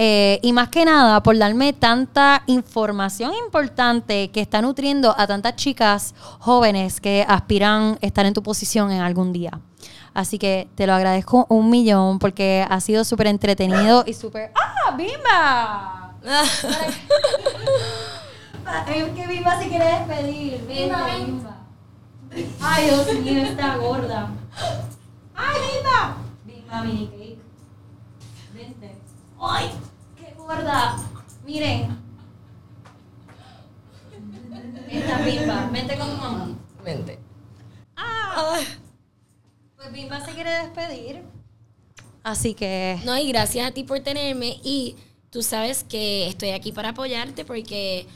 Eh, 0.00 0.38
y 0.42 0.52
más 0.52 0.68
que 0.68 0.84
nada, 0.84 1.24
por 1.24 1.36
darme 1.36 1.72
tanta 1.72 2.44
información 2.46 3.32
importante 3.44 4.30
que 4.30 4.40
está 4.40 4.62
nutriendo 4.62 5.12
a 5.18 5.26
tantas 5.26 5.56
chicas 5.56 6.14
jóvenes 6.38 7.00
que 7.00 7.26
aspiran 7.26 7.98
a 8.00 8.06
estar 8.06 8.24
en 8.24 8.32
tu 8.32 8.40
posición 8.40 8.92
en 8.92 9.00
algún 9.00 9.32
día. 9.32 9.58
Así 10.14 10.38
que 10.38 10.68
te 10.76 10.86
lo 10.86 10.94
agradezco 10.94 11.46
un 11.48 11.68
millón 11.68 12.20
porque 12.20 12.64
ha 12.68 12.80
sido 12.80 13.02
súper 13.02 13.26
entretenido 13.26 14.04
y 14.06 14.14
súper... 14.14 14.52
¡Ah, 14.54 14.94
Bimba! 14.96 16.14
Es 18.86 19.04
que 19.14 19.26
Bimba 19.26 19.58
se 19.58 19.68
quiere 19.68 19.84
despedir. 19.84 20.60
Vente, 20.68 20.94
Bimba. 21.16 21.56
Ay, 22.60 22.86
Dios 22.86 23.14
mío, 23.20 23.42
está 23.42 23.76
gorda. 23.76 24.30
¡Ay, 25.34 25.56
Bimba! 25.60 26.16
Bimba 26.44 26.82
mini 26.84 27.06
cake. 27.08 27.38
Vente. 28.54 28.96
¡Ay! 29.40 29.70
¡Qué 30.16 30.34
gorda! 30.36 30.96
Miren. 31.44 31.98
Esta 34.88 35.18
Bimba. 35.18 35.70
Vente 35.72 35.98
con 35.98 36.10
tu 36.10 36.16
mamá. 36.16 36.48
Mente. 36.84 37.18
Pues 39.76 39.92
Bimba 39.92 40.24
se 40.24 40.32
quiere 40.32 40.50
despedir. 40.50 41.22
Así 42.22 42.54
que. 42.54 43.00
No, 43.04 43.16
y 43.18 43.28
gracias 43.28 43.68
a 43.68 43.72
ti 43.72 43.84
por 43.84 44.00
tenerme 44.00 44.58
y 44.62 44.96
tú 45.30 45.42
sabes 45.42 45.84
que 45.84 46.28
estoy 46.28 46.50
aquí 46.50 46.72
para 46.72 46.90
apoyarte 46.90 47.44
porque, 47.44 48.06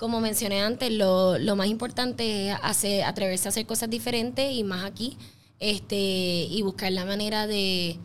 como 0.00 0.20
mencioné 0.20 0.62
antes, 0.62 0.90
lo, 0.90 1.38
lo 1.38 1.56
más 1.56 1.66
importante 1.66 2.48
es 2.48 2.56
hacer, 2.62 3.04
atreverse 3.04 3.46
a 3.48 3.50
hacer 3.50 3.66
cosas 3.66 3.90
diferentes 3.90 4.50
y 4.50 4.64
más 4.64 4.84
aquí, 4.84 5.18
este, 5.60 5.94
y 5.96 6.62
buscar 6.62 6.90
la 6.90 7.04
manera 7.04 7.46
de, 7.46 8.00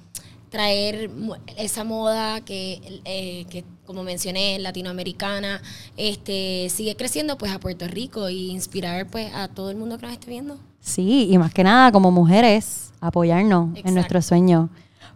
traer 0.49 1.09
esa 1.57 1.83
moda 1.83 2.39
que, 2.41 3.01
eh, 3.03 3.45
que 3.49 3.65
como 3.85 4.03
mencioné, 4.03 4.57
latinoamericana, 4.59 5.61
este, 5.97 6.67
sigue 6.69 6.95
creciendo 6.95 7.37
pues 7.37 7.51
a 7.51 7.59
Puerto 7.59 7.87
Rico 7.87 8.29
y 8.29 8.51
inspirar 8.51 9.07
pues 9.07 9.33
a 9.33 9.47
todo 9.47 9.69
el 9.69 9.77
mundo 9.77 9.97
que 9.97 10.05
nos 10.05 10.13
esté 10.13 10.29
viendo. 10.29 10.57
Sí, 10.79 11.27
y 11.29 11.37
más 11.37 11.53
que 11.53 11.63
nada, 11.63 11.91
como 11.91 12.11
mujeres, 12.11 12.93
apoyarnos 13.01 13.77
en 13.83 13.93
nuestro 13.93 14.21
sueño 14.21 14.69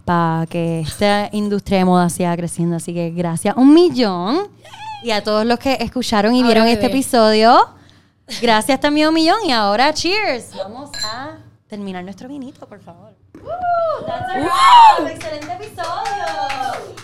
para 0.04 0.46
que 0.48 0.82
esta 0.82 1.30
industria 1.32 1.80
de 1.80 1.86
moda 1.86 2.10
siga 2.10 2.36
creciendo. 2.36 2.76
Así 2.76 2.94
que 2.94 3.12
gracias 3.12 3.56
un 3.56 3.74
millón. 3.74 4.48
Y 5.04 5.12
a 5.12 5.24
todos 5.24 5.46
los 5.46 5.60
que 5.60 5.78
escucharon 5.80 6.34
y 6.34 6.40
Ahora, 6.40 6.48
vieron 6.48 6.64
bebé. 6.66 6.74
este 6.74 6.86
episodio, 6.88 7.70
gracias 8.42 8.80
también 8.80 9.08
un 9.10 9.14
millón. 9.14 9.38
Y 9.46 9.52
ahora, 9.52 9.94
cheers. 9.94 10.54
Vamos 10.56 10.92
a 11.04 11.38
terminar 11.68 12.04
nuestro 12.04 12.28
vinito, 12.28 12.68
por 12.68 12.82
favor. 12.82 13.14
¡Uh! 13.36 14.06
That's 14.06 14.30
a. 14.36 15.08
¡Excelente 15.08 15.54
episodio! 15.54 17.00